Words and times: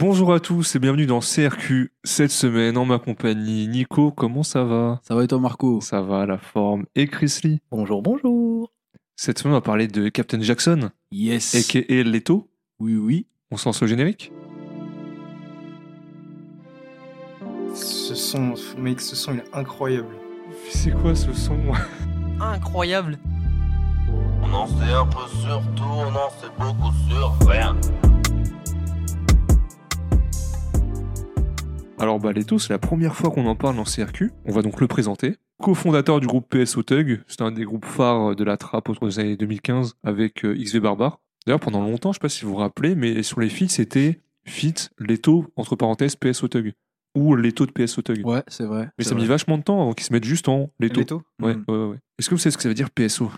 Bonjour 0.00 0.32
à 0.32 0.40
tous 0.40 0.74
et 0.74 0.78
bienvenue 0.78 1.04
dans 1.04 1.20
CRQ. 1.20 1.92
Cette 2.04 2.30
semaine, 2.30 2.78
en 2.78 2.86
ma 2.86 2.98
compagnie, 2.98 3.68
Nico, 3.68 4.10
comment 4.10 4.42
ça 4.42 4.64
va? 4.64 4.98
Ça 5.02 5.14
va 5.14 5.24
et 5.24 5.26
toi, 5.26 5.38
Marco? 5.38 5.82
Ça 5.82 6.00
va, 6.00 6.24
la 6.24 6.38
forme. 6.38 6.86
Et 6.94 7.06
Chris 7.06 7.40
Lee? 7.44 7.60
Bonjour, 7.70 8.00
bonjour. 8.00 8.72
Cette 9.16 9.38
semaine, 9.38 9.52
on 9.52 9.58
va 9.58 9.60
parler 9.60 9.88
de 9.88 10.08
Captain 10.08 10.40
Jackson, 10.40 10.88
Yes. 11.12 11.54
a.k.a. 11.54 12.02
Leto. 12.02 12.48
Oui, 12.78 12.96
oui. 12.96 13.26
On 13.50 13.58
se 13.58 13.66
lance 13.68 13.82
au 13.82 13.86
générique? 13.86 14.32
Ce 17.74 18.14
son, 18.14 18.54
mec, 18.78 19.02
ce 19.02 19.14
son 19.14 19.34
il 19.34 19.40
est 19.40 19.44
incroyable. 19.54 20.14
C'est 20.70 20.92
quoi 20.92 21.14
ce 21.14 21.30
son? 21.34 21.58
Incroyable. 22.40 23.18
On 24.42 24.50
en 24.54 24.66
sait 24.66 24.92
un 24.94 25.04
peu 25.06 25.28
sur 25.42 25.60
tout, 25.76 25.84
on 25.84 26.08
en 26.08 26.30
sait 26.40 26.48
beaucoup 26.58 26.90
sur 27.06 27.36
rien. 27.46 27.76
Alors 32.00 32.18
bah 32.18 32.32
Leto, 32.32 32.58
c'est 32.58 32.72
la 32.72 32.78
première 32.78 33.14
fois 33.14 33.30
qu'on 33.30 33.46
en 33.46 33.54
parle 33.54 33.76
dans 33.76 33.84
CRQ. 33.84 34.32
On 34.46 34.52
va 34.52 34.62
donc 34.62 34.80
le 34.80 34.86
présenter. 34.86 35.36
Co-fondateur 35.62 36.20
du 36.20 36.26
groupe 36.26 36.48
PSO 36.48 36.82
Tug, 36.82 37.22
c'est 37.26 37.42
un 37.42 37.52
des 37.52 37.64
groupes 37.64 37.84
phares 37.84 38.34
de 38.34 38.42
la 38.44 38.56
trappe 38.56 38.88
autour 38.88 39.06
des 39.06 39.18
années 39.18 39.36
2015 39.36 39.96
avec 40.02 40.44
euh, 40.44 40.54
XV 40.54 40.80
Barbare. 40.80 41.20
D'ailleurs 41.46 41.60
pendant 41.60 41.82
longtemps, 41.82 42.12
je 42.12 42.16
sais 42.16 42.20
pas 42.22 42.28
si 42.30 42.44
vous 42.44 42.52
vous 42.52 42.56
rappelez, 42.56 42.94
mais 42.94 43.22
sur 43.22 43.40
les 43.40 43.50
feats 43.50 43.68
c'était 43.68 44.20
feat 44.44 44.90
Leto 44.98 45.46
entre 45.56 45.76
parenthèses 45.76 46.16
PSO 46.16 46.48
Tug 46.48 46.72
ou 47.14 47.34
Leto 47.34 47.66
de 47.66 47.72
PSO 47.72 48.00
Tug. 48.02 48.26
Ouais, 48.26 48.42
c'est 48.48 48.64
vrai. 48.64 48.88
mais 48.96 49.04
c'est 49.04 49.10
ça 49.10 49.14
a 49.14 49.18
mis 49.18 49.24
vrai. 49.26 49.34
vachement 49.34 49.58
de 49.58 49.62
temps 49.62 49.82
avant 49.82 49.92
qu'ils 49.92 50.06
se 50.06 50.12
mettent 50.14 50.24
juste 50.24 50.48
en 50.48 50.70
Leto. 50.80 51.00
Leto 51.00 51.22
Ouais, 51.42 51.54
Mm. 51.54 51.64
ouais, 51.68 51.76
ouais. 51.90 51.96
Est-ce 52.18 52.30
que 52.30 52.34
vous 52.34 52.38
savez 52.40 52.52
ce 52.52 52.56
que 52.56 52.62
ça 52.62 52.68
veut 52.70 52.74
dire 52.74 52.90
PSO 52.90 53.30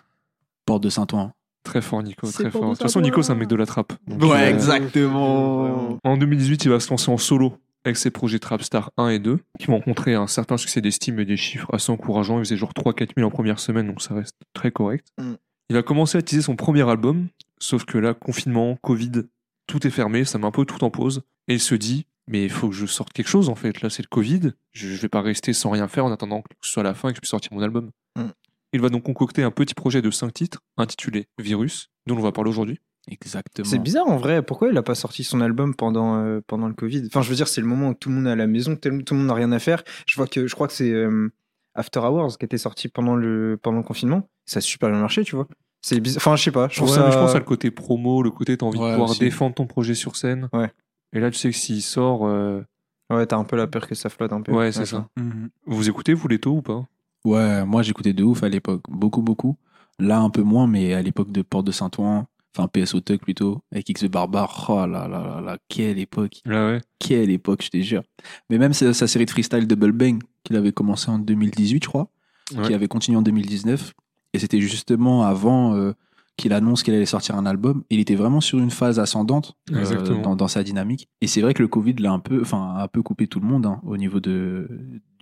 Porte 0.66 0.82
de 0.84 0.88
Saint-Ouen. 0.90 1.32
Très 1.64 1.80
fort 1.80 2.02
Nico, 2.02 2.28
très 2.30 2.50
fort. 2.50 2.62
De 2.62 2.68
toute 2.70 2.82
façon 2.82 3.00
Nico 3.00 3.22
c'est 3.22 3.32
un 3.32 3.36
mec 3.36 3.48
de 3.48 3.56
la 3.56 3.66
trappe. 3.66 3.92
Donc, 4.06 4.22
euh, 4.30 4.48
exactement. 4.48 5.98
En 6.04 6.16
2018, 6.16 6.64
il 6.64 6.70
va 6.70 6.78
se 6.80 6.90
lancer 6.90 7.10
en 7.10 7.16
solo 7.18 7.54
avec 7.84 7.96
ses 7.96 8.10
projets 8.10 8.38
Trapstar 8.38 8.90
1 8.96 9.08
et 9.08 9.18
2, 9.18 9.38
qui 9.58 9.66
vont 9.66 9.74
rencontrer 9.74 10.14
un 10.14 10.26
certain 10.26 10.56
succès 10.56 10.80
d'estime 10.80 11.18
et 11.20 11.24
des 11.24 11.36
chiffres 11.36 11.68
assez 11.72 11.90
encourageants. 11.90 12.38
Il 12.38 12.44
faisait 12.44 12.56
genre 12.56 12.72
3-4 12.72 13.10
000 13.16 13.26
en 13.26 13.30
première 13.30 13.58
semaine, 13.58 13.86
donc 13.86 14.02
ça 14.02 14.14
reste 14.14 14.36
très 14.52 14.70
correct. 14.70 15.08
Mm. 15.18 15.34
Il 15.70 15.76
a 15.76 15.82
commencé 15.82 16.18
à 16.18 16.22
teaser 16.22 16.42
son 16.42 16.56
premier 16.56 16.88
album, 16.88 17.28
sauf 17.58 17.84
que 17.84 17.98
là, 17.98 18.14
confinement, 18.14 18.76
Covid, 18.82 19.22
tout 19.66 19.86
est 19.86 19.90
fermé, 19.90 20.24
ça 20.24 20.38
met 20.38 20.46
un 20.46 20.50
peu 20.50 20.64
tout 20.64 20.84
en 20.84 20.90
pause. 20.90 21.22
Et 21.48 21.54
il 21.54 21.60
se 21.60 21.74
dit, 21.74 22.06
mais 22.28 22.44
il 22.44 22.50
faut 22.50 22.68
que 22.68 22.74
je 22.74 22.86
sorte 22.86 23.12
quelque 23.12 23.28
chose 23.28 23.48
en 23.48 23.54
fait. 23.54 23.80
Là, 23.80 23.90
c'est 23.90 24.02
le 24.02 24.08
Covid, 24.08 24.52
je, 24.72 24.88
je 24.88 25.00
vais 25.00 25.08
pas 25.08 25.22
rester 25.22 25.52
sans 25.52 25.70
rien 25.70 25.88
faire 25.88 26.04
en 26.04 26.12
attendant 26.12 26.42
que 26.42 26.48
ce 26.62 26.72
soit 26.72 26.82
la 26.82 26.94
fin 26.94 27.08
et 27.08 27.12
que 27.12 27.16
je 27.16 27.20
puisse 27.20 27.30
sortir 27.30 27.52
mon 27.52 27.62
album. 27.62 27.90
Mm. 28.16 28.28
Il 28.74 28.80
va 28.80 28.88
donc 28.88 29.02
concocter 29.02 29.42
un 29.42 29.50
petit 29.50 29.74
projet 29.74 30.00
de 30.00 30.10
5 30.10 30.32
titres, 30.32 30.60
intitulé 30.78 31.26
Virus, 31.38 31.90
dont 32.06 32.16
on 32.16 32.22
va 32.22 32.32
parler 32.32 32.50
aujourd'hui. 32.50 32.80
Exactement. 33.10 33.68
C'est 33.68 33.78
bizarre 33.80 34.06
en 34.08 34.16
vrai, 34.16 34.42
pourquoi 34.42 34.68
il 34.70 34.76
a 34.78 34.82
pas 34.82 34.94
sorti 34.94 35.24
son 35.24 35.40
album 35.40 35.74
pendant, 35.74 36.16
euh, 36.22 36.40
pendant 36.46 36.68
le 36.68 36.74
Covid? 36.74 37.02
Enfin, 37.06 37.22
je 37.22 37.28
veux 37.28 37.34
dire, 37.34 37.48
c'est 37.48 37.60
le 37.60 37.66
moment 37.66 37.88
où 37.90 37.94
tout 37.94 38.08
le 38.08 38.14
monde 38.14 38.26
est 38.26 38.30
à 38.30 38.36
la 38.36 38.46
maison, 38.46 38.76
tout 38.76 38.88
le 38.90 39.14
monde 39.16 39.26
n'a 39.26 39.34
rien 39.34 39.50
à 39.52 39.58
faire. 39.58 39.82
Je 40.06 40.14
vois 40.16 40.26
que 40.28 40.46
je 40.46 40.54
crois 40.54 40.68
que 40.68 40.72
c'est 40.72 40.90
euh, 40.92 41.32
After 41.74 41.98
Hours 42.00 42.38
qui 42.38 42.44
était 42.44 42.58
sorti 42.58 42.88
pendant 42.88 43.16
le, 43.16 43.58
pendant 43.60 43.78
le 43.78 43.82
confinement. 43.84 44.28
Ça 44.46 44.58
a 44.58 44.60
super 44.60 44.90
bien 44.90 45.00
marché, 45.00 45.24
tu 45.24 45.34
vois. 45.34 45.48
C'est 45.80 45.98
bizarre. 45.98 46.18
Enfin, 46.18 46.36
je 46.36 46.44
sais 46.44 46.52
pas, 46.52 46.68
je 46.70 46.76
trouve 46.76 46.90
Ouais, 46.90 46.94
ça. 46.96 47.10
je 47.10 47.16
pense 47.16 47.34
à 47.34 47.38
le 47.40 47.44
côté 47.44 47.72
promo, 47.72 48.22
le 48.22 48.30
côté 48.30 48.56
t'as 48.56 48.66
envie 48.66 48.78
Ouais, 48.78 48.86
de 48.86 48.92
pouvoir 48.92 49.10
aussi. 49.10 49.18
défendre 49.18 49.54
ton 49.56 49.66
projet 49.66 49.94
sur 49.94 50.14
scène. 50.14 50.48
Ouais. 50.52 50.70
Et 51.12 51.18
là, 51.18 51.30
tu 51.30 51.38
sais 51.38 51.50
que 51.50 51.56
s'il 51.56 51.82
sort, 51.82 52.26
euh, 52.26 52.62
Ouais, 53.10 53.26
t'as 53.26 53.36
un 53.36 53.44
peu 53.44 53.56
la 53.56 53.66
peur 53.66 53.86
que 53.88 53.94
ça 53.96 54.08
flotte 54.08 54.32
un 54.32 54.40
peu. 54.42 54.52
ouais, 54.52 54.70
c'est 54.72 54.86
ça. 54.86 55.08
Mhm. 55.18 55.50
Vous 55.66 55.88
écoutez 55.88 56.14
vous 56.14 56.28
les 56.28 56.38
taux 56.38 56.58
ou 56.58 56.62
pas? 56.62 56.86
Ouais, 57.24 57.64
moi 57.64 57.82
j'écoutais 57.82 58.12
de 58.12 58.22
ouf 58.24 58.42
à 58.44 58.48
l'époque. 58.48 58.82
Beaucoup, 58.88 59.22
beaucoup. 59.22 59.56
Là, 59.98 60.20
un 60.20 60.30
peu 60.30 60.42
moins, 60.42 60.66
mais 60.66 60.94
à 60.94 61.02
l'époque 61.02 61.30
de 61.32 61.42
Porte 61.42 61.66
de 61.66 61.72
Saint-Ouen, 61.72 62.26
enfin 62.56 62.68
PSO 62.68 63.00
Tuck 63.00 63.20
plutôt, 63.20 63.62
avec 63.72 63.88
X 63.88 64.04
Barbare. 64.04 64.66
Oh 64.68 64.86
là 64.86 65.08
là 65.08 65.08
là 65.08 65.40
là, 65.40 65.58
quelle 65.68 65.98
époque. 65.98 66.40
Ouais. 66.46 66.80
Quelle 66.98 67.30
époque, 67.30 67.62
je 67.62 67.70
te 67.70 67.80
jure. 67.80 68.02
Mais 68.50 68.58
même 68.58 68.72
sa, 68.72 68.92
sa 68.94 69.06
série 69.06 69.24
de 69.26 69.30
freestyle 69.30 69.66
Double 69.66 69.92
Bang, 69.92 70.20
qu'il 70.44 70.56
avait 70.56 70.72
commencé 70.72 71.10
en 71.10 71.18
2018, 71.18 71.82
je 71.84 71.88
crois, 71.88 72.08
Ouais. 72.56 72.66
qui 72.66 72.74
avait 72.74 72.88
continué 72.88 73.16
en 73.16 73.22
2019. 73.22 73.92
Et 74.34 74.38
c'était 74.38 74.60
justement 74.60 75.22
avant 75.24 75.74
euh, 75.74 75.92
qu'il 76.36 76.52
annonce 76.52 76.82
qu'il 76.82 76.92
allait 76.94 77.06
sortir 77.06 77.36
un 77.36 77.46
album. 77.46 77.82
Il 77.90 77.98
était 78.00 78.14
vraiment 78.14 78.40
sur 78.40 78.58
une 78.58 78.70
phase 78.70 78.98
ascendante 78.98 79.56
euh, 79.72 80.20
dans, 80.22 80.36
dans 80.36 80.48
sa 80.48 80.62
dynamique. 80.62 81.08
Et 81.20 81.26
c'est 81.26 81.40
vrai 81.40 81.54
que 81.54 81.62
le 81.62 81.68
Covid 81.68 81.94
l'a 81.94 82.12
un 82.12 82.18
peu, 82.18 82.40
enfin, 82.42 82.74
a 82.76 82.82
un 82.82 82.88
peu 82.88 83.02
coupé 83.02 83.26
tout 83.26 83.40
le 83.40 83.46
monde 83.46 83.64
hein, 83.66 83.80
au 83.84 83.96
niveau 83.96 84.20
de, 84.20 84.68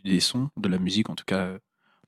des 0.04 0.20
sons, 0.20 0.48
de 0.56 0.68
la 0.68 0.78
musique. 0.78 1.10
En 1.10 1.14
tout 1.14 1.24
cas, 1.26 1.38
euh, 1.40 1.58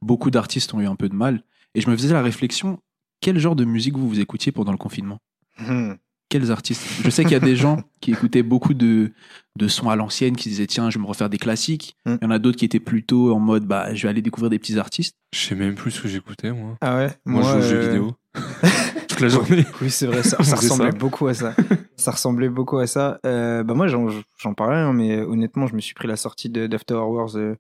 beaucoup 0.01 0.31
d'artistes 0.31 0.73
ont 0.75 0.81
eu 0.81 0.87
un 0.87 0.97
peu 0.97 1.09
de 1.09 1.15
mal. 1.15 1.45
Et 1.75 1.81
je 1.81 1.89
me 1.91 1.97
faisais 1.97 2.13
la 2.13 2.23
réflexion, 2.23 2.81
quel 3.23 3.39
genre 3.39 3.57
de 3.57 3.65
musique 3.65 3.97
vous 3.97 4.07
vous 4.09 4.21
écoutiez 4.21 4.53
pendant 4.53 4.73
le 4.73 4.77
confinement? 4.79 5.19
Hmm. 5.59 5.93
quels 6.29 6.51
artistes? 6.51 6.83
Je 7.05 7.11
sais 7.11 7.23
qu'il 7.25 7.33
y 7.33 7.37
a 7.37 7.41
des 7.41 7.57
gens 7.57 7.83
qui 8.01 8.11
écoutaient 8.13 8.43
beaucoup 8.43 8.73
de, 8.75 9.13
de 9.57 9.69
sons 9.69 9.91
à 9.91 9.97
l'ancienne, 9.97 10.35
qui 10.37 10.49
disaient 10.49 10.67
tiens, 10.67 10.89
je 10.91 10.99
vais 10.99 11.03
me 11.03 11.07
refaire 11.09 11.29
des 11.31 11.37
classiques. 11.39 11.97
Mm. 12.07 12.15
Il 12.21 12.25
y 12.25 12.27
en 12.27 12.31
a 12.31 12.39
d'autres 12.39 12.57
qui 12.59 12.65
étaient 12.65 12.81
plutôt 12.81 13.35
en 13.35 13.39
mode 13.39 13.65
bah, 13.67 13.95
je 13.95 14.03
vais 14.03 14.09
aller 14.09 14.23
découvrir 14.23 14.49
des 14.51 14.59
petits 14.59 14.79
artistes. 14.79 15.17
Je 15.35 15.39
sais 15.41 15.55
même 15.55 15.75
plus 15.75 15.91
ce 15.91 16.01
que 16.03 16.09
j'écoutais, 16.09 16.53
moi. 16.53 16.77
Ah 16.81 16.97
ouais? 16.97 17.11
Moi, 17.27 17.43
je 17.43 17.49
joue 17.49 17.57
aux 17.59 17.61
jeux 17.63 17.77
euh, 17.77 17.87
vidéo. 17.89 18.17
Toute 19.09 19.21
la 19.21 19.29
journée. 19.29 19.65
Oui, 19.83 19.91
c'est 19.91 20.07
vrai, 20.07 20.23
ça, 20.23 20.37
ça 20.43 20.57
ressemblait 20.57 20.91
ça. 20.91 20.97
beaucoup 20.97 21.27
à 21.27 21.35
ça. 21.35 21.55
ça 21.97 22.11
ressemblait 22.13 22.49
beaucoup 22.49 22.79
à 22.79 22.87
ça. 22.87 23.21
Euh, 23.27 23.63
bah 23.63 23.75
moi, 23.75 23.87
j'en 23.89 24.09
j'en 24.39 24.55
parlais, 24.55 24.79
hein, 24.79 24.95
mais 24.95 25.21
honnêtement, 25.21 25.67
je 25.67 25.75
me 25.75 25.81
suis 25.81 25.93
pris 25.95 26.09
la 26.09 26.17
sortie 26.17 26.49
de- 26.49 26.67
d'After 26.67 26.95
Hours. 26.95 27.37
euh, 27.37 27.55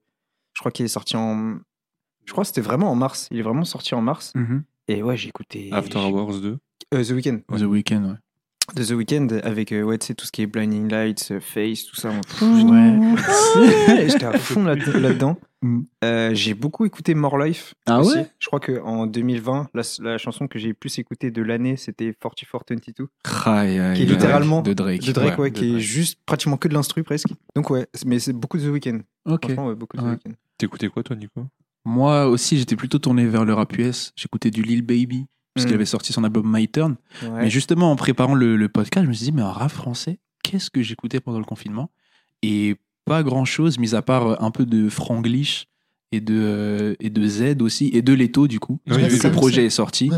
je 0.54 0.60
crois 0.60 0.72
qu'il 0.72 0.84
est 0.86 0.88
sorti 0.88 1.16
en. 1.16 1.58
Je 2.24 2.32
crois 2.32 2.44
que 2.44 2.48
c'était 2.48 2.60
vraiment 2.62 2.90
en 2.90 2.94
mars. 2.94 3.28
Il 3.30 3.38
est 3.38 3.42
vraiment 3.42 3.64
sorti 3.64 3.94
en 3.94 4.00
mars. 4.00 4.32
Et 4.88 5.02
ouais, 5.02 5.16
j'ai 5.16 5.28
écouté. 5.28 5.68
After 5.72 5.98
Hours 5.98 6.40
2. 6.40 6.58
Euh, 6.94 7.04
The 7.04 7.10
Weeknd. 7.10 7.40
ouais. 7.48 7.58
The 7.58 7.62
Weeknd, 7.62 8.04
ouais. 8.04 8.16
De 8.76 8.84
The 8.84 8.90
Weeknd 8.92 9.28
avec 9.42 9.72
euh, 9.72 9.82
ouais, 9.82 9.98
tu 9.98 10.06
sais, 10.06 10.14
tout 10.14 10.24
ce 10.24 10.30
qui 10.32 10.42
est 10.42 10.46
Blinding 10.46 10.88
Lights, 10.88 11.28
euh, 11.32 11.40
Face, 11.40 11.84
tout 11.84 11.96
ça. 11.96 12.10
Ouais. 12.40 14.06
J'étais 14.08 14.24
à 14.24 14.38
fond 14.38 14.64
là- 14.64 14.74
là-dedans. 14.94 15.36
Mm. 15.62 15.80
Euh, 16.04 16.34
j'ai 16.34 16.54
beaucoup 16.54 16.84
écouté 16.84 17.14
More 17.14 17.38
Life. 17.38 17.74
Ah 17.86 18.00
aussi. 18.00 18.16
ouais? 18.18 18.26
Je 18.38 18.46
crois 18.46 18.60
qu'en 18.60 19.06
2020, 19.06 19.68
la, 19.74 19.82
la 20.00 20.18
chanson 20.18 20.46
que 20.48 20.58
j'ai 20.58 20.68
le 20.68 20.74
plus 20.74 20.96
écoutée 20.98 21.30
de 21.30 21.42
l'année, 21.42 21.76
c'était 21.76 22.14
4422. 22.20 23.08
Aïe, 23.46 23.78
aïe, 23.78 23.96
Qui 23.96 24.02
est 24.02 24.06
littéralement 24.06 24.62
de 24.62 24.72
Drake. 24.72 25.02
De 25.04 25.12
Drake, 25.12 25.38
ouais, 25.38 25.50
de 25.50 25.58
qui 25.58 25.64
est 25.66 25.70
Drake. 25.72 25.80
juste 25.82 26.20
pratiquement 26.24 26.56
que 26.56 26.68
de 26.68 26.74
l'instru 26.74 27.02
presque. 27.02 27.28
Donc 27.56 27.70
ouais, 27.70 27.86
mais 28.06 28.18
c'est 28.20 28.32
beaucoup 28.32 28.58
de 28.58 28.64
The 28.64 28.72
Weeknd. 28.72 29.00
Ok. 29.26 29.44
Franchement, 29.44 29.66
ouais, 29.68 29.74
beaucoup 29.74 29.96
de 29.96 30.02
Ouais. 30.02 30.16
The 30.16 30.24
Weeknd. 30.26 30.36
T'écoutais 30.58 30.88
quoi, 30.88 31.02
toi, 31.02 31.16
Nico 31.16 31.46
Moi 31.84 32.26
aussi, 32.26 32.58
j'étais 32.58 32.76
plutôt 32.76 32.98
tourné 32.98 33.26
vers 33.26 33.44
le 33.44 33.54
rap 33.54 33.76
US. 33.78 34.12
J'écoutais 34.16 34.50
du 34.50 34.62
Lil 34.62 34.82
Baby, 34.82 35.26
puisqu'il 35.54 35.72
Mm. 35.72 35.76
avait 35.76 35.84
sorti 35.84 36.12
son 36.12 36.22
album 36.24 36.44
My 36.46 36.68
Turn. 36.68 36.96
Ouais. 37.22 37.28
Mais 37.42 37.50
justement, 37.50 37.90
en 37.90 37.96
préparant 37.96 38.34
le, 38.34 38.56
le 38.56 38.68
podcast, 38.68 39.04
je 39.04 39.08
me 39.08 39.14
suis 39.14 39.24
dit, 39.26 39.32
mais 39.32 39.42
en 39.42 39.50
rap 39.52 39.70
français, 39.72 40.18
qu'est-ce 40.42 40.70
que 40.70 40.82
j'écoutais 40.82 41.20
pendant 41.20 41.38
le 41.38 41.44
confinement? 41.44 41.90
Et 42.42 42.76
pas 43.04 43.22
grand-chose, 43.22 43.78
mis 43.78 43.94
à 43.94 44.02
part 44.02 44.42
un 44.42 44.50
peu 44.52 44.64
de 44.64 44.88
Franglish 44.88 45.66
et 46.12 46.20
de, 46.20 46.34
euh, 46.38 46.94
et 47.00 47.10
de 47.10 47.26
Z 47.26 47.60
aussi, 47.62 47.90
et 47.92 48.02
de 48.02 48.12
Leto, 48.12 48.46
du 48.46 48.60
coup. 48.60 48.78
Oui, 48.88 48.98
Vu 48.98 49.04
oui, 49.14 49.18
que 49.18 49.26
le 49.26 49.32
projet 49.32 49.64
est 49.66 49.70
sorti. 49.70 50.08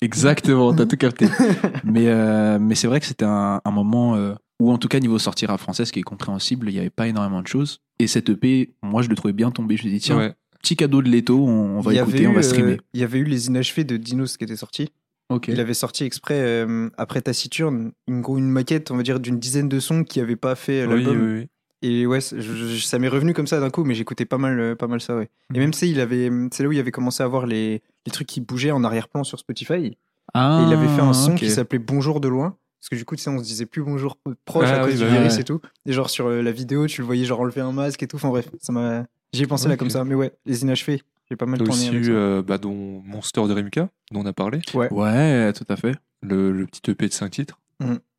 Exactement, 0.00 0.74
t'as 0.74 0.86
tout 0.86 0.96
capté. 0.96 1.26
mais 1.84 2.08
euh, 2.08 2.58
mais 2.58 2.74
c'est 2.74 2.86
vrai 2.88 2.98
que 2.98 3.06
c'était 3.06 3.24
un, 3.24 3.60
un 3.64 3.70
moment 3.70 4.16
euh, 4.16 4.34
où, 4.58 4.72
en 4.72 4.78
tout 4.78 4.88
cas, 4.88 4.98
niveau 5.00 5.18
sortie 5.18 5.46
rap 5.46 5.60
français, 5.60 5.84
ce 5.84 5.92
qui 5.92 6.00
est 6.00 6.04
compréhensible, 6.04 6.68
il 6.70 6.72
n'y 6.74 6.80
avait 6.80 6.90
pas 6.90 7.06
énormément 7.08 7.40
de 7.42 7.46
choses. 7.46 7.80
Et 7.98 8.06
cette 8.08 8.28
EP, 8.30 8.74
moi, 8.82 9.02
je 9.02 9.08
le 9.08 9.14
trouvais 9.14 9.32
bien 9.32 9.50
tombé. 9.50 9.76
Je 9.76 9.84
me 9.84 9.88
suis 9.90 9.98
dit, 9.98 10.04
tiens, 10.04 10.16
Ouais. 10.18 10.34
Petit 10.62 10.76
cadeau 10.76 11.02
de 11.02 11.08
Leto, 11.10 11.38
on, 11.46 11.76
on 11.78 11.80
va 11.80 11.92
écouter, 11.94 12.26
on 12.26 12.32
va 12.32 12.38
euh, 12.38 12.42
streamer. 12.42 12.80
Il 12.94 13.00
y 13.00 13.04
avait 13.04 13.18
eu 13.18 13.24
les 13.24 13.48
inachevés 13.48 13.84
de 13.84 13.96
Dinos 13.96 14.36
qui 14.36 14.44
étaient 14.44 14.56
sortis. 14.56 14.90
Ok. 15.28 15.48
Il 15.48 15.60
avait 15.60 15.74
sorti 15.74 16.04
exprès, 16.04 16.38
euh, 16.40 16.88
après 16.98 17.20
Taciturne, 17.22 17.92
une, 18.06 18.22
une 18.36 18.48
maquette, 18.50 18.90
on 18.90 18.96
va 18.96 19.02
dire, 19.02 19.18
d'une 19.20 19.38
dizaine 19.38 19.68
de 19.68 19.80
sons 19.80 20.04
qui 20.04 20.18
n'avaient 20.20 20.36
pas 20.36 20.54
fait 20.54 20.82
euh, 20.82 20.86
Oui, 20.86 21.04
l'album. 21.04 21.20
oui, 21.34 21.40
oui. 21.40 21.48
Et 21.84 22.06
ouais, 22.06 22.20
c'est- 22.20 22.40
je- 22.40 22.52
je- 22.54 22.84
ça 22.86 22.98
m'est 23.00 23.08
revenu 23.08 23.32
comme 23.34 23.46
ça 23.48 23.58
d'un 23.58 23.70
coup, 23.70 23.82
mais 23.82 23.94
j'écoutais 23.94 24.24
pas 24.24 24.38
mal, 24.38 24.76
pas 24.76 24.86
mal 24.86 25.00
ça, 25.00 25.16
ouais. 25.16 25.28
Et 25.54 25.58
même, 25.58 25.72
c'est 25.72 25.88
il 25.88 26.00
avait, 26.00 26.30
c'est 26.52 26.62
là 26.62 26.68
où 26.68 26.72
il 26.72 26.78
avait 26.78 26.92
commencé 26.92 27.22
à 27.24 27.26
voir 27.26 27.44
les, 27.46 27.82
les 28.06 28.12
trucs 28.12 28.28
qui 28.28 28.40
bougeaient 28.40 28.70
en 28.70 28.84
arrière-plan 28.84 29.24
sur 29.24 29.38
Spotify. 29.38 29.96
Ah, 30.34 30.60
Et 30.62 30.68
il 30.68 30.72
avait 30.72 30.86
fait 30.94 31.00
un 31.02 31.12
son 31.12 31.32
ok. 31.32 31.38
qui 31.38 31.50
s'appelait 31.50 31.80
Bonjour 31.80 32.20
de 32.20 32.28
loin. 32.28 32.56
Parce 32.80 32.88
que 32.90 32.94
du 32.96 33.04
coup, 33.04 33.16
tu 33.16 33.22
sais, 33.22 33.30
on 33.30 33.38
se 33.38 33.44
disait 33.44 33.66
plus 33.66 33.82
bonjour 33.82 34.16
proche 34.44 34.66
Ah 34.68 34.82
à 34.82 34.84
oui, 34.84 34.90
cause 34.92 35.00
bah 35.00 35.06
du 35.08 35.12
virus 35.12 35.34
ouais. 35.34 35.40
et 35.40 35.44
tout. 35.44 35.60
Et 35.86 35.92
genre 35.92 36.10
sur 36.10 36.28
la 36.28 36.52
vidéo, 36.52 36.86
tu 36.88 37.00
le 37.00 37.06
voyais 37.06 37.24
genre 37.24 37.40
enlever 37.40 37.60
un 37.60 37.72
masque 37.72 38.02
et 38.02 38.06
tout. 38.08 38.16
Enfin 38.16 38.28
bref, 38.28 38.48
ça 38.60 38.72
m'a. 38.72 39.06
J'y 39.32 39.42
ai 39.42 39.46
pensé 39.46 39.68
là 39.68 39.74
Ok. 39.74 39.78
comme 39.80 39.90
ça. 39.90 40.04
Mais 40.04 40.14
ouais, 40.14 40.32
les 40.46 40.62
inachevés, 40.62 41.02
j'ai 41.30 41.36
pas 41.36 41.46
mal 41.46 41.58
tourné 41.58 41.72
aussi 41.72 41.88
avec 41.88 42.00
eu 42.02 42.04
ça. 42.06 42.10
euh, 42.12 42.42
bah, 42.42 42.58
dont 42.58 43.02
Monster 43.04 43.42
de 43.48 43.52
Rimka, 43.52 43.88
dont 44.12 44.20
on 44.20 44.26
a 44.26 44.32
parlé. 44.32 44.60
Ouais, 44.74 44.92
Ouais, 44.92 45.52
tout 45.52 45.64
à 45.68 45.76
fait. 45.76 45.94
Le, 46.22 46.52
le 46.52 46.66
petit 46.66 46.90
EP 46.90 47.08
de 47.08 47.12
5 47.12 47.30
titres. 47.30 47.58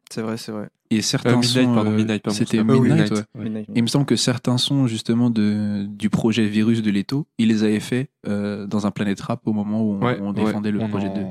c'est 0.09 0.21
vrai, 0.21 0.37
c'est 0.37 0.51
vrai. 0.51 0.69
Et 0.89 1.01
certains 1.01 1.31
Euh, 1.31 1.37
Midnight, 1.37 1.65
sons, 1.65 1.73
pardon, 1.73 1.91
euh, 1.91 1.95
Midnight, 1.95 2.21
pardon. 2.23 2.37
c'était 2.37 2.63
Midnight, 2.63 2.81
Midnight. 2.81 3.11
ouais. 3.11 3.43
Midnight, 3.43 3.67
Il 3.73 3.81
me 3.81 3.87
semble 3.87 4.05
que 4.05 4.15
certains 4.15 4.57
sons 4.59 4.85
justement 4.85 5.29
de, 5.31 5.85
du 5.87 6.09
projet 6.11 6.45
Virus 6.47 6.83
de 6.83 6.91
Leto, 6.91 7.25
il 7.39 7.47
les 7.47 7.63
avait 7.63 7.79
fait 7.79 8.09
euh, 8.27 8.67
dans 8.67 8.85
un 8.85 8.91
Planet 8.91 9.19
Rap 9.21 9.41
au 9.47 9.53
moment 9.53 9.81
où 9.81 9.93
on, 9.93 10.05
Ouais, 10.05 10.19
on 10.21 10.27
ouais, 10.27 10.43
défendait 10.45 10.69
le 10.71 10.81
on 10.81 10.89
projet 10.89 11.07
en- 11.07 11.13
de, 11.15 11.25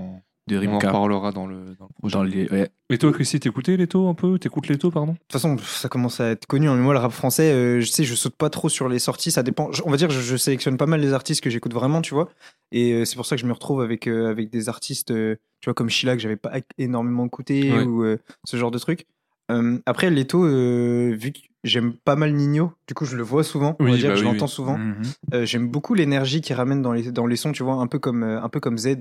de 0.49 0.57
On 0.57 0.61
en 0.67 0.73
Rimka. 0.73 0.89
reparlera 0.89 1.31
dans 1.33 1.47
le, 1.47 1.77
dans 1.79 1.87
le 1.87 1.93
projet. 1.99 2.13
Dans 2.15 2.23
les, 2.25 2.49
ouais. 2.51 2.71
Et 2.91 2.99
toi, 2.99 3.13
Christy, 3.13 3.39
t'écoutais 3.41 3.77
Leto 3.77 4.09
un 4.09 4.15
peu? 4.15 4.39
T'écoutes 4.39 4.67
Leto, 4.69 4.91
pardon? 4.91 5.13
De 5.13 5.19
toute 5.19 5.33
façon, 5.33 5.57
ça 5.59 5.89
commence 5.89 6.21
à 6.21 6.31
être 6.31 6.47
connu. 6.47 6.69
hein. 6.69 6.75
Mais 6.75 6.83
moi, 6.83 6.95
le 6.95 6.99
rap 7.01 7.13
français, 7.13 7.53
euh, 7.53 7.81
je 7.81 7.87
sais, 7.87 8.05
je 8.05 8.15
saute 8.15 8.35
pas 8.37 8.51
trop 8.51 8.69
sur 8.69 8.89
les 8.89 8.99
sorties. 8.99 9.31
Ça 9.31 9.43
dépend. 9.43 9.71
On 9.85 9.91
va 9.91 9.97
dire, 9.97 10.11
je, 10.11 10.21
je 10.21 10.37
sélectionne 10.37 10.77
pas 10.77 10.87
mal 10.87 11.01
les 11.01 11.13
artistes 11.13 11.43
que 11.43 11.51
j'écoute 11.51 11.73
vraiment, 11.75 12.03
tu 12.03 12.13
vois. 12.15 12.29
Et 12.73 12.93
euh, 12.93 13.05
c'est 13.05 13.17
pour 13.17 13.27
ça 13.27 13.37
que 13.37 13.43
je 13.43 13.47
me 13.47 13.53
retrouve 13.53 13.81
avec, 13.83 14.07
euh, 14.09 14.31
avec 14.31 14.51
des 14.51 14.69
artistes, 14.69 15.11
euh, 15.13 15.37
tu 15.61 15.67
vois, 15.69 15.75
comme 15.75 15.89
Sheila, 15.89 16.17
que 16.17 16.23
j'avais 16.23 16.37
pas 16.37 16.53
énormément 16.77 17.25
écouté, 17.27 17.73
Ouais. 17.73 17.85
ou 17.85 18.03
euh, 18.05 18.19
ce 18.45 18.57
genre 18.57 18.71
de 18.73 18.79
trucs. 18.79 19.07
Euh, 19.51 19.79
après, 19.87 20.11
Leto, 20.11 20.45
euh, 20.45 21.15
vu 21.19 21.33
que 21.33 21.39
j'aime 21.65 21.93
pas 21.95 22.17
mal 22.17 22.33
Nino, 22.33 22.73
du 22.89 22.95
coup, 22.95 23.05
je 23.05 23.17
le 23.17 23.23
vois 23.23 23.45
souvent. 23.45 23.77
On 23.79 23.85
Oui, 23.85 23.91
va 23.93 23.97
dire 23.97 24.09
bah 24.09 24.15
que 24.15 24.21
je 24.21 24.25
oui, 24.25 24.33
l'entends 24.33 24.47
oui. 24.47 24.51
souvent. 24.53 24.79
Mhm. 24.79 25.03
Euh, 25.35 25.45
j'aime 25.47 25.69
beaucoup 25.69 25.95
l'énergie 25.95 26.41
qu'ils 26.41 26.57
ramènent 26.57 26.83
dans 26.83 26.93
les, 26.93 27.13
dans 27.13 27.27
les 27.27 27.37
sons, 27.37 27.53
tu 27.53 27.63
vois, 27.63 27.75
un 27.75 27.87
peu 27.87 27.99
comme, 27.99 28.23
euh, 28.25 28.43
un 28.43 28.49
peu 28.49 28.61
comme 28.61 28.77
Z, 28.79 28.97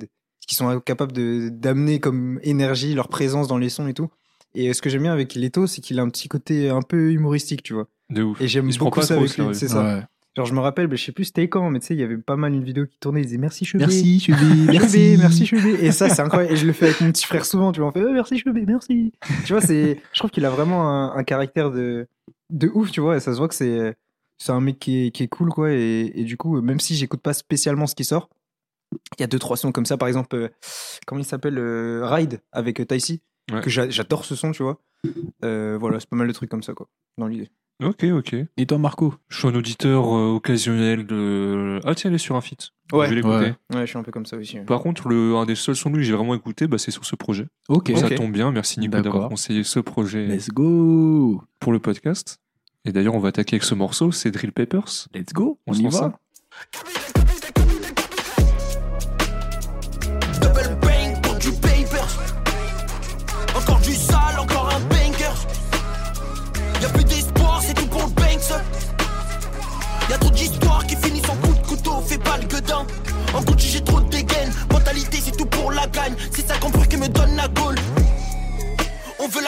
qui 0.47 0.55
sont 0.55 0.79
capables 0.79 1.11
de, 1.11 1.49
d'amener 1.49 1.99
comme 1.99 2.39
énergie 2.43 2.93
leur 2.93 3.07
présence 3.07 3.47
dans 3.47 3.57
les 3.57 3.69
sons 3.69 3.88
et 3.88 3.93
tout. 3.93 4.09
Et 4.53 4.69
euh, 4.69 4.73
ce 4.73 4.81
que 4.81 4.89
j'aime 4.89 5.03
bien 5.03 5.13
avec 5.13 5.35
Leto, 5.35 5.67
c'est 5.67 5.81
qu'il 5.81 5.99
a 5.99 6.03
un 6.03 6.09
petit 6.09 6.27
côté 6.27 6.69
un 6.69 6.81
peu 6.81 7.11
humoristique, 7.11 7.63
tu 7.63 7.73
vois. 7.73 7.88
De 8.09 8.23
ouf. 8.23 8.41
Et 8.41 8.47
j'aime 8.47 8.69
beaucoup 8.77 9.01
ça 9.01 9.15
avec 9.15 9.38
lui, 9.38 9.45
c'est 9.53 9.69
ça. 9.69 9.83
Ouais. 9.83 10.03
Genre, 10.35 10.45
je 10.45 10.53
me 10.53 10.59
rappelle, 10.61 10.88
bah, 10.88 10.95
je 10.95 11.03
sais 11.03 11.11
plus 11.11 11.25
c'était 11.25 11.49
quand, 11.49 11.69
mais 11.69 11.79
tu 11.79 11.88
sais, 11.88 11.93
il 11.93 11.99
y 11.99 12.03
avait 12.03 12.17
pas 12.17 12.38
mal 12.38 12.53
une 12.53 12.63
vidéo 12.63 12.85
qui 12.85 12.97
tournait, 12.99 13.19
il 13.19 13.25
disait 13.25 13.38
merci 13.38 13.65
Chebé. 13.65 13.85
Merci. 13.85 14.19
Chebé, 14.21 15.17
merci 15.17 15.45
Chebé. 15.45 15.73
Et 15.81 15.91
ça, 15.91 16.07
c'est 16.07 16.21
incroyable. 16.21 16.53
Et 16.53 16.57
je 16.57 16.65
le 16.65 16.71
fais 16.71 16.85
avec 16.85 17.01
mon 17.01 17.11
petit 17.11 17.25
frère 17.25 17.45
souvent, 17.45 17.73
tu 17.73 17.81
vois. 17.81 17.89
On 17.89 17.91
fait, 17.91 18.03
oh, 18.03 18.11
merci 18.13 18.37
Chebé, 18.37 18.65
merci. 18.65 19.11
Tu 19.45 19.51
vois, 19.51 19.61
c'est, 19.61 19.99
je 20.13 20.19
trouve 20.19 20.31
qu'il 20.31 20.45
a 20.45 20.49
vraiment 20.49 20.87
un, 20.89 21.15
un 21.17 21.23
caractère 21.23 21.69
de, 21.69 22.07
de 22.49 22.71
ouf, 22.73 22.91
tu 22.91 23.01
vois. 23.01 23.17
Et 23.17 23.19
ça 23.19 23.33
se 23.33 23.37
voit 23.37 23.49
que 23.49 23.55
c'est, 23.55 23.95
c'est 24.37 24.53
un 24.53 24.61
mec 24.61 24.79
qui 24.79 25.07
est, 25.07 25.11
qui 25.11 25.23
est 25.23 25.27
cool, 25.27 25.49
quoi. 25.49 25.71
Et, 25.71 26.13
et 26.15 26.23
du 26.23 26.37
coup, 26.37 26.61
même 26.61 26.79
si 26.79 26.95
j'écoute 26.95 27.21
pas 27.21 27.33
spécialement 27.33 27.85
ce 27.85 27.95
qui 27.95 28.05
sort, 28.05 28.29
il 29.17 29.21
y 29.21 29.23
a 29.23 29.27
deux, 29.27 29.39
trois 29.39 29.57
sons 29.57 29.71
comme 29.71 29.85
ça. 29.85 29.97
Par 29.97 30.07
exemple, 30.07 30.35
euh, 30.35 30.49
comment 31.07 31.21
il 31.21 31.25
s'appelle 31.25 31.57
euh, 31.57 32.01
Ride 32.05 32.41
avec 32.51 32.79
euh, 32.79 32.85
Taïsi. 32.85 33.21
Ouais. 33.51 33.61
Que 33.61 33.69
j'a- 33.69 33.89
j'adore 33.89 34.25
ce 34.25 34.35
son, 34.35 34.51
tu 34.51 34.63
vois. 34.63 34.79
Euh, 35.43 35.77
voilà, 35.79 35.99
c'est 35.99 36.09
pas 36.09 36.15
mal 36.15 36.27
de 36.27 36.33
trucs 36.33 36.49
comme 36.49 36.63
ça, 36.63 36.73
quoi. 36.73 36.88
Dans 37.17 37.27
l'idée. 37.27 37.49
Ok, 37.83 38.03
ok. 38.03 38.35
Et 38.57 38.65
toi, 38.67 38.77
Marco? 38.77 39.15
Je 39.27 39.39
suis 39.39 39.47
un 39.47 39.55
auditeur 39.55 40.15
euh, 40.15 40.27
occasionnel 40.35 41.07
de. 41.07 41.79
Ah, 41.83 41.95
tiens, 41.95 42.11
elle 42.11 42.15
est 42.15 42.19
sur 42.19 42.35
un 42.35 42.41
feat. 42.41 42.69
Ouais. 42.93 43.05
Je 43.05 43.09
vais 43.09 43.15
l'écouter. 43.15 43.35
Ouais. 43.35 43.55
Ouais, 43.75 43.81
je 43.81 43.85
suis 43.88 43.97
un 43.97 44.03
peu 44.03 44.11
comme 44.11 44.27
ça 44.27 44.38
aussi. 44.38 44.59
ouais. 44.59 44.65
Par 44.65 44.81
contre, 44.81 45.07
le, 45.09 45.35
un 45.35 45.45
des 45.47 45.55
seuls 45.55 45.75
sons 45.75 45.89
de 45.89 45.95
lui 45.95 46.03
que 46.03 46.07
j'ai 46.07 46.15
vraiment 46.15 46.35
écouté, 46.35 46.67
bah, 46.67 46.77
c'est 46.77 46.91
sur 46.91 47.05
ce 47.05 47.15
projet. 47.15 47.47
Ok. 47.69 47.91
Ça 47.95 48.05
Ok. 48.05 48.13
tombe 48.15 48.31
bien. 48.31 48.51
Merci 48.51 48.79
Nico 48.79 48.91
D'accord. 48.91 49.13
d'avoir 49.13 49.29
conseillé 49.29 49.63
ce 49.63 49.79
projet 49.79 50.27
Let's 50.27 50.49
go. 50.49 51.41
pour 51.59 51.71
le 51.71 51.79
podcast. 51.79 52.37
Et 52.85 52.91
d'ailleurs, 52.91 53.15
on 53.15 53.19
va 53.19 53.29
attaquer 53.29 53.55
avec 53.55 53.63
ce 53.63 53.73
morceau, 53.73 54.11
c'est 54.11 54.29
Drill 54.29 54.51
Papers. 54.51 55.07
Let's 55.15 55.33
go. 55.33 55.57
On 55.65 55.71
On, 55.71 55.73
se 55.73 55.79
y 55.79 55.83
lance 55.83 55.99
va. 55.99 55.99
ça 56.71 57.00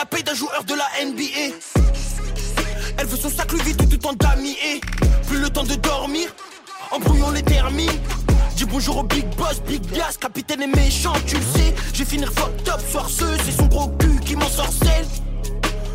la 0.04 0.18
paix 0.18 0.24
d'un 0.24 0.34
joueur 0.34 0.66
de 0.66 0.74
la 0.74 1.06
NBA. 1.06 1.56
Elle 2.98 3.08
veut 3.08 3.16
son 3.16 3.30
sac 3.30 3.50
Louis 3.54 3.62
Vuitton 3.62 3.86
tout 3.86 4.06
en 4.06 4.12
damier. 4.14 4.82
Plus 5.28 5.40
le 5.40 5.50
temps 5.50 5.64
de 5.64 5.76
dormir, 5.76 6.28
embrouillons 6.92 7.32
les 7.32 7.42
termines. 7.42 7.90
Dis 8.58 8.66
bonjour 8.66 8.98
au 8.98 9.04
big 9.04 9.26
boss, 9.38 9.62
big 9.66 9.82
gas, 9.94 10.18
capitaine 10.20 10.64
est 10.64 10.76
méchant, 10.76 11.14
tu 11.26 11.38
le 11.38 11.42
sais. 11.42 11.74
Je 11.94 12.00
vais 12.00 12.06
finir 12.06 12.34
fucked 12.34 12.68
up, 12.68 12.82
soir 12.82 13.10
ce, 13.10 13.24
c'est 13.46 13.52
son 13.54 13.68
gros 13.68 13.88
cul 13.98 14.20
qui 14.26 14.36
m'en 14.36 14.50
sorcelle. 14.50 15.06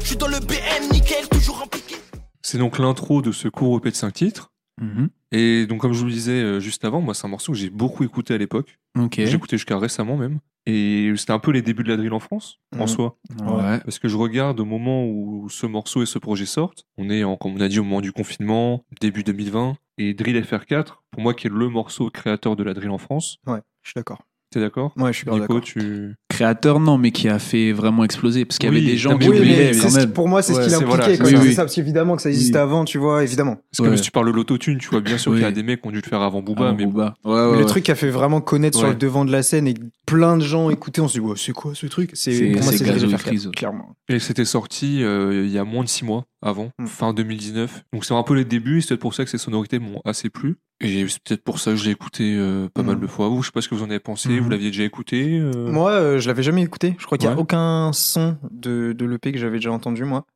Je 0.01 0.07
suis 0.07 0.17
dans 0.17 0.29
le 0.29 0.41
BM, 0.41 0.91
nickel, 0.91 1.29
toujours 1.29 1.61
impliqué. 1.63 1.97
C'est 2.41 2.57
donc 2.57 2.79
l'intro 2.79 3.21
de 3.21 3.31
ce 3.31 3.49
court 3.49 3.77
EP 3.77 3.91
de 3.91 3.97
5 3.97 4.15
titres. 4.15 4.53
Mhm. 4.81 5.11
Et 5.33 5.67
donc, 5.67 5.83
comme 5.83 5.93
je 5.93 5.99
vous 5.99 6.07
le 6.07 6.13
disais 6.13 6.41
euh, 6.41 6.61
juste 6.61 6.87
avant, 6.87 7.03
moi, 7.03 7.13
c'est 7.13 7.27
un 7.27 7.31
morceau 7.31 7.53
que 7.53 7.59
j'ai 7.59 7.69
beaucoup 7.69 8.05
écouté 8.05 8.33
à 8.33 8.39
l'époque. 8.39 8.79
Ok. 8.99 9.17
J'ai 9.17 9.35
écouté 9.35 9.59
jusqu'à 9.59 9.79
récemment 9.79 10.17
même. 10.17 10.39
Et 10.71 11.11
c'était 11.17 11.33
un 11.33 11.39
peu 11.39 11.51
les 11.51 11.63
débuts 11.63 11.83
de 11.83 11.89
la 11.89 11.97
drill 11.97 12.13
en 12.13 12.21
France, 12.21 12.59
en 12.75 12.81
Mhm. 12.83 12.87
soi. 12.89 13.17
Ouais. 13.41 13.79
Parce 13.81 13.99
que 13.99 14.07
je 14.07 14.17
regarde 14.19 14.61
au 14.61 14.67
moment 14.67 15.07
où 15.07 15.49
ce 15.49 15.65
morceau 15.65 16.03
et 16.03 16.07
ce 16.07 16.19
projet 16.19 16.45
sortent. 16.45 16.85
On 16.99 17.09
est, 17.09 17.25
en, 17.25 17.37
comme 17.39 17.55
on 17.57 17.61
a 17.63 17.69
dit, 17.69 17.79
au 17.79 17.85
moment 17.85 18.03
du 18.03 18.13
confinement, 18.13 18.85
début 19.01 19.23
2020. 19.25 19.77
Et 19.97 20.13
Drill 20.13 20.37
FR4, 20.45 21.03
pour 21.11 21.23
moi, 21.23 21.33
qui 21.33 21.47
est 21.47 21.51
le 21.51 21.69
morceau 21.71 22.11
créateur 22.11 22.55
de 22.55 22.63
la 22.65 22.75
drill 22.75 22.91
en 22.91 22.99
France. 22.99 23.39
Ouais, 23.47 23.61
je 23.83 23.91
suis 23.91 23.95
d'accord. 23.97 24.23
T'es 24.51 24.61
d'accord? 24.61 24.93
Ouais, 24.99 25.13
je 25.13 25.19
suis 25.19 25.27
Nico, 25.31 25.41
d'accord. 25.41 25.61
tu. 25.63 26.15
Créateur, 26.39 26.79
non, 26.79 26.99
mais 26.99 27.11
qui 27.11 27.29
a 27.29 27.41
fait 27.41 27.73
vraiment 27.73 28.05
exploser. 28.05 28.45
Parce 28.45 28.59
qu'il 28.59 28.69
y 28.69 28.73
Oui, 28.73 28.79
avait 28.79 28.87
des 28.87 28.97
gens 28.97 29.19
qui 29.19 29.29
oui, 29.29 29.41
mais 29.41 29.73
quand 29.77 29.91
même. 29.93 30.13
pour 30.13 30.29
moi, 30.29 30.41
c'est 30.41 30.53
Ouais, 30.55 30.63
ce 30.63 30.67
qu'il 30.69 30.75
impliqué. 30.77 30.89
voilà, 30.89 31.17
quoi. 31.17 31.27
oui, 31.27 31.33
C'est 31.37 31.43
oui. 31.49 31.53
ça, 31.55 31.63
parce 31.65 31.75
qu'évidemment 31.75 32.15
que 32.15 32.23
ça 32.23 32.29
existait 32.29 32.59
Oui. 32.59 32.63
avant, 32.63 32.85
tu 32.85 32.99
vois, 32.99 33.25
évidemment. 33.25 33.57
Parce 33.57 33.79
que 33.79 33.83
Ouais. 33.83 33.89
même 33.89 33.97
si 33.97 34.05
tu 34.05 34.11
parles 34.13 34.27
de 34.29 34.33
l'autotune, 34.33 34.79
tu 34.79 34.89
vois 34.89 35.01
bien 35.01 35.19
sûr 35.19 35.33
Oui. 35.33 35.39
qu'il 35.39 35.45
y 35.47 35.49
a 35.49 35.53
des 35.53 35.65
mecs 35.65 35.83
qui 35.83 35.89
ont 35.89 35.91
dû 35.91 36.01
le 36.01 36.09
faire 36.09 36.23
avant 36.23 36.41
Booba, 36.41 36.69
Ah, 36.71 36.75
mais 36.79 36.87
Booba. 36.87 37.15
Ouais, 37.25 37.33
Mais 37.35 37.51
ouais, 37.53 37.59
le 37.59 37.65
truc 37.67 37.83
qui 37.83 37.91
a 37.91 37.97
fait 37.97 38.11
vraiment 38.11 38.41
connaître 38.41 38.79
sur 38.79 38.87
le 38.89 38.95
devant 38.95 39.25
de 39.25 39.33
la 39.33 39.43
scène 39.43 39.67
et 39.67 39.75
plein 40.07 40.37
de 40.37 40.45
gens 40.45 40.71
écoutaient, 40.71 41.01
on 41.01 41.09
se 41.09 41.15
dit, 41.15 41.21
ouais, 41.21 41.35
c'est 41.37 41.53
quoi 41.53 41.73
ce 41.75 41.87
truc? 41.87 42.11
C'est- 42.15 42.53
pour 42.53 42.63
moi, 42.63 42.71
c'est 42.73 42.79
c'est 42.79 42.85
Gazo 42.85 42.99
Drill 43.01 43.11
et 43.15 43.17
FR4, 43.17 43.21
Freeze. 43.27 43.51
clairement. 43.57 43.97
Et 44.09 44.21
c'était 44.21 44.45
sorti 44.45 45.03
euh, 45.03 45.43
il 45.45 45.51
y 45.51 45.59
a 45.59 45.65
moins 45.65 45.83
de 45.83 45.89
6 45.89 46.05
mois 46.05 46.25
avant, 46.41 46.71
Mm. 46.79 46.87
fin 46.87 47.13
2019. 47.13 47.83
Donc 47.93 48.05
c'est 48.05 48.15
un 48.15 48.23
peu 48.23 48.35
les 48.35 48.45
débuts, 48.45 48.79
et 48.79 48.81
c'est 48.81 48.89
peut-être 48.91 49.01
pour 49.01 49.15
ça 49.15 49.25
que 49.25 49.31
ces 49.31 49.39
sonorités 49.39 49.81
m'ont 49.81 50.01
assez 50.05 50.31
plu. 50.31 50.57
Et 50.81 51.05
c'est 51.09 51.19
peut-être 51.25 51.43
pour 51.43 51.59
ça 51.59 51.73
que 51.73 51.77
je 51.77 51.85
l'ai 51.87 51.91
écouté 51.91 52.37
euh, 52.39 52.69
pas 52.73 52.83
Mm. 52.85 52.87
mal 52.87 53.01
de 53.01 53.07
fois. 53.09 53.29
Vous, 53.29 53.43
je 53.43 53.47
sais 53.49 53.53
pas 53.53 53.61
ce 53.61 53.69
que 53.69 53.75
vous 53.75 53.83
en 53.83 53.91
avez 53.91 53.99
pensé, 53.99 54.29
Mhm. 54.29 54.39
vous 54.41 54.49
l'aviez 54.51 54.71
déjà 54.71 54.85
écouté 54.85 55.41
euh, 55.41 55.73
Moi, 55.73 55.91
euh, 55.91 56.19
je 56.29 56.31
l'avais 56.31 56.43
jamais 56.43 56.63
écouté. 56.63 56.95
Je 56.99 57.07
crois 57.07 57.17
qu'il 57.17 57.27
n'y 57.27 57.33
a 57.33 57.37
Ouais. 57.37 57.41
aucun 57.43 57.91
son 57.95 58.37
de, 58.51 58.93
de 58.93 59.05
l'EP 59.07 59.33
que 59.33 59.39
j'avais 59.39 59.57
déjà 59.57 59.73
entendu, 59.73 60.05
moi. 60.05 60.27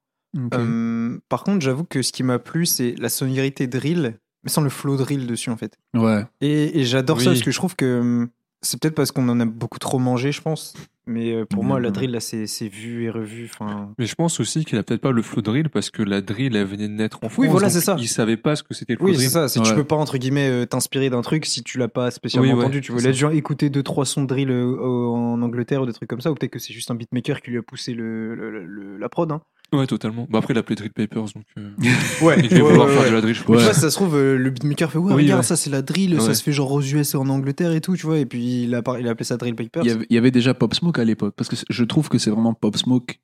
Euh, 0.54 1.18
par 1.28 1.44
contre, 1.44 1.60
j'avoue 1.60 1.84
que 1.84 2.00
ce 2.00 2.12
qui 2.12 2.22
m'a 2.22 2.38
plu, 2.38 2.64
c'est 2.64 2.94
la 2.98 3.10
sonorité 3.10 3.66
drill, 3.66 4.14
mais 4.42 4.50
sans 4.50 4.62
le 4.62 4.70
flow 4.70 4.96
drill 4.96 5.26
dessus, 5.26 5.50
en 5.50 5.58
fait. 5.58 5.76
Ouais. 5.94 6.24
Et, 6.40 6.80
et 6.80 6.84
j'adore 6.86 7.20
ça 7.20 7.26
parce 7.26 7.42
que 7.42 7.50
je 7.50 7.56
trouve 7.58 7.76
que 7.76 8.00
hum, 8.00 8.28
c'est 8.62 8.80
peut-être 8.80 8.94
parce 8.94 9.12
qu'on 9.12 9.28
en 9.28 9.38
a 9.40 9.44
beaucoup 9.44 9.78
trop 9.78 9.98
mangé, 9.98 10.32
je 10.32 10.40
pense. 10.40 10.72
Mais 11.06 11.32
euh, 11.32 11.44
pour 11.44 11.64
moi, 11.64 11.80
la 11.80 11.90
drill, 11.90 12.12
là, 12.12 12.20
c'est 12.20 12.68
vu 12.68 13.04
et 13.04 13.10
revu. 13.10 13.50
Enfin, 13.52 13.92
Mais 13.98 14.06
je 14.06 14.14
pense 14.14 14.38
aussi 14.38 14.64
qu'il 14.64 14.78
a 14.78 14.84
peut-être 14.84 15.00
pas 15.00 15.10
le 15.10 15.20
flow 15.22 15.42
drill 15.42 15.68
parce 15.68 15.90
que 15.90 16.02
la 16.02 16.20
drill, 16.20 16.54
elle 16.54 16.64
venait 16.66 16.86
de 16.86 16.92
naître 16.92 17.18
en 17.24 17.28
France. 17.28 17.38
Oui, 17.38 17.48
voilà, 17.48 17.68
c'est 17.70 17.80
ça. 17.80 17.96
Il 17.98 18.06
savait 18.08 18.36
pas 18.36 18.54
ce 18.54 18.62
que 18.62 18.72
c'était 18.72 18.92
le 18.92 18.98
flow 18.98 19.06
Oui, 19.08 19.14
drill. 19.14 19.26
c'est 19.26 19.32
ça. 19.32 19.48
C'est 19.48 19.60
tu 19.62 19.74
peux 19.74 19.82
pas 19.84 19.96
entre 19.96 20.16
guillemets 20.18 20.48
euh, 20.48 20.64
t'inspirer 20.64 21.10
d'un 21.10 21.22
truc 21.22 21.44
si 21.44 21.64
tu 21.64 21.78
l'as 21.78 21.88
pas 21.88 22.10
spécialement 22.12 22.48
Oui, 22.48 22.54
ouais, 22.54 22.60
entendu. 22.64 22.80
Tu 22.82 22.92
veux 22.92 23.00
les 23.00 23.12
gens 23.14 23.30
écouter 23.30 23.68
deux 23.68 23.82
trois 23.82 24.04
sons 24.06 24.22
de 24.22 24.26
drill 24.28 24.50
euh, 24.50 24.76
en 25.08 25.42
Angleterre 25.42 25.82
ou 25.82 25.86
des 25.86 25.92
trucs 25.92 26.08
comme 26.08 26.20
ça, 26.20 26.30
ou 26.30 26.34
peut-être 26.34 26.52
que 26.52 26.58
c'est 26.60 26.72
juste 26.72 26.90
un 26.92 26.94
beatmaker 26.94 27.40
qui 27.42 27.50
lui 27.50 27.58
a 27.58 27.62
poussé 27.62 27.94
le, 27.94 28.34
le- 28.36 28.64
le- 28.64 28.96
la 28.96 29.08
prod. 29.08 29.30
Hein. 29.32 29.40
Ouais, 29.72 29.86
totalement. 29.86 30.26
Bah 30.30 30.38
après, 30.38 30.52
il 30.54 30.58
appelait 30.58 30.76
Drill 30.76 30.92
Papers, 30.92 31.24
donc 31.34 31.44
euh, 31.58 31.70
Ouais. 32.22 32.36
il 32.42 32.48
devait 32.50 32.60
vouloir 32.60 32.88
faire 32.90 33.08
de 33.08 33.14
la 33.14 33.20
drill, 33.22 33.34
je 33.34 33.40
Mais 33.40 33.46
pense. 33.46 33.56
tu 33.58 33.62
vois, 33.64 33.72
ça 33.72 33.90
se 33.90 33.94
trouve, 33.96 34.14
euh, 34.16 34.36
le 34.36 34.50
beatmaker 34.50 34.90
fait 34.92 34.98
Ouais, 34.98 35.14
Oui, 35.14 35.22
regarde, 35.22 35.40
ouais. 35.40 35.46
ça 35.46 35.56
c'est 35.56 35.70
la 35.70 35.80
drill, 35.82 36.14
Ouais. 36.14 36.20
ça 36.20 36.34
se 36.34 36.42
fait 36.42 36.52
genre 36.52 36.70
aux 36.72 36.82
US 36.82 37.14
et 37.14 37.16
en 37.16 37.28
Angleterre 37.28 37.72
et 37.72 37.80
tout, 37.80 37.96
tu 37.96 38.04
vois. 38.06 38.18
Et 38.18 38.26
puis 38.26 38.64
il 38.64 38.74
a, 38.74 38.82
par- 38.82 38.98
il 39.00 39.08
a 39.08 39.12
appelé 39.12 39.24
ça 39.24 39.36
Drill 39.38 39.54
Papers. 39.54 39.82
Il 39.84 39.88
y, 39.88 39.92
avait, 39.92 40.06
il 40.10 40.14
y 40.14 40.18
avait 40.18 40.30
déjà 40.30 40.52
Pop 40.54 40.74
Smoke 40.74 41.00
à 41.00 41.04
l'époque. 41.04 41.34
Parce 41.36 41.48
que 41.48 41.56
c'est- 41.56 41.66
je 41.70 41.84
trouve 41.84 42.08
que 42.10 42.18
c'est 42.18 42.30
vraiment 42.30 42.52
Pop 42.54 42.76
Smoke 42.76 43.14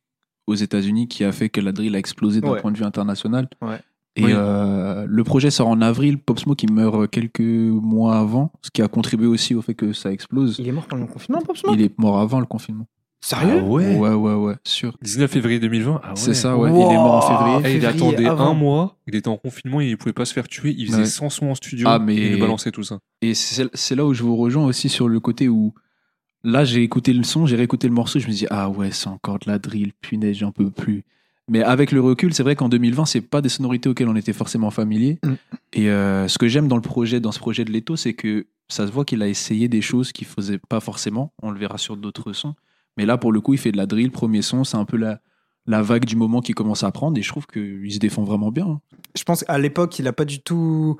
aux 0.46 0.54
États-Unis 0.54 1.08
qui 1.08 1.22
a 1.24 1.32
fait 1.32 1.50
que 1.50 1.60
la 1.60 1.72
drill 1.72 1.94
a 1.94 1.98
explosé 1.98 2.40
d'un 2.40 2.50
Ouais. 2.52 2.60
point 2.62 2.72
de 2.72 2.78
vue 2.78 2.84
international. 2.84 3.48
Ouais. 3.60 3.78
Et 4.16 4.24
Oui. 4.24 4.30
euh, 4.34 5.04
le 5.06 5.22
projet 5.24 5.50
sort 5.50 5.68
en 5.68 5.80
avril. 5.82 6.18
Pop 6.18 6.38
Smoke, 6.40 6.64
il 6.64 6.72
meurt 6.72 7.08
quelques 7.10 7.40
mois 7.40 8.16
avant, 8.16 8.50
ce 8.62 8.70
qui 8.70 8.80
a 8.82 8.88
contribué 8.88 9.26
aussi 9.26 9.54
au 9.54 9.60
fait 9.62 9.74
que 9.74 9.92
ça 9.92 10.10
explose. 10.10 10.56
Il 10.58 10.66
est 10.66 10.72
mort 10.72 10.86
pendant 10.86 11.02
le 11.04 11.08
confinement, 11.12 11.42
Pop 11.42 11.56
Smoke? 11.56 11.74
Il 11.76 11.82
est 11.82 11.96
mort 11.98 12.18
avant 12.18 12.40
le 12.40 12.46
confinement. 12.46 12.86
Sérieux 13.20 13.58
Ah 13.60 13.64
ouais 13.64 13.96
Ouais, 13.96 14.10
ouais, 14.14 14.34
ouais, 14.34 14.54
sûr. 14.64 14.96
19 15.02 15.30
février 15.30 15.58
2020. 15.58 16.00
Ah 16.02 16.08
ouais. 16.10 16.12
C'est 16.16 16.34
ça, 16.34 16.56
ouais. 16.56 16.70
Wow. 16.70 16.88
Il 16.90 16.92
est 16.94 16.96
mort 16.96 17.14
en 17.16 17.56
février. 17.58 17.74
Et 17.74 17.78
il 17.78 17.86
attendait 17.86 18.26
avant. 18.26 18.50
un 18.50 18.54
mois, 18.54 18.96
il 19.08 19.16
était 19.16 19.28
en 19.28 19.36
confinement, 19.36 19.80
il 19.80 19.96
pouvait 19.96 20.12
pas 20.12 20.24
se 20.24 20.32
faire 20.32 20.46
tuer, 20.46 20.74
il 20.78 20.86
faisait 20.86 20.98
Ouais. 21.00 21.04
100 21.06 21.30
sons 21.30 21.46
en 21.50 21.54
studio, 21.56 21.88
Ah, 21.90 21.98
mais- 21.98 22.14
et 22.16 22.32
il 22.34 22.38
balançait 22.40 22.70
tout 22.70 22.84
ça. 22.84 23.00
Et 23.20 23.34
c'est 23.34 23.68
c'est 23.74 23.96
là 23.96 24.04
où 24.06 24.14
je 24.14 24.22
vous 24.22 24.36
rejoins 24.36 24.64
aussi 24.66 24.88
sur 24.88 25.08
le 25.08 25.18
côté 25.18 25.48
où 25.48 25.74
là 26.44 26.64
j'ai 26.64 26.82
écouté 26.84 27.12
le 27.12 27.24
son, 27.24 27.44
j'ai 27.46 27.56
réécouté 27.56 27.88
le 27.88 27.94
morceau, 27.94 28.20
je 28.20 28.28
me 28.28 28.32
dis 28.32 28.46
ah 28.50 28.68
ouais 28.70 28.92
c'est 28.92 29.08
encore 29.08 29.40
de 29.40 29.50
la 29.50 29.58
drill, 29.58 29.92
punaise 30.00 30.36
j'en 30.36 30.52
peux 30.52 30.70
plus. 30.70 31.02
Mais 31.50 31.62
avec 31.62 31.90
le 31.92 32.00
recul, 32.00 32.32
c'est 32.34 32.42
vrai 32.44 32.54
qu'en 32.56 32.68
2020 32.68 33.04
c'est 33.06 33.20
pas 33.22 33.40
des 33.40 33.48
sonorités 33.48 33.88
auxquelles 33.88 34.08
on 34.08 34.14
était 34.16 34.32
forcément 34.34 34.70
familier. 34.70 35.18
Mm. 35.24 35.32
Et 35.72 35.90
euh, 35.90 36.28
ce 36.28 36.38
que 36.38 36.46
j'aime 36.46 36.68
dans 36.68 36.76
le 36.76 36.82
projet, 36.82 37.18
dans 37.20 37.32
ce 37.32 37.38
projet 37.40 37.64
de 37.64 37.72
Leto, 37.72 37.96
c'est 37.96 38.14
que 38.14 38.46
ça 38.68 38.86
se 38.86 38.92
voit 38.92 39.04
qu'il 39.04 39.22
a 39.22 39.28
essayé 39.28 39.66
des 39.66 39.80
choses 39.80 40.12
qu'il 40.12 40.26
faisait 40.28 40.60
pas 40.68 40.78
forcément. 40.80 41.32
On 41.42 41.50
le 41.50 41.58
verra 41.58 41.78
sur 41.78 41.96
d'autres 41.96 42.32
sons. 42.34 42.54
Mais 42.98 43.06
là 43.06 43.16
pour 43.16 43.32
le 43.32 43.40
coup 43.40 43.54
il 43.54 43.58
fait 43.58 43.72
de 43.72 43.78
la 43.78 43.86
drill, 43.86 44.10
premier 44.10 44.42
son, 44.42 44.64
c'est 44.64 44.76
un 44.76 44.84
peu 44.84 44.98
la 44.98 45.20
la 45.66 45.82
vague 45.82 46.04
du 46.06 46.16
moment 46.16 46.40
qui 46.40 46.52
commence 46.52 46.82
à 46.82 46.90
prendre 46.90 47.18
et 47.18 47.22
je 47.22 47.28
trouve 47.28 47.46
qu'il 47.46 47.92
se 47.92 47.98
défend 47.98 48.24
vraiment 48.24 48.50
bien. 48.50 48.66
hein. 48.66 48.80
Je 49.14 49.22
pense 49.22 49.44
qu'à 49.44 49.58
l'époque, 49.58 49.98
il 49.98 50.06
a 50.08 50.12
pas 50.14 50.24
du 50.24 50.40
tout. 50.40 50.96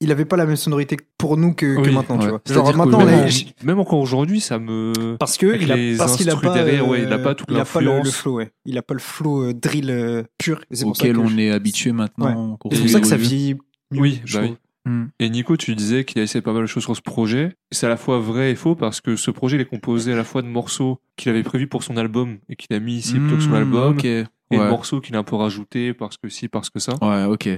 Il 0.00 0.10
avait 0.12 0.26
pas 0.26 0.36
la 0.36 0.44
même 0.44 0.56
sonorité 0.56 0.98
pour 1.16 1.38
nous 1.38 1.54
que, 1.54 1.66
maintenant, 1.90 2.18
tu 2.18 2.28
vois. 2.28 2.42
C'est-à-dire 2.44 2.66
Genre 2.66 2.76
maintenant, 2.76 3.06
même, 3.06 3.24
en- 3.28 3.64
même 3.66 3.78
encore 3.78 4.00
aujourd'hui, 4.00 4.40
ça 4.40 4.58
me. 4.58 5.16
Parce 5.18 5.38
que 5.38 5.46
Avec 5.46 5.62
il 5.62 5.72
a, 5.72 5.76
les 5.76 5.96
parce 5.96 6.16
qu'il 6.16 6.28
a 6.28 6.36
pas 6.36 6.52
derrière, 6.52 6.84
euh, 6.84 6.88
ouais, 6.88 7.02
il 7.04 7.12
a 7.12 7.18
pas 7.18 7.34
toute 7.34 7.46
il 7.50 7.56
a 7.56 7.64
pas 7.64 7.80
le, 7.80 8.00
le 8.02 8.10
flow 8.10 8.34
ouais. 8.34 8.50
il 8.66 8.76
a 8.76 8.82
pas 8.82 8.92
le 8.92 9.00
flow 9.00 9.44
euh, 9.44 9.54
drill 9.54 9.88
euh, 9.88 10.22
pur 10.36 10.60
auquel 10.84 11.14
que 11.14 11.20
on 11.20 11.28
je- 11.28 11.38
est 11.38 11.50
habitué 11.50 11.92
maintenant. 11.92 12.58
c'est 12.72 12.80
pour 12.80 12.88
ça 12.90 13.00
que 13.00 13.06
ça 13.06 13.16
vieillit 13.16 13.54
mieux, 13.90 14.00
Oui, 14.02 14.20
bah 14.34 14.40
oui. 14.42 14.56
Mm. 14.86 15.04
Et 15.18 15.30
Nico, 15.30 15.56
tu 15.56 15.74
disais 15.74 16.04
qu'il 16.04 16.20
a 16.20 16.22
essayé 16.24 16.42
pas 16.42 16.52
mal 16.52 16.62
de 16.62 16.66
choses 16.66 16.82
sur 16.84 16.94
ce 16.96 17.00
projet. 17.00 17.54
C'est 17.70 17.86
à 17.86 17.88
la 17.88 17.96
fois 17.96 18.18
vrai 18.18 18.50
et 18.50 18.54
faux 18.54 18.74
parce 18.74 19.00
que 19.00 19.16
ce 19.16 19.30
projet, 19.30 19.56
il 19.56 19.60
est 19.62 19.66
composé 19.66 20.12
à 20.12 20.16
la 20.16 20.24
fois 20.24 20.42
de 20.42 20.46
morceaux 20.46 21.00
qu'il 21.16 21.30
avait 21.30 21.42
prévus 21.42 21.66
pour 21.68 21.82
son 21.82 21.96
album 21.96 22.38
et 22.48 22.56
qu'il 22.56 22.74
a 22.76 22.80
mis 22.80 22.94
ici 22.96 23.14
plutôt 23.18 23.36
que 23.36 23.42
sur 23.42 23.50
Mm, 23.50 23.54
l'album, 23.54 23.94
ok. 23.96 24.04
et 24.04 24.24
de 24.50 24.56
morceaux 24.58 25.00
qu'il 25.00 25.16
a 25.16 25.18
un 25.18 25.24
peu 25.24 25.36
rajoutés 25.36 25.94
parce 25.94 26.16
que 26.18 26.28
si, 26.28 26.48
parce 26.48 26.68
que 26.70 26.78
ça. 26.80 26.92
Ouais, 27.02 27.24
ok. 27.24 27.48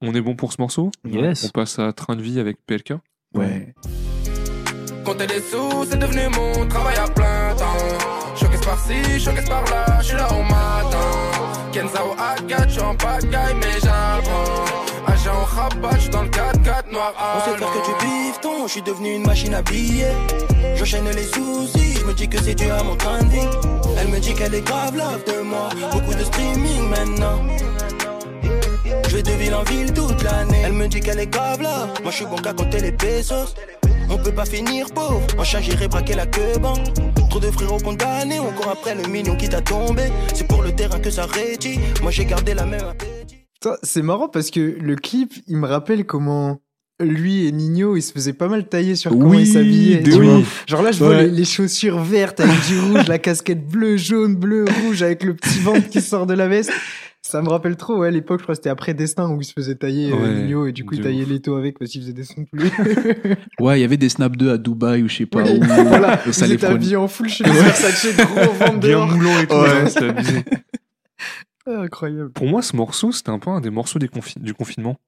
On 0.00 0.12
est 0.14 0.20
bon 0.20 0.34
pour 0.34 0.52
ce 0.52 0.60
morceau? 0.60 0.90
Yes. 1.08 1.44
On 1.44 1.48
passe 1.50 1.78
à 1.78 1.92
Train 1.92 2.16
de 2.16 2.22
vie 2.22 2.40
avec 2.40 2.56
PLK. 2.66 2.94
Ouais. 3.34 3.72
Compter 5.04 5.26
des 5.28 5.40
sous, 5.40 5.84
c'est 5.88 5.98
devenu 5.98 6.22
mon 6.34 6.66
travail 6.68 6.96
à 6.96 7.08
plein 7.08 7.54
temps. 7.56 8.36
Choqué 8.36 8.56
par-ci, 8.64 9.48
par-là, 9.48 9.98
je 10.00 10.06
suis 10.08 10.16
là 10.16 10.28
au 10.32 10.42
matin. 10.42 10.98
Kenza 11.72 12.04
au 12.04 12.14
A4, 12.14 12.64
je 12.68 12.72
suis 12.72 12.82
en 12.82 12.94
pagaille, 12.96 13.54
mais 13.54 13.80
j'apprends. 13.80 14.81
Agent 15.22 15.40
au 15.40 15.44
rabat, 15.44 16.08
dans 16.10 16.22
le 16.22 16.28
4-4 16.28 16.92
noir 16.92 17.14
On 17.36 17.40
sait 17.44 17.56
faire 17.56 17.70
que 17.70 17.86
du 17.86 18.04
bifton, 18.04 18.66
je 18.66 18.72
suis 18.72 18.82
devenu 18.82 19.14
une 19.14 19.24
machine 19.24 19.54
à 19.54 19.62
billets. 19.62 20.16
J'enchaîne 20.74 21.08
les 21.10 21.22
soucis, 21.22 21.94
je 22.00 22.04
me 22.04 22.12
dis 22.12 22.28
que 22.28 22.42
c'est 22.42 22.56
dû 22.56 22.68
à 22.68 22.82
mon 22.82 22.96
train. 22.96 23.20
Elle 23.98 24.08
me 24.08 24.18
dit 24.18 24.34
qu'elle 24.34 24.54
est 24.54 24.62
grave 24.62 24.96
love 24.96 25.22
de 25.26 25.42
moi, 25.42 25.68
beaucoup 25.92 26.14
de 26.14 26.24
streaming 26.24 26.88
maintenant. 26.88 27.40
Je 29.08 29.16
vais 29.16 29.22
de 29.22 29.30
ville 29.30 29.54
en 29.54 29.62
ville 29.62 29.92
toute 29.92 30.22
l'année. 30.24 30.62
Elle 30.64 30.72
me 30.72 30.88
dit 30.88 31.00
qu'elle 31.00 31.20
est 31.20 31.28
grave 31.28 31.62
là, 31.62 31.86
moi 32.02 32.10
je 32.10 32.16
suis 32.16 32.26
bon 32.26 32.36
qu'à 32.36 32.52
compter 32.52 32.80
les 32.80 32.92
pesos. 32.92 33.54
On 34.10 34.18
peut 34.18 34.32
pas 34.32 34.44
finir 34.44 34.86
pauvre, 34.92 35.22
en 35.38 35.44
charge 35.44 35.66
j'irai 35.66 35.86
braquer 35.86 36.14
la 36.14 36.26
queue. 36.26 36.54
Trop 37.30 37.38
de 37.38 37.50
frérots 37.50 37.78
condamnés, 37.78 38.40
on 38.40 38.50
court 38.52 38.72
après 38.72 38.96
le 38.96 39.06
million 39.06 39.36
qui 39.36 39.48
t'a 39.48 39.60
tombé. 39.60 40.10
C'est 40.34 40.48
pour 40.48 40.62
le 40.62 40.72
terrain 40.72 40.98
que 40.98 41.10
ça 41.10 41.26
rétit, 41.26 41.78
moi 42.02 42.10
j'ai 42.10 42.24
gardé 42.24 42.54
la 42.54 42.64
même 42.64 42.82
C'est 43.82 44.02
marrant 44.02 44.28
parce 44.28 44.50
que 44.50 44.60
le 44.80 44.96
clip, 44.96 45.34
il 45.48 45.56
me 45.56 45.66
rappelle 45.66 46.04
comment 46.04 46.60
lui 47.00 47.46
et 47.46 47.52
Nino, 47.52 47.96
ils 47.96 48.02
se 48.02 48.12
faisaient 48.12 48.32
pas 48.32 48.48
mal 48.48 48.68
tailler 48.68 48.94
sur 48.94 49.10
comment 49.10 49.30
Oui, 49.30 49.40
ils 49.42 49.46
s'habillaient. 49.46 50.04
Genre 50.68 50.82
là, 50.82 50.92
je 50.92 51.02
vois 51.02 51.22
les, 51.22 51.30
les 51.30 51.44
chaussures 51.44 51.98
vertes 51.98 52.38
avec 52.40 52.54
du 52.68 52.78
rouge, 52.78 53.08
la 53.08 53.18
casquette 53.18 53.66
bleu, 53.66 53.96
jaune, 53.96 54.36
bleu, 54.36 54.64
rouge 54.84 55.02
avec 55.02 55.24
le 55.24 55.34
petit 55.34 55.58
ventre 55.58 55.88
qui 55.88 56.00
sort 56.00 56.26
de 56.26 56.34
la 56.34 56.46
veste. 56.48 56.70
Ça 57.24 57.40
me 57.40 57.48
rappelle 57.48 57.76
trop, 57.76 57.98
ouais, 57.98 58.08
à 58.08 58.10
l'époque, 58.10 58.40
je 58.40 58.42
crois 58.44 58.54
que 58.54 58.58
c'était 58.58 58.68
après 58.70 58.94
Destin 58.94 59.28
où 59.30 59.40
il 59.40 59.44
se 59.44 59.52
faisait 59.52 59.76
tailler 59.76 60.12
euh, 60.12 60.16
Ouais, 60.16 60.42
Nino 60.42 60.66
et 60.66 60.72
du 60.72 60.84
coup, 60.84 60.94
il 60.94 60.98
de 60.98 61.04
taillait 61.04 61.22
ouf. 61.22 61.28
Leto 61.30 61.54
avec 61.56 61.78
parce 61.78 61.90
qu'il 61.92 62.00
faisait 62.02 62.12
des 62.12 62.24
sons 62.24 62.44
plus. 62.52 62.68
Ouais, 63.60 63.78
il 63.78 63.82
y 63.82 63.84
avait 63.84 63.96
des 63.96 64.08
Snap 64.08 64.36
2 64.36 64.50
à 64.50 64.58
Dubaï 64.58 65.02
ou 65.02 65.08
je 65.08 65.18
sais 65.18 65.26
pas 65.26 65.42
Oui, 65.42 65.58
où. 65.60 65.64
voilà, 65.88 66.20
Et 66.26 66.32
ça 66.32 66.46
ils 66.46 66.50
les 66.50 66.54
étaient 66.56 66.66
habillés 66.66 66.96
en 66.96 67.06
full 67.08 67.28
chemise 67.28 67.52
Versace, 67.52 68.06
gros 68.16 68.52
ventre 68.52 68.78
Bien 68.80 68.90
dehors. 68.90 69.08
moulant 69.08 69.40
et 69.40 69.46
tout. 69.46 69.54
Ouais. 69.54 69.68
hein, 69.70 69.86
C'était 69.86 70.06
abusé. 70.08 70.44
Ah, 71.66 71.80
incroyable. 71.82 72.32
Pour 72.32 72.46
moi, 72.46 72.62
ce 72.62 72.74
morceau, 72.76 73.12
c'était 73.12 73.30
un 73.30 73.38
peu 73.38 73.50
un 73.50 73.60
des 73.60 73.70
morceaux 73.70 73.98
des 73.98 74.08
confi- 74.08 74.38
du 74.40 74.54
confinement. 74.54 74.98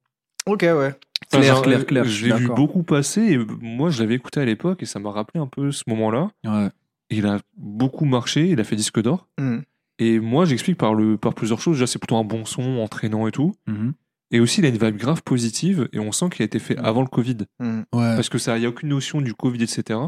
Ok, 0.47 0.63
ouais. 0.63 0.95
Enfin, 1.33 1.41
Clair, 1.41 1.63
clair, 1.63 1.87
clair, 1.87 2.05
je 2.05 2.27
l'ai 2.27 2.35
vu 2.35 2.49
beaucoup 2.49 2.83
passer 2.83 3.21
et 3.23 3.39
moi, 3.61 3.91
je 3.91 4.01
l'avais 4.03 4.15
écouté 4.15 4.41
à 4.41 4.45
l'époque 4.45 4.83
et 4.83 4.87
ça 4.87 4.99
m'a 4.99 5.11
rappelé 5.11 5.41
un 5.41 5.47
peu 5.47 5.73
ce 5.73 5.83
moment-là. 5.89 6.31
Ouais. 6.45 6.69
Il 7.11 7.27
a 7.27 7.39
beaucoup 7.57 8.05
marché, 8.05 8.49
il 8.51 8.61
a 8.61 8.65
fait 8.65 8.77
disque 8.77 9.01
d'or. 9.01 9.27
Hmm. 9.39 9.59
Et 9.99 10.19
moi, 10.21 10.45
j'explique 10.45 10.77
par, 10.77 10.95
le, 10.95 11.17
par 11.17 11.35
plusieurs 11.35 11.61
choses. 11.61 11.77
Déjà, 11.77 11.87
c'est 11.87 11.99
plutôt 11.99 12.17
un 12.17 12.25
bon 12.25 12.45
son, 12.45 12.79
entraînant 12.79 13.27
et 13.27 13.33
tout. 13.33 13.55
Mhm. 13.67 13.93
Et 14.33 14.41
aussi, 14.41 14.61
il 14.61 14.67
a 14.67 14.69
une 14.69 14.77
vibe 14.79 14.97
grave 14.97 15.23
positive 15.23 15.89
et 15.93 15.99
on 16.01 16.11
sent 16.13 16.27
qu'il 16.31 16.43
a 16.43 16.47
été 16.47 16.59
fait 16.59 16.77
avant 16.79 17.03
le 17.03 17.07
Covid. 17.09 17.39
Hmm. 17.61 17.81
Ouais. 17.93 18.15
Parce 18.17 18.29
que 18.29 18.39
ça, 18.39 18.57
il 18.57 18.61
n'y 18.61 18.67
a 18.67 18.69
aucune 18.71 18.89
notion 18.89 19.21
du 19.21 19.33
Covid, 19.35 19.63
etc. 19.63 19.99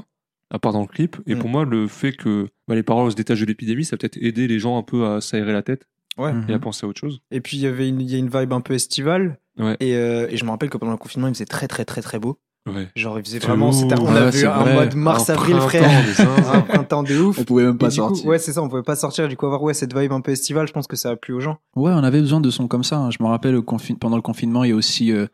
À 0.51 0.59
part 0.59 0.73
dans 0.73 0.81
le 0.83 0.87
clip. 0.87 1.17
Et 1.27 1.35
Mm. 1.35 1.39
pour 1.39 1.49
moi, 1.49 1.65
le 1.65 1.87
fait 1.89 2.13
que 2.13 2.47
bah, 2.69 2.75
les 2.75 2.83
paroles 2.83 3.11
se 3.11 3.17
détachent 3.17 3.41
de 3.41 3.47
l'épidémie, 3.47 3.85
ça 3.85 3.95
a 3.95 3.97
peut-être 3.99 4.17
aidé 4.21 4.47
les 4.49 4.59
gens 4.59 4.77
un 4.79 4.83
peu 4.83 5.07
à 5.07 5.21
s'aérer 5.21 5.53
la 5.53 5.63
tête 5.63 5.87
Ouais. 6.19 6.33
Mhm. 6.33 6.47
et 6.49 6.55
à 6.55 6.59
penser 6.59 6.87
à 6.87 6.89
autre 6.89 7.01
chose. 7.01 7.21
Et 7.31 7.41
puis 7.41 7.57
il 7.59 7.61
y 7.61 7.67
avait 7.67 7.89
une, 7.89 8.01
il 8.01 8.11
y 8.11 8.15
a 8.15 8.19
une 8.19 8.31
vibe 8.31 8.53
un 8.53 8.61
peu 8.61 8.75
estivale. 8.75 9.39
Ouais. 9.59 9.77
Et, 9.81 9.95
euh, 9.97 10.27
et 10.31 10.37
je 10.37 10.45
me 10.45 10.51
rappelle 10.51 10.71
que 10.71 10.77
pendant 10.79 10.93
le 10.93 10.99
confinement, 10.99 11.29
il 11.29 11.35
faisait 11.35 11.45
très 11.47 11.69
très 11.69 11.85
très 11.85 12.01
très 12.03 12.19
beau. 12.19 12.39
Ouais. 12.69 12.89
Genre 12.97 13.17
il 13.19 13.25
faisait 13.25 13.39
vraiment, 13.39 13.69
ouf. 13.69 13.77
c'était- 13.77 13.95
on 14.01 14.07
Ouais, 14.13 14.19
a 14.19 14.33
c'est 14.33 14.39
vu 14.41 14.47
un 14.49 14.59
vrai. 14.59 14.75
mode 14.75 14.95
mars 14.97 15.31
Un 15.31 15.35
avril 15.35 15.57
printemps 15.57 15.69
frère, 15.69 16.05
de 16.05 16.49
un 16.57 16.61
printemps 16.63 17.03
de 17.05 17.17
ouf. 17.21 17.39
On 17.39 17.45
pouvait 17.45 17.63
même 17.65 17.77
Et 17.77 17.79
pas 17.79 17.87
coup, 17.89 17.93
sortir. 17.95 18.27
ouais, 18.27 18.39
c'est 18.41 18.53
ça, 18.53 18.61
on 18.63 18.69
pouvait 18.69 18.83
pas 18.83 18.97
sortir. 18.97 19.29
Du 19.29 19.37
coup, 19.37 19.47
avoir 19.47 19.63
ouais, 19.63 19.73
cette 19.75 19.97
vibe 19.97 20.11
un 20.13 20.21
peu 20.21 20.33
estivale, 20.33 20.67
je 20.67 20.73
pense 20.73 20.87
que 20.89 20.97
ça 20.97 21.11
a 21.11 21.17
plu 21.17 21.33
aux 21.33 21.41
gens. 21.41 21.59
Ouais, 21.77 21.93
on 21.93 22.03
avait 22.03 22.21
besoin 22.21 22.41
de 22.41 22.51
sons 22.51 22.67
comme 22.67 22.83
ça. 22.83 22.97
hein. 22.99 23.11
Je 23.11 23.19
me 23.23 23.29
rappelle 23.29 23.61
pendant 24.01 24.17
le 24.17 24.23
confinement, 24.23 24.65
il 24.65 24.71
y 24.71 24.73
a 24.73 24.77
aussi 24.77 25.13
euh, 25.13 25.27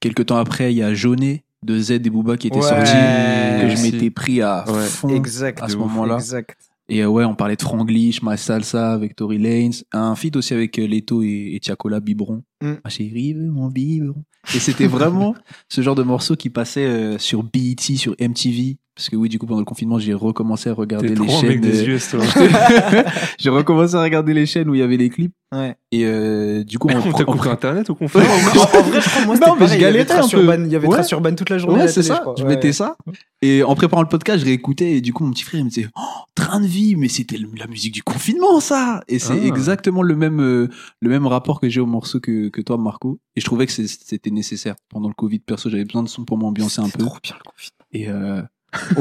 quelques 0.00 0.26
temps 0.26 0.38
après, 0.38 0.72
il 0.72 0.78
y 0.78 0.82
a 0.82 0.94
Jaunet 0.94 1.44
de 1.62 1.78
Z 1.78 1.90
et 1.90 1.98
Booba 2.10 2.36
qui 2.38 2.46
était 2.46 2.56
Ouais. 2.56 2.62
sorti 2.62 2.92
que 2.92 3.68
je 3.76 3.82
m'étais 3.82 4.10
pris 4.10 4.40
à 4.40 4.64
Ouais. 4.66 4.84
fond 4.86 5.08
Exact. 5.10 5.62
à 5.62 5.68
ce 5.68 5.74
de 5.74 5.78
moment-là. 5.80 6.14
Exact. 6.14 6.56
Et 6.88 7.02
euh, 7.02 7.06
ouais, 7.06 7.24
on 7.24 7.34
parlait 7.34 7.56
de 7.56 7.62
Franglish, 7.62 8.22
My 8.22 8.38
Salsa 8.38 8.92
avec 8.92 9.14
Tory 9.14 9.38
Lanez, 9.38 9.70
un 9.92 10.14
feat 10.16 10.36
aussi 10.36 10.54
avec 10.54 10.78
euh, 10.78 10.86
Leto 10.86 11.22
et, 11.22 11.52
et 11.54 11.60
Tiakola 11.60 12.00
Biberon. 12.00 12.42
Mm. 12.62 12.72
Ma 12.82 12.90
chérie 12.90 13.34
mon 13.34 13.68
biberon. 13.68 14.24
Et 14.54 14.58
c'était 14.58 14.86
vraiment 14.86 15.34
ce 15.68 15.82
genre 15.82 15.94
de 15.94 16.02
morceau 16.02 16.34
qui 16.34 16.48
passait 16.48 16.86
euh, 16.86 17.18
sur 17.18 17.42
BET, 17.42 17.80
sur 17.80 18.14
MTV. 18.18 18.78
Parce 18.98 19.10
que 19.10 19.14
oui, 19.14 19.28
du 19.28 19.38
coup, 19.38 19.46
pendant 19.46 19.60
le 19.60 19.64
confinement, 19.64 20.00
j'ai 20.00 20.12
recommencé 20.12 20.70
à 20.70 20.72
regarder 20.74 21.14
les 21.14 21.28
chaînes. 21.28 21.46
mec 21.50 21.60
des 21.60 21.88
euh, 21.88 21.98
toi. 22.10 22.24
j'ai 23.38 23.48
recommencé 23.48 23.94
à 23.94 24.02
regarder 24.02 24.34
les 24.34 24.44
chaînes 24.44 24.68
où 24.68 24.74
il 24.74 24.80
y 24.80 24.82
avait 24.82 24.96
les 24.96 25.08
clips. 25.08 25.32
Ouais. 25.54 25.76
Et 25.92 26.04
euh, 26.04 26.64
du 26.64 26.80
coup, 26.80 26.88
on, 26.90 26.98
On 27.08 27.12
t'a 27.12 27.24
coupé 27.24 27.48
internet 27.48 27.88
au 27.90 27.94
confinement 27.94 28.26
en, 28.56 28.78
en 28.78 28.82
vrai, 28.82 29.00
je 29.00 29.08
crois, 29.08 29.24
moi, 29.24 29.36
Non, 29.36 29.54
mais 29.54 29.66
je 29.68 29.76
pareil, 29.76 29.78
il 29.78 29.82
y 29.82 29.84
avait 29.84 29.98
galérais 30.04 30.24
un 30.24 30.28
peu. 30.28 30.40
Urban- 30.42 30.64
Il 30.64 30.72
y 30.72 30.74
avait 30.76 30.88
Ouais. 30.88 30.94
Trace 30.94 31.10
Urban 31.12 31.32
toute 31.36 31.48
la 31.48 31.58
journée. 31.58 31.82
Ouais, 31.82 31.86
c'est 31.88 32.02
ça. 32.02 32.16
crois. 32.16 32.34
Je 32.36 32.42
Ouais. 32.42 32.48
mettais 32.48 32.72
ça. 32.72 32.96
Et 33.40 33.62
en 33.62 33.76
préparant 33.76 34.02
le 34.02 34.08
podcast, 34.08 34.40
je 34.40 34.44
réécoutais. 34.46 34.90
Et 34.94 35.00
du 35.00 35.12
coup, 35.12 35.22
mon 35.24 35.30
petit 35.30 35.44
frère 35.44 35.60
il 35.60 35.64
me 35.66 35.70
disait 35.70 35.86
Oh, 35.96 36.00
train 36.34 36.58
de 36.60 36.66
vie, 36.66 36.96
mais 36.96 37.06
c'était 37.06 37.38
la 37.56 37.68
musique 37.68 37.94
du 37.94 38.02
confinement, 38.02 38.58
ça. 38.58 39.02
Et 39.06 39.20
c'est 39.20 39.40
Ah. 39.40 39.46
exactement 39.46 40.02
le 40.02 40.16
même, 40.16 40.40
euh, 40.40 40.68
le 41.00 41.08
même 41.08 41.28
rapport 41.28 41.60
que 41.60 41.68
j'ai 41.68 41.80
au 41.80 41.86
morceau 41.86 42.18
que, 42.18 42.48
que 42.48 42.60
toi, 42.60 42.76
Marco. 42.78 43.20
Et 43.36 43.40
je 43.40 43.44
trouvais 43.46 43.66
que 43.66 43.72
c'était 43.72 44.30
nécessaire. 44.32 44.74
Pendant 44.90 45.06
le 45.08 45.14
Covid, 45.14 45.38
perso, 45.38 45.70
j'avais 45.70 45.84
besoin 45.84 46.02
de 46.02 46.08
son 46.08 46.24
pour 46.24 46.36
m'ambiancer 46.36 46.80
un 46.80 46.88
peu. 46.88 46.98
trop 47.04 47.16
bien 47.22 47.36
le 47.38 47.48
confinement. 47.48 47.76
Et 47.92 48.08
euh... 48.10 48.42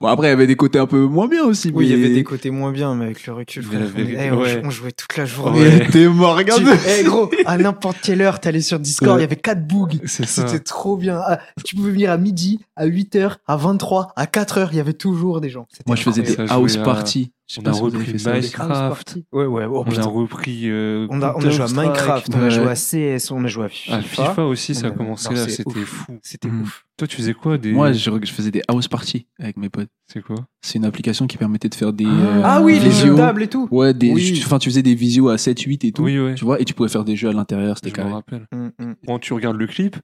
bon, 0.00 0.06
après, 0.08 0.28
il 0.28 0.30
y 0.30 0.32
avait 0.32 0.46
des 0.46 0.56
côtés 0.56 0.78
un 0.78 0.86
peu 0.86 1.00
moins 1.04 1.28
bien 1.28 1.44
aussi. 1.44 1.70
Oui, 1.74 1.86
il 1.86 1.90
y 1.90 1.94
avait 1.94 2.12
des 2.14 2.24
côtés 2.24 2.50
moins 2.50 2.72
bien, 2.72 2.94
mais 2.94 3.04
avec 3.06 3.26
le 3.26 3.34
recul, 3.34 3.62
frère, 3.62 3.80
on, 3.94 3.98
eh, 4.00 4.30
on- 4.30 4.40
ouais. 4.40 4.62
on 4.64 4.70
jouait 4.70 4.92
toute 4.92 5.16
la 5.16 5.26
journée. 5.26 5.60
Ouais. 5.60 5.86
T'es 5.90 6.06
mort, 6.08 6.36
regarde. 6.36 6.62
Tu- 6.64 6.68
Eh 7.00 7.04
gros, 7.04 7.30
à 7.44 7.58
n'importe 7.58 7.98
quelle 8.02 8.22
heure, 8.22 8.40
t'allais 8.40 8.62
sur 8.62 8.78
Discord, 8.78 9.12
il 9.12 9.14
Ouais. 9.16 9.20
y 9.22 9.24
avait 9.24 9.36
4 9.36 9.66
bougs. 9.66 10.00
C'est 10.06 10.26
ça. 10.26 10.46
C'était 10.48 10.64
trop 10.64 10.96
bien. 10.96 11.20
Ah, 11.26 11.38
tu 11.64 11.76
pouvais 11.76 11.90
venir 11.90 12.10
à 12.10 12.16
midi, 12.16 12.60
à 12.76 12.86
8h, 12.86 13.36
à 13.46 13.56
23, 13.56 14.12
à 14.16 14.24
4h, 14.26 14.68
il 14.72 14.78
y 14.78 14.80
avait 14.80 14.94
toujours 14.94 15.40
des 15.42 15.50
gens. 15.50 15.66
Moi, 15.86 15.96
je 15.96 16.02
faisais 16.02 16.22
des 16.22 16.36
house 16.48 16.76
à- 16.78 16.82
parties. 16.82 17.32
Je 17.48 17.60
on 17.60 17.64
a 17.66 17.72
si 17.72 17.80
repris. 17.82 18.12
Minecraft. 18.24 19.18
Ouais, 19.32 19.44
ouais, 19.44 19.64
oh, 19.68 19.80
On 19.80 19.84
putain. 19.84 20.02
a 20.02 20.06
repris. 20.06 20.70
euh, 20.70 21.06
On 21.10 21.20
a, 21.22 21.34
on 21.36 21.40
a 21.44 21.50
joué 21.50 21.64
à. 21.64 21.68
Minecraft, 21.68 22.28
on 22.34 22.40
a 22.42 22.48
joué 22.48 22.66
à 22.68 22.74
CS, 22.74 23.30
on 23.30 23.44
a 23.44 23.48
joué 23.48 23.64
à 23.64 23.68
FIFA. 23.68 23.96
À 23.96 24.00
FIFA 24.02 24.44
aussi, 24.46 24.74
ça 24.74 24.86
a 24.86 24.90
commencé 24.90 25.28
non, 25.28 25.34
là, 25.36 25.48
c'était 25.48 25.80
fou. 25.80 26.18
C'était 26.22 26.48
Mhm. 26.48 26.62
ouf. 26.62 26.84
Toi, 26.96 27.08
tu 27.08 27.16
faisais 27.16 27.34
quoi 27.34 27.58
des... 27.58 27.72
Moi, 27.72 27.92
je, 27.92 28.10
je 28.22 28.32
faisais 28.32 28.50
des 28.50 28.62
house 28.68 28.86
parties 28.88 29.26
avec 29.40 29.56
mes 29.56 29.68
potes. 29.68 29.88
C'est 30.06 30.22
quoi? 30.22 30.36
C'est 30.60 30.78
une 30.78 30.84
application 30.84 31.26
qui 31.26 31.36
permettait 31.36 31.68
de 31.68 31.74
faire 31.74 31.92
des. 31.92 32.06
euh, 32.06 32.40
Ah 32.44 32.60
oui, 32.62 32.78
les 32.78 32.90
jeux 32.92 33.10
de 33.10 33.16
table 33.16 33.42
et 33.42 33.48
tout. 33.48 33.66
Ouais, 33.70 33.92
des, 33.92 34.12
Oui. 34.12 34.40
enfin, 34.44 34.58
tu 34.58 34.70
faisais 34.70 34.82
des 34.82 34.94
visios 34.94 35.28
à 35.28 35.36
7, 35.36 35.60
8 35.60 35.84
et 35.84 35.92
tout. 35.92 36.04
Oui, 36.04 36.18
ouais. 36.18 36.34
Tu 36.34 36.44
vois, 36.44 36.60
et 36.60 36.64
tu 36.64 36.74
pouvais 36.74 36.88
faire 36.88 37.04
des 37.04 37.16
jeux 37.16 37.28
à 37.28 37.32
l'intérieur, 37.32 37.76
c'était 37.76 37.90
Je 37.90 37.94
carré. 37.94 38.08
me 38.08 38.14
rappelle. 38.14 38.46
Mm, 38.52 38.68
mm. 38.78 38.94
Quand 39.06 39.18
tu 39.18 39.32
regardes 39.32 39.56
le 39.56 39.66
clip, 39.66 39.96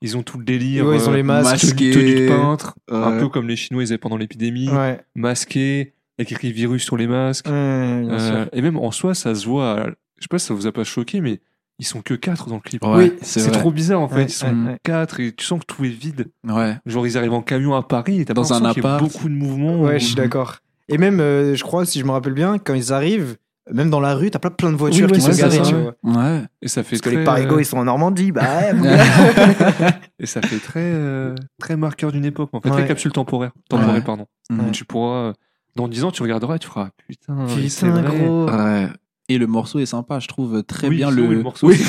ils 0.00 0.16
ont 0.16 0.22
tout 0.22 0.38
le 0.38 0.44
délire. 0.44 0.86
Ouais, 0.86 0.96
ils 0.96 1.08
ont 1.08 1.12
les 1.12 1.22
masques. 1.24 1.60
tenue- 1.60 1.70
masqués. 1.72 1.90
tenue 1.90 2.14
de 2.14 2.28
peintre, 2.28 2.74
un 2.90 3.18
peu 3.18 3.28
comme 3.28 3.46
les 3.48 3.56
Chinois 3.56 3.82
ils 3.82 3.88
avaient 3.88 3.98
pendant 3.98 4.16
l'épidémie, 4.16 4.68
Ouais, 4.68 5.00
masqués, 5.16 5.92
avec 6.18 6.32
écrit 6.32 6.52
virus 6.52 6.82
sur 6.84 6.96
les 6.96 7.06
masques. 7.06 7.46
ouais, 7.46 7.52
Euh, 7.54 8.46
et 8.52 8.62
même 8.62 8.76
en 8.76 8.90
soi, 8.90 9.14
ça 9.14 9.34
se 9.34 9.46
voit. 9.46 9.86
Je 10.16 10.22
sais 10.22 10.28
pas 10.30 10.38
si 10.38 10.46
ça 10.46 10.54
vous 10.54 10.66
a 10.66 10.72
pas 10.72 10.84
choqué, 10.84 11.20
mais 11.20 11.40
ils 11.78 11.86
sont 11.86 12.02
que 12.02 12.14
quatre 12.14 12.48
dans 12.48 12.56
le 12.56 12.60
clip. 12.60 12.84
Ouais, 12.84 12.96
Oui, 12.96 13.12
c'est 13.22 13.50
trop 13.52 13.70
bizarre 13.70 14.00
en 14.00 14.08
fait. 14.08 14.14
Ouais, 14.16 14.24
ils 14.24 14.30
sont 14.30 14.46
ouais, 14.66 14.78
quatre 14.82 15.20
et 15.20 15.32
tu 15.32 15.44
sens 15.44 15.60
que 15.60 15.66
tout 15.66 15.84
est 15.84 15.88
vide. 15.88 16.26
Ouais. 16.46 16.76
Genre 16.86 17.06
ils 17.06 17.16
arrivent 17.16 17.34
en 17.34 17.42
camion 17.42 17.74
à 17.74 17.82
Paris 17.82 18.20
et 18.20 18.24
t'as 18.24 18.34
Dans 18.34 18.42
pas 18.42 18.54
un 18.56 18.72
qu'il 18.72 18.82
y 18.82 18.86
a 18.86 18.94
appart. 18.94 19.02
beaucoup 19.02 19.28
de 19.28 19.34
mouvements. 19.34 19.80
Ouais, 19.82 19.98
je 20.00 20.06
suis 20.06 20.14
d'accord. 20.16 20.56
Et 20.88 20.98
même, 20.98 21.20
euh, 21.20 21.54
je 21.54 21.62
crois, 21.62 21.84
si 21.86 22.00
je 22.00 22.04
me 22.04 22.10
rappelle 22.10 22.32
bien, 22.32 22.58
quand 22.58 22.74
ils 22.74 22.92
arrivent, 22.92 23.36
même 23.70 23.90
dans 23.90 24.00
la 24.00 24.14
rue, 24.14 24.30
t'as 24.30 24.38
plein, 24.38 24.50
plein 24.50 24.72
de 24.72 24.76
voitures 24.76 25.06
Oui, 25.12 25.18
qui 25.20 25.24
ouais, 25.26 25.32
sont 25.34 25.38
garées, 25.40 25.60
tu 25.62 25.74
ouais. 25.74 25.92
vois. 26.02 26.14
Ouais. 26.24 26.42
Et 26.62 26.68
ça 26.68 26.82
fait 26.82 26.92
Parce 26.96 27.02
que 27.02 27.08
très, 27.10 27.18
les 27.18 27.24
Parigots, 27.24 27.56
euh, 27.58 27.60
ils 27.60 27.66
sont 27.66 27.76
en 27.76 27.84
Normandie, 27.84 28.32
bah. 28.32 28.42
Et 30.18 30.26
ça 30.26 30.40
fait 30.42 30.58
très, 30.58 30.80
euh, 30.82 31.34
très 31.60 31.76
marqueur 31.76 32.10
d'une 32.10 32.24
époque, 32.24 32.50
en 32.52 32.60
fait, 32.60 32.70
Ouais. 32.70 32.76
très 32.78 32.88
capsule 32.88 33.12
temporaire. 33.12 33.52
Ouais. 33.72 34.00
pardon. 34.00 34.26
Tu 34.72 34.84
pourras, 34.84 35.16
euh, 35.28 35.32
dans 35.78 35.88
10 35.88 36.04
ans, 36.04 36.10
tu 36.10 36.22
regarderas 36.22 36.56
et 36.56 36.58
tu 36.58 36.66
feras, 36.66 36.90
putain, 37.08 37.46
c'est 37.68 37.88
vrai. 37.88 38.02
gros. 38.02 38.46
Ouais. 38.50 38.88
Et 39.30 39.38
le 39.38 39.46
morceau 39.46 39.78
est 39.78 39.86
sympa, 39.86 40.18
je 40.18 40.26
trouve 40.28 40.62
très 40.64 40.88
Oui, 40.88 40.96
bien 40.96 41.10
le. 41.12 41.26
le 41.26 41.42
morceau. 41.42 41.68
Oui. 41.68 41.80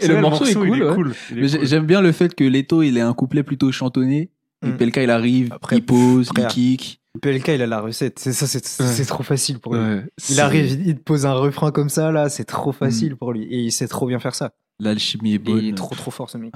Et 0.00 0.08
le 0.08 0.14
vrai, 0.14 0.20
morceau 0.22 0.44
est 0.44 0.50
il 0.52 0.56
cool, 0.94 1.08
ouais. 1.32 1.48
J'aime 1.62 1.86
bien 1.86 2.00
le 2.00 2.12
fait 2.12 2.34
que 2.34 2.42
Leto, 2.44 2.82
il 2.82 2.96
ait 2.98 3.00
un 3.02 3.14
couplet 3.14 3.42
plutôt 3.42 3.70
chantonné. 3.72 4.30
Et 4.66 4.70
Mm. 4.70 4.76
Pelka, 4.76 5.02
il 5.04 5.10
arrive, 5.10 5.48
Après, 5.52 5.76
il 5.76 5.84
pose, 5.84 6.30
il 6.36 6.46
kick. 6.48 7.00
PLK, 7.22 7.48
il 7.48 7.62
a 7.62 7.66
la 7.68 7.80
recette. 7.80 8.18
C'est 8.18 8.32
ça, 8.32 8.46
c'est 8.48 8.82
Ouais. 8.82 9.04
trop 9.06 9.22
facile 9.22 9.60
pour 9.60 9.74
lui. 9.74 9.80
Ouais. 9.80 10.04
Il 10.30 10.40
arrive, 10.40 10.80
il 10.84 10.96
te 10.96 11.00
pose 11.02 11.26
un 11.26 11.32
refrain 11.32 11.70
comme 11.70 11.88
ça, 11.88 12.10
là, 12.10 12.28
c'est 12.28 12.44
trop 12.44 12.72
facile 12.72 13.14
pour 13.14 13.32
lui. 13.32 13.44
Et 13.44 13.58
il 13.60 13.70
sait 13.70 13.86
trop 13.86 14.06
bien 14.08 14.18
faire 14.18 14.34
ça. 14.34 14.50
L'alchimie 14.80 15.32
est 15.32 15.34
Et 15.34 15.38
bonne. 15.38 15.58
il 15.58 15.68
est 15.68 15.74
trop, 15.76 15.94
trop 15.94 16.10
fort, 16.10 16.28
ce 16.30 16.38
mec. 16.38 16.52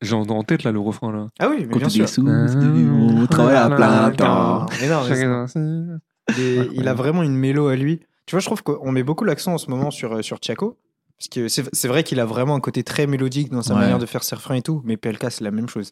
J'ai 0.00 0.14
en 0.14 0.22
en 0.22 0.42
tête, 0.44 0.62
là, 0.62 0.70
le 0.72 0.78
refrain, 0.78 1.10
là. 1.12 1.26
Ah 1.40 1.48
oui, 1.50 1.66
mais 1.68 1.76
bien 1.76 1.88
sûr. 1.88 2.08
sous, 2.08 2.24
Ah, 2.28 2.46
on 3.20 3.26
travaille 3.26 3.56
à 3.56 3.68
plein 3.68 4.10
temps. 4.12 4.66
Mais 4.80 4.88
non, 4.88 5.00
mais 5.02 5.08
Chacun 5.08 5.46
c'est- 5.48 5.58
dans- 5.58 5.98
il, 6.72 6.86
a 6.88 6.94
vraiment 6.94 7.22
une 7.22 7.34
mélo 7.34 7.68
à 7.68 7.76
lui. 7.76 8.00
Tu 8.26 8.34
vois, 8.34 8.40
je 8.40 8.46
trouve 8.46 8.62
qu'on 8.62 8.92
met 8.92 9.02
beaucoup 9.02 9.24
l'accent 9.24 9.54
en 9.54 9.58
ce 9.58 9.70
moment 9.70 9.90
sur, 9.90 10.12
euh, 10.14 10.22
sur 10.22 10.38
Tiako. 10.40 10.76
Parce 11.18 11.28
que 11.28 11.48
c'est 11.48 11.88
vrai 11.88 12.04
qu'il 12.04 12.20
a 12.20 12.24
vraiment 12.26 12.54
un 12.54 12.60
côté 12.60 12.84
très 12.84 13.08
mélodique 13.08 13.50
dans 13.50 13.62
sa 13.62 13.74
Ouais. 13.74 13.80
manière 13.80 13.98
de 13.98 14.06
faire 14.06 14.22
ses 14.22 14.36
refrains 14.36 14.54
et 14.54 14.62
tout. 14.62 14.82
Mais 14.84 14.96
PLK, 14.96 15.30
c'est 15.32 15.42
la 15.42 15.50
même 15.50 15.68
chose. 15.68 15.90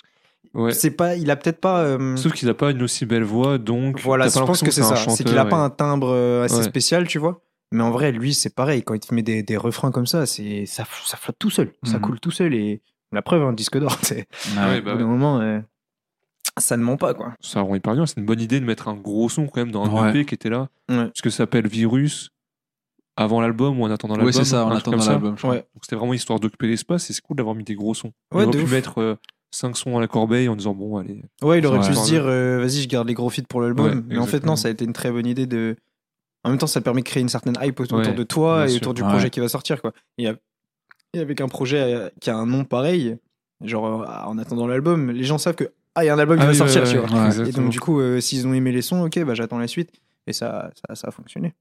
Ouais. 0.54 0.72
C'est 0.72 0.92
pas, 0.92 1.16
il 1.16 1.30
a 1.32 1.36
peut-être 1.36 1.60
pas. 1.60 1.80
euh, 1.80 2.14
Sauf 2.16 2.32
qu'il 2.32 2.48
a 2.48 2.54
pas 2.54 2.70
une 2.70 2.82
aussi 2.82 3.06
belle 3.06 3.24
voix, 3.24 3.58
donc. 3.58 4.00
Voilà, 4.02 4.28
je 4.28 4.38
pense 4.38 4.62
que 4.62 4.70
c'est 4.70 4.82
ça. 4.84 4.94
C'est 4.94 5.24
qu'il 5.24 5.36
a 5.38 5.44
pas 5.46 5.56
un 5.56 5.70
timbre 5.70 6.10
euh, 6.10 6.44
assez 6.44 6.58
Ouais. 6.58 6.62
spécial, 6.62 7.08
tu 7.08 7.18
vois. 7.18 7.42
Mais 7.72 7.82
en 7.82 7.90
vrai, 7.90 8.12
lui, 8.12 8.32
c'est 8.34 8.54
pareil. 8.54 8.84
Quand 8.84 8.94
il 8.94 9.00
te 9.00 9.12
met 9.12 9.22
des, 9.22 9.42
des 9.42 9.56
refrains 9.56 9.90
comme 9.90 10.06
ça, 10.06 10.24
c'est 10.26 10.64
ça, 10.66 10.84
ça 11.04 11.16
flotte 11.16 11.36
tout 11.40 11.50
seul. 11.50 11.72
Ça 11.82 11.94
Mhm. 11.96 12.00
coule 12.02 12.20
tout 12.20 12.30
seul. 12.30 12.54
Et 12.54 12.80
la 13.12 13.22
preuve, 13.22 13.42
un 13.42 13.52
disque 13.52 13.78
d'or. 13.78 13.96
c'est- 14.02 14.26
Ouais, 14.56 14.64
Ouais. 14.66 14.80
bah 14.80 14.92
Au 14.92 14.96
bout 14.96 15.00
d'un 15.02 15.04
ouais. 15.04 15.10
moment, 15.10 15.40
euh, 15.40 15.60
Ça 16.58 16.76
ne 16.78 16.82
ment 16.82 16.96
pas, 16.96 17.12
quoi. 17.12 17.34
Ça 17.40 17.60
rend 17.60 17.74
hyper 17.74 17.94
bien. 17.94 18.06
C'est 18.06 18.16
une 18.18 18.24
bonne 18.26 18.40
idée 18.40 18.60
de 18.60 18.64
mettre 18.64 18.88
un 18.88 18.94
gros 18.94 19.28
son 19.28 19.46
quand 19.46 19.60
même 19.60 19.70
dans 19.72 19.84
un 19.84 20.02
Ouais. 20.04 20.10
EP 20.10 20.24
qui 20.24 20.34
était 20.34 20.48
là. 20.48 20.68
Ouais. 20.88 21.10
Ce 21.14 21.20
que 21.20 21.28
ça 21.28 21.38
s'appelle 21.38 21.66
Virus 21.68 22.30
avant 23.16 23.40
l'album 23.42 23.78
ou 23.80 23.84
en 23.84 23.90
attendant 23.90 24.14
l'album. 24.14 24.26
Ouais, 24.26 24.32
c'est 24.32 24.44
ça, 24.44 24.64
en 24.64 24.70
attendant 24.70 25.04
l'album. 25.04 25.34
Donc 25.42 25.64
c'était 25.82 25.96
vraiment 25.96 26.14
histoire 26.14 26.40
d'occuper 26.40 26.66
l'espace 26.68 27.10
et 27.10 27.12
c'est 27.12 27.20
cool 27.22 27.36
d'avoir 27.36 27.54
mis 27.54 27.64
des 27.64 27.74
gros 27.74 27.92
sons. 27.94 28.12
Ouais, 28.32 28.44
On 28.44 28.50
de 28.50 28.56
aurait 28.56 28.58
pu 28.58 28.64
ouf. 28.64 28.70
mettre 28.72 29.18
5 29.50 29.76
sons 29.76 29.96
à 29.98 30.00
la 30.00 30.06
corbeille 30.08 30.48
en 30.48 30.56
disant 30.56 30.72
bon, 30.74 30.96
allez. 30.96 31.22
Ouais, 31.42 31.58
il 31.58 31.66
aurait 31.66 31.86
pu 31.86 31.94
se 31.94 32.04
dire, 32.06 32.24
euh, 32.26 32.58
vas-y, 32.60 32.82
je 32.82 32.88
garde 32.88 33.06
les 33.08 33.14
gros 33.14 33.28
feats 33.30 33.42
pour 33.48 33.60
l'album. 33.60 33.86
Ouais, 33.86 34.02
mais 34.08 34.18
en 34.18 34.26
fait, 34.26 34.44
non, 34.46 34.56
ça 34.56 34.68
a 34.68 34.70
été 34.70 34.84
une 34.84 34.92
très 34.94 35.10
bonne 35.10 35.26
idée 35.26 35.46
de. 35.46 35.76
En 36.44 36.50
même 36.50 36.58
temps, 36.58 36.66
ça 36.66 36.80
permet 36.80 37.02
de 37.02 37.06
créer 37.06 37.22
une 37.22 37.28
certaine 37.28 37.58
hype 37.60 37.80
autour 37.80 37.98
Ouais, 37.98 38.12
de 38.14 38.22
toi 38.22 38.64
et 38.66 38.68
sûr. 38.68 38.76
autour 38.78 38.94
du 38.94 39.02
Ouais. 39.02 39.08
projet 39.08 39.30
qui 39.30 39.40
va 39.40 39.48
sortir, 39.48 39.80
quoi. 39.82 39.92
A- 40.20 40.32
et 41.16 41.20
avec 41.20 41.40
un 41.40 41.48
projet 41.48 41.80
euh, 41.80 42.08
qui 42.20 42.30
a 42.30 42.36
un 42.36 42.46
nom 42.46 42.64
pareil, 42.64 43.16
genre 43.62 44.02
euh, 44.02 44.06
en 44.26 44.38
attendant 44.38 44.66
l'album, 44.66 45.10
les 45.10 45.24
gens 45.24 45.38
savent 45.38 45.54
que 45.54 45.70
ah, 45.94 46.04
il 46.04 46.08
y 46.08 46.10
a 46.10 46.14
un 46.14 46.18
album 46.18 46.36
qui 46.36 46.42
Ah 46.42 46.46
va 46.46 46.52
oui, 46.52 46.58
sortir, 46.58 46.84
tu 46.84 46.98
vois. 46.98 47.28
Ouais. 47.28 47.48
Et 47.48 47.52
donc, 47.52 47.70
du 47.70 47.80
coup, 47.80 48.00
euh, 48.00 48.20
s'ils 48.20 48.46
ont 48.46 48.52
aimé 48.52 48.70
les 48.70 48.82
sons, 48.82 49.06
ok, 49.06 49.24
bah 49.24 49.32
j'attends 49.32 49.58
la 49.58 49.66
suite. 49.66 49.90
Et 50.26 50.34
ça, 50.34 50.70
ça, 50.86 50.94
ça 50.94 51.08
a 51.08 51.10
fonctionné. 51.10 51.54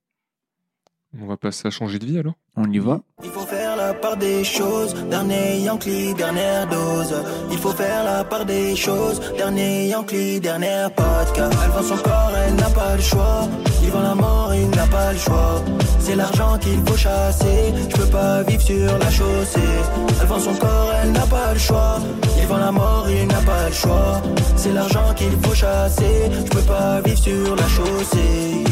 On 1.17 1.25
va 1.25 1.37
passer 1.37 1.67
à 1.69 1.71
changer 1.71 1.99
de 1.99 2.05
vie 2.05 2.19
alors? 2.19 2.33
On 2.57 2.69
y 2.69 2.79
va. 2.79 2.99
Il 3.23 3.29
faut 3.29 3.45
faire 3.45 3.64
la 3.87 3.93
part 3.93 4.17
des 4.17 4.43
choses, 4.43 4.95
dernier 5.11 5.59
Yankee, 5.59 6.13
dernière 6.15 6.65
dose. 6.67 7.13
Il 7.51 7.57
faut 7.57 7.75
faire 7.81 8.03
la 8.03 8.23
part 8.23 8.45
des 8.45 8.75
choses, 8.75 9.17
dernier 9.37 9.87
Yankee, 9.93 10.39
dernière 10.39 10.89
podcast. 10.91 11.53
Elle 11.63 11.71
vend 11.75 11.87
son 11.91 11.97
corps, 12.07 12.33
elle 12.43 12.55
n'a 12.55 12.69
pas 12.79 12.95
le 12.95 13.01
choix. 13.01 13.41
Il 13.83 13.89
vend 13.91 14.01
la 14.01 14.15
mort, 14.15 14.51
il 14.55 14.69
n'a 14.77 14.87
pas 14.87 15.11
le 15.13 15.19
choix. 15.19 15.55
C'est 15.99 16.15
l'argent 16.15 16.57
qu'il 16.63 16.79
faut 16.87 16.97
chasser, 16.97 17.61
je 17.89 17.95
peux 17.95 18.11
pas 18.17 18.41
vivre 18.43 18.63
sur 18.71 18.89
la 19.03 19.11
chaussée. 19.17 19.73
Elle 20.19 20.27
vend 20.27 20.39
son 20.39 20.55
corps, 20.55 20.91
elle 21.01 21.11
n'a 21.11 21.27
pas 21.35 21.53
le 21.53 21.59
choix. 21.59 21.97
Il 22.39 22.47
vend 22.47 22.57
la 22.57 22.71
mort, 22.71 23.05
il 23.09 23.27
n'a 23.27 23.41
pas 23.51 23.65
le 23.69 23.75
choix. 23.83 24.21
C'est 24.55 24.73
l'argent 24.73 25.13
qu'il 25.15 25.35
faut 25.43 25.55
chasser, 25.63 26.15
je 26.45 26.49
peux 26.55 26.67
pas 26.73 27.01
vivre 27.01 27.21
sur 27.27 27.55
la 27.55 27.67
chaussée. 27.75 28.65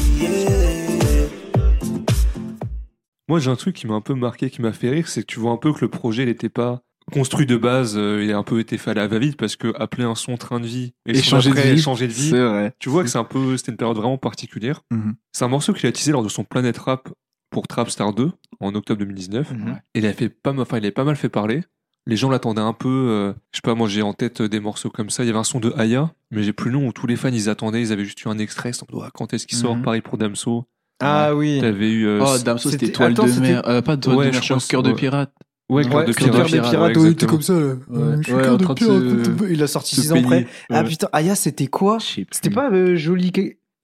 Moi, 3.30 3.40
j'ai 3.40 3.50
un 3.50 3.56
truc 3.56 3.76
qui 3.76 3.88
m'a 3.88 3.94
un 3.96 4.02
peu 4.02 4.14
marqué, 4.16 4.50
qui 4.50 4.62
m'a 4.62 4.74
fait 4.74 4.90
rire, 4.90 5.08
c'est 5.08 5.22
que 5.22 5.28
tu 5.28 5.40
vois 5.40 5.52
un 5.52 5.58
peu 5.58 5.74
que 5.74 5.82
le 5.82 5.90
projet 5.90 6.26
n'était 6.26 6.50
pas 6.50 6.82
construit 7.12 7.46
de 7.46 7.58
base, 7.58 7.96
euh, 7.98 8.24
il 8.24 8.32
a 8.32 8.38
un 8.38 8.44
peu 8.44 8.60
été 8.60 8.78
fait 8.78 8.92
à 8.92 8.94
la 8.94 9.08
va-vite 9.08 9.36
parce 9.36 9.56
que 9.58 9.74
appeler 9.78 10.06
un 10.06 10.16
son 10.16 10.38
train 10.38 10.62
de 10.62 10.66
vie 10.66 10.94
et, 11.06 11.22
changer 11.22 11.50
de 11.52 11.60
vie. 11.60 11.82
changer 11.82 12.08
de 12.08 12.14
vie, 12.14 12.30
C'est 12.30 12.40
vrai. 12.42 12.74
tu 12.80 12.88
vois 12.88 13.04
que 13.04 13.10
c'est 13.10 13.18
un 13.18 13.26
peu, 13.26 13.58
c'était 13.58 13.72
une 13.72 13.78
période 13.78 13.98
vraiment 13.98 14.18
particulière. 14.18 14.82
Mhm. 14.92 15.16
C'est 15.34 15.44
un 15.44 15.50
morceau 15.50 15.74
qu'il 15.74 15.88
a 15.88 15.92
teasé 15.92 16.12
lors 16.14 16.24
de 16.24 16.30
son 16.30 16.44
Planet 16.46 16.78
Rap 16.78 17.10
pour 17.50 17.68
Trap 17.68 17.90
Star 17.90 18.14
2 18.14 18.32
en 18.62 18.74
octobre 18.76 19.00
2019. 19.00 19.52
Mhm. 19.52 19.80
Et 19.96 20.00
il 20.00 20.06
a 20.06 20.14
fait 20.14 20.30
pas 20.30 20.54
mal, 20.54 20.62
enfin, 20.62 20.78
il 20.78 20.86
avait 20.86 20.92
pas 20.92 21.04
mal 21.04 21.16
fait 21.18 21.30
parler. 21.30 21.64
Les 22.06 22.16
gens 22.18 22.30
l'attendaient 22.30 22.62
un 22.62 22.74
peu, 22.74 22.90
euh, 22.90 23.34
je 23.52 23.58
sais 23.58 23.62
pas, 23.64 23.76
moi 23.76 23.88
j'ai 23.88 24.02
en 24.02 24.14
tête 24.14 24.42
euh, 24.42 24.50
des 24.50 24.60
morceaux 24.60 24.90
comme 24.90 25.10
ça. 25.10 25.24
Il 25.24 25.28
y 25.28 25.30
avait 25.30 25.40
un 25.40 25.44
son 25.46 25.60
de 25.60 25.74
Aya, 25.78 26.14
mais 26.32 26.44
j'ai 26.44 26.52
plus 26.54 26.70
le 26.72 26.78
nom 26.80 26.88
où 26.88 26.94
tous 26.94 27.08
les 27.08 27.16
fans 27.16 27.30
ils 27.30 27.50
attendaient, 27.50 27.82
ils 27.82 27.92
avaient 27.94 28.04
juste 28.06 28.22
eu 28.24 28.28
un 28.28 28.38
extrait, 28.38 28.72
ils 28.72 29.10
quand 29.14 29.34
est-ce 29.34 29.46
qu'il 29.48 29.58
sort 29.58 29.76
Mhm. 29.76 29.84
Pareil 29.84 30.02
pour 30.02 30.18
Damso? 30.18 30.66
Ah 31.00 31.36
oui. 31.36 31.60
T'avais 31.62 31.90
eu. 31.92 32.06
euh, 32.08 32.20
Oh, 32.24 32.38
Damso, 32.44 32.70
c'était 32.70 32.86
c'était- 32.88 32.98
toile 32.98 33.14
de 33.14 33.40
mer. 33.40 33.68
Euh, 33.68 33.82
pas 33.82 33.98
toile 33.98 34.16
Ouais, 34.18 34.26
de 34.28 34.32
mer, 34.32 34.42
je 34.44 34.68
cœur 34.70 34.84
de 34.84 34.94
pirate. 34.94 35.34
Ouais, 35.70 35.84
Cœur 35.84 35.96
Ouais, 35.96 36.06
de 36.06 36.14
Cœur 36.14 36.30
Pirate. 36.32 36.46
des 36.46 36.52
pirates, 36.52 36.74
ouais, 36.74 36.80
ouais, 36.80 36.88
il 36.88 36.92
était 36.92 37.00
exactement. 37.26 37.32
comme 37.32 37.42
ça. 37.42 37.54
là. 37.54 37.60
Ouais. 37.90 38.18
Je 38.18 38.24
suis 38.24 38.34
Ouais, 38.34 38.42
cœur 38.44 38.58
de 38.58 38.66
de 38.66 38.74
pirate, 38.74 39.50
Il 39.50 39.64
a 39.64 39.68
sorti 39.68 39.96
se 39.96 40.02
6 40.02 40.12
ans 40.12 40.16
après. 40.24 40.48
Ah 40.70 40.84
putain, 40.84 41.08
Aya, 41.14 41.36
c'était 41.36 41.68
quoi 41.68 41.98
C'était 42.32 42.50
pas 42.50 42.70
euh, 42.72 42.96
Jolie... 42.96 43.32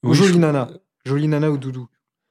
Jolie 0.03 0.33
je- 0.33 0.37
Nana 0.37 0.69
Jolie 1.05 1.27
Nana 1.27 1.49
ou 1.51 1.57
Doudou 1.57 1.87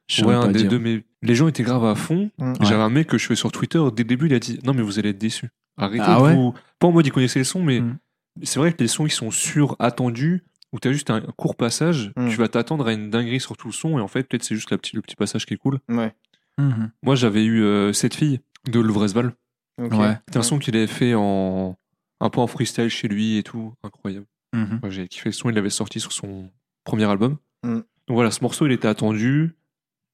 Je 0.09 0.17
sais 0.17 0.25
Ouais, 0.25 0.35
un 0.35 0.43
pas 0.43 0.49
des 0.49 0.65
deux, 0.65 0.79
mais 0.79 1.03
les 1.23 1.35
gens 1.35 1.49
étaient 1.49 1.63
grave 1.63 1.85
à 1.85 1.95
fond. 1.95 2.31
Mm. 2.39 2.53
J'avais 2.61 2.83
un 2.83 2.91
mec 2.91 3.09
que 3.09 3.19
je 3.19 3.27
fais 3.27 3.35
sur 3.35 3.51
Twitter, 3.51 3.81
dès 3.95 4.03
le 4.05 4.09
début, 4.09 4.27
il 4.27 4.35
a 4.35 4.39
dit 4.39 4.61
Non, 4.65 4.75
mais 4.75 4.83
vous 4.83 4.99
allez 4.99 5.11
être 5.11 5.19
déçus. 5.19 5.49
Arrêtez 5.77 6.05
Ah 6.07 6.19
de 6.21 6.35
vous. 6.35 6.55
Pas 6.79 6.87
en 6.87 6.93
mode 6.93 7.07
il 7.07 7.11
connaissait 7.13 7.41
les 7.41 7.45
sons, 7.45 7.63
mais 7.63 7.81
Mm. 7.81 7.99
c'est 8.43 8.59
vrai 8.61 8.73
que 8.73 8.83
les 8.83 8.89
sons 8.89 9.07
ils 9.07 9.11
sont 9.11 9.31
sur-attendus, 9.31 10.45
où 10.73 10.79
t'as 10.79 10.93
juste 10.93 11.11
un 11.11 11.21
court 11.21 11.57
passage, 11.57 12.13
Mm. 12.17 12.29
tu 12.31 12.37
vas 12.37 12.49
t'attendre 12.49 12.87
à 12.89 12.93
une 12.93 13.11
dinguerie 13.11 13.41
sur 13.41 13.57
tout 13.57 13.69
le 13.69 13.73
son, 13.73 13.99
et 13.99 14.01
en 14.03 14.09
fait, 14.09 14.25
peut-être 14.25 14.45
c'est 14.45 14.55
juste 14.55 14.71
la 14.71 14.79
petite, 14.79 14.95
le 14.95 15.03
petit 15.03 15.17
passage 15.17 15.47
qui 15.47 15.55
est 15.55 15.59
cool. 15.59 15.79
Ouais. 15.89 16.15
Mhm. 16.59 16.91
Moi, 17.03 17.15
j'avais 17.15 17.45
eu 17.45 17.63
euh, 17.63 17.93
cette 17.93 18.15
fille 18.15 18.41
de 18.71 18.81
Louvresval. 18.81 19.33
Ok. 19.81 19.93
Ouais. 19.93 20.17
C'était 20.27 20.39
un 20.39 20.43
son 20.43 20.59
qu'il 20.59 20.77
avait 20.77 20.87
fait 20.89 21.15
en. 21.15 21.79
un 22.21 22.31
peu 22.31 22.41
en 22.41 22.47
freestyle 22.49 22.89
chez 22.89 23.07
lui 23.09 23.39
et 23.39 23.43
tout. 23.45 23.73
Incroyable. 23.85 24.27
Mhm. 24.53 24.81
Moi, 24.83 24.91
j'ai 24.91 25.07
kiffé 25.09 25.29
le 25.29 25.33
son, 25.35 25.51
il 25.51 25.55
l'avait 25.55 25.71
sorti 25.71 26.01
sur 26.01 26.11
son 26.13 26.51
premier 26.85 27.05
album. 27.05 27.37
Mm. 27.63 27.75
Donc 27.77 27.85
voilà, 28.15 28.31
ce 28.33 28.41
morceau, 28.43 28.67
il 28.67 28.73
était 28.73 28.89
attendu. 28.89 29.55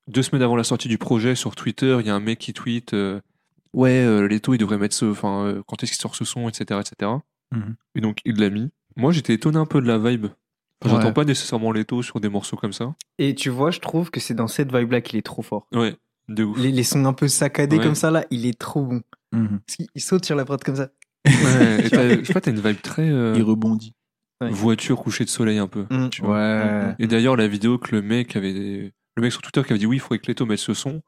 Deux 0.06 0.22
semaines 0.22 0.42
avant 0.42 0.56
la 0.56 0.64
sortie 0.64 0.88
du 0.88 0.98
projet, 0.98 1.34
sur 1.34 1.56
Twitter, 1.56 1.96
il 2.00 2.06
y 2.06 2.10
a 2.10 2.14
un 2.14 2.20
mec 2.20 2.38
qui 2.38 2.52
tweet 2.52 2.92
euh, 2.92 3.20
Ouais, 3.72 4.04
euh, 4.04 4.28
Leto, 4.28 4.52
il 4.54 4.58
devrait 4.58 4.76
mettre 4.76 4.94
ce. 4.94 5.06
Enfin, 5.06 5.46
euh, 5.46 5.62
quand 5.66 5.82
est-ce 5.82 5.92
qu'il 5.92 6.00
sort 6.00 6.14
ce 6.14 6.24
son, 6.26 6.46
etc. 6.48 6.78
etc. 6.80 7.10
Mhm. 7.52 7.74
Et 7.94 8.00
donc, 8.02 8.18
il 8.26 8.36
l'a 8.38 8.50
mis. 8.50 8.70
Moi, 8.96 9.12
j'étais 9.12 9.32
étonné 9.34 9.56
un 9.56 9.64
peu 9.66 9.80
de 9.80 9.86
la 9.86 9.96
vibe. 9.98 10.26
Ouais. 10.84 10.90
J'entends 10.90 11.12
pas 11.12 11.24
nécessairement 11.24 11.72
Leto 11.72 12.02
sur 12.02 12.20
des 12.20 12.28
morceaux 12.28 12.56
comme 12.56 12.72
ça. 12.72 12.94
Et 13.18 13.34
tu 13.34 13.48
vois, 13.50 13.70
je 13.70 13.80
trouve 13.80 14.10
que 14.10 14.20
c'est 14.20 14.34
dans 14.34 14.48
cette 14.48 14.74
vibe-là 14.74 15.00
qu'il 15.00 15.18
est 15.18 15.22
trop 15.22 15.42
fort. 15.42 15.66
Ouais, 15.74 15.96
de 16.28 16.44
ouf. 16.44 16.58
Les, 16.58 16.70
les 16.72 16.82
sons 16.82 17.04
un 17.06 17.12
peu 17.12 17.28
saccadés 17.28 17.78
Ouais. 17.78 17.84
comme 17.84 17.94
ça, 17.94 18.10
là, 18.10 18.24
il 18.30 18.46
est 18.46 18.58
trop 18.58 18.82
bon. 18.82 19.02
Parce 19.30 19.76
qu'il 19.76 19.86
il 19.94 20.00
saute 20.00 20.24
sur 20.24 20.36
la 20.36 20.44
prod 20.44 20.62
comme 20.62 20.76
ça. 20.76 20.90
Ouais, 21.26 21.32
je 21.84 22.24
sais 22.24 22.32
pas, 22.32 22.40
t'as 22.40 22.50
une 22.50 22.60
vibe 22.60 22.80
très 22.82 23.08
euh, 23.08 23.34
Il 23.36 23.42
rebondit. 23.42 23.94
Ouais. 24.40 24.50
voiture 24.50 24.98
coucher 25.00 25.24
de 25.24 25.30
soleil 25.30 25.58
un 25.58 25.68
peu. 25.68 25.86
Mm. 25.90 26.10
tu 26.10 26.22
vois. 26.22 26.36
Ouais. 26.36 26.94
Et 26.98 27.06
d'ailleurs, 27.06 27.36
la 27.36 27.48
vidéo 27.48 27.78
que 27.78 27.94
le 27.94 28.02
mec 28.02 28.36
avait. 28.36 28.92
Le 29.16 29.22
mec 29.22 29.30
sur 29.32 29.40
Twitter 29.42 29.62
qui 29.64 29.72
avait 29.72 29.78
dit 29.78 29.86
oui, 29.86 29.96
il 29.96 30.00
faudrait 30.00 30.18
que 30.18 30.26
Leto 30.26 30.44
mette 30.44 30.58
ce 30.58 30.74
son. 30.74 31.00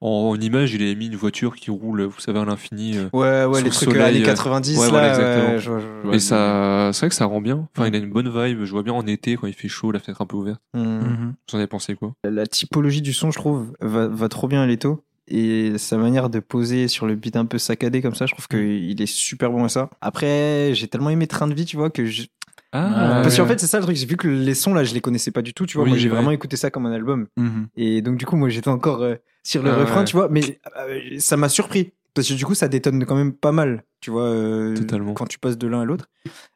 En, 0.00 0.30
en 0.34 0.40
image, 0.40 0.72
il 0.74 0.82
avait 0.82 0.94
mis 0.94 1.06
une 1.06 1.16
voiture 1.16 1.56
qui 1.56 1.70
roule, 1.70 2.02
vous 2.04 2.20
savez, 2.20 2.38
à 2.38 2.44
l'infini. 2.44 2.96
euh, 2.96 3.08
Ouais, 3.12 3.44
ouais, 3.44 3.58
les 3.60 3.68
le 3.68 3.70
trucs 3.74 3.90
soleil, 3.90 4.02
années 4.16 4.22
euh, 4.22 4.26
90, 4.26 4.78
ouais, 4.78 4.84
là. 4.84 4.90
voilà, 4.90 5.06
ouais, 5.06 5.12
exactement. 5.14 5.58
je 5.58 5.70
vois- 5.70 5.80
je 5.80 6.06
vois. 6.06 6.14
Et 6.16 6.18
ça, 6.20 6.90
c'est 6.92 7.00
vrai 7.00 7.08
que 7.08 7.14
ça 7.14 7.24
rend 7.26 7.40
bien. 7.40 7.68
Enfin, 7.76 7.88
il 7.88 7.94
a 7.94 7.98
une 7.98 8.10
bonne 8.10 8.28
vibe. 8.28 8.64
Je 8.64 8.70
vois 8.70 8.82
bien 8.82 8.92
en 8.94 9.06
été 9.06 9.36
quand 9.36 9.46
il 9.46 9.54
fait 9.54 9.68
chaud, 9.68 9.90
la 9.92 9.98
fenêtre 10.00 10.22
un 10.22 10.26
peu 10.26 10.36
ouverte. 10.36 10.60
Mm. 10.74 10.80
Mhm. 10.80 11.34
Vous 11.48 11.54
en 11.54 11.58
avez 11.58 11.66
pensé 11.66 11.94
quoi? 11.94 12.12
La 12.24 12.46
typologie 12.46 13.02
du 13.02 13.12
son, 13.12 13.30
je 13.30 13.38
trouve, 13.38 13.72
va, 13.80 14.08
va 14.08 14.28
trop 14.28 14.48
bien 14.48 14.62
à 14.62 14.66
Leto. 14.66 15.02
Et 15.30 15.76
sa 15.76 15.98
manière 15.98 16.30
de 16.30 16.40
poser 16.40 16.88
sur 16.88 17.06
le 17.06 17.14
beat 17.14 17.36
un 17.36 17.44
peu 17.44 17.58
saccadé 17.58 18.00
comme 18.00 18.14
ça, 18.14 18.24
je 18.24 18.32
trouve 18.32 18.48
qu'il 18.48 19.02
est 19.02 19.06
super 19.06 19.50
bon 19.50 19.62
à 19.64 19.68
ça. 19.68 19.90
Après, 20.00 20.70
j'ai 20.72 20.88
tellement 20.88 21.10
aimé 21.10 21.26
Train 21.26 21.46
de 21.48 21.52
vie, 21.54 21.66
tu 21.66 21.76
vois, 21.76 21.90
que 21.90 22.06
je... 22.06 22.22
Ah, 22.72 23.20
Parce 23.22 23.34
ouais. 23.38 23.42
qu'en 23.44 23.48
fait, 23.48 23.58
c'est 23.60 23.66
ça 23.66 23.78
le 23.78 23.84
truc, 23.84 23.96
j'ai 23.96 24.06
vu 24.06 24.16
que 24.16 24.28
les 24.28 24.54
sons 24.54 24.74
là, 24.74 24.84
je 24.84 24.92
les 24.92 25.00
connaissais 25.00 25.30
pas 25.30 25.40
du 25.42 25.54
tout, 25.54 25.64
tu 25.66 25.76
vois. 25.76 25.84
Oui, 25.84 25.90
moi, 25.90 25.98
j'ai 25.98 26.08
ouais. 26.08 26.14
vraiment 26.14 26.30
écouté 26.32 26.56
ça 26.56 26.70
comme 26.70 26.84
un 26.86 26.92
album. 26.92 27.26
Mhm. 27.38 27.68
Et 27.76 28.02
donc, 28.02 28.18
du 28.18 28.26
coup, 28.26 28.36
moi, 28.36 28.48
j'étais 28.50 28.68
encore 28.68 29.02
euh, 29.02 29.14
sur 29.42 29.62
le 29.62 29.70
Ah, 29.70 29.76
refrain, 29.76 30.00
ouais. 30.00 30.04
tu 30.04 30.16
vois. 30.16 30.28
Mais 30.28 30.60
euh, 30.78 31.00
ça 31.18 31.36
m'a 31.36 31.48
surpris. 31.48 31.92
Parce 32.14 32.28
que 32.28 32.34
du 32.34 32.44
coup, 32.44 32.54
ça 32.54 32.68
détonne 32.68 33.04
quand 33.04 33.14
même 33.14 33.32
pas 33.32 33.52
mal, 33.52 33.84
tu 34.00 34.10
vois, 34.10 34.24
euh, 34.24 34.74
Totalement. 34.76 35.14
quand 35.14 35.26
tu 35.26 35.38
passes 35.38 35.56
de 35.56 35.66
l'un 35.68 35.80
à 35.82 35.84
l'autre. 35.84 36.06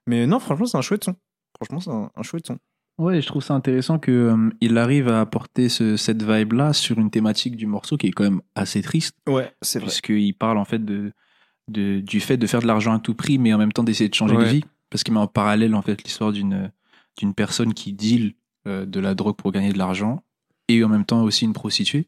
Mais 0.07 0.27
non, 0.27 0.38
franchement, 0.40 0.66
c'est 0.66 0.77
un 0.77 0.83
chouette 0.83 1.05
son. 1.05 1.14
Franchement, 1.57 1.81
c'est 1.81 1.90
un, 1.90 2.11
un 2.16 2.22
chouette 2.22 2.46
son. 2.46 2.59
Ouais, 2.98 3.20
je 3.22 3.27
trouve 3.27 3.42
ça 3.42 3.55
intéressant 3.55 3.98
que 3.98 4.11
euh, 4.11 4.51
il 4.61 4.77
arrive 4.77 5.09
à 5.09 5.20
apporter 5.20 5.68
ce- 5.68 5.96
cette 5.96 6.22
vibe-là 6.22 6.72
sur 6.75 6.98
une 6.98 7.11
thématique 7.11 7.57
du 7.57 7.66
morceau 7.66 7.96
qui 7.96 8.09
est 8.09 8.11
quand 8.11 8.25
même 8.25 8.42
assez 8.55 8.83
triste, 8.83 9.16
Ouais, 9.27 9.51
c'est 9.62 9.79
vrai. 9.79 9.87
puisqu'il 9.88 10.35
parle 10.35 10.59
en 10.59 10.64
fait 10.66 10.85
de, 10.85 11.12
de 11.68 12.01
du 12.01 12.20
fait 12.20 12.37
de 12.37 12.46
faire 12.46 12.61
de 12.61 12.66
l'argent 12.66 12.92
à 12.94 12.98
tout 12.98 13.14
prix, 13.14 13.38
mais 13.38 13.55
en 13.55 13.59
même 13.59 13.72
temps 13.72 13.83
d'essayer 13.85 14.11
de 14.11 14.14
changer 14.14 14.35
de 14.37 14.40
Ouais. 14.40 14.51
vie, 14.53 14.64
parce 14.92 15.02
qu'il 15.02 15.12
met 15.14 15.18
en 15.20 15.26
parallèle 15.26 15.74
en 15.74 15.83
fait 15.83 16.05
l'histoire 16.05 16.31
d'une 16.31 16.70
d'une 17.18 17.35
personne 17.35 17.74
qui 17.74 17.92
deal 17.92 18.35
euh, 18.68 18.87
de 18.87 19.00
la 19.00 19.14
drogue 19.14 19.37
pour 19.37 19.50
gagner 19.50 19.72
de 19.72 19.78
l'argent 19.78 20.22
et 20.68 20.85
en 20.85 20.88
même 20.88 21.05
temps 21.05 21.22
aussi 21.24 21.44
une 21.44 21.52
prostituée. 21.52 22.07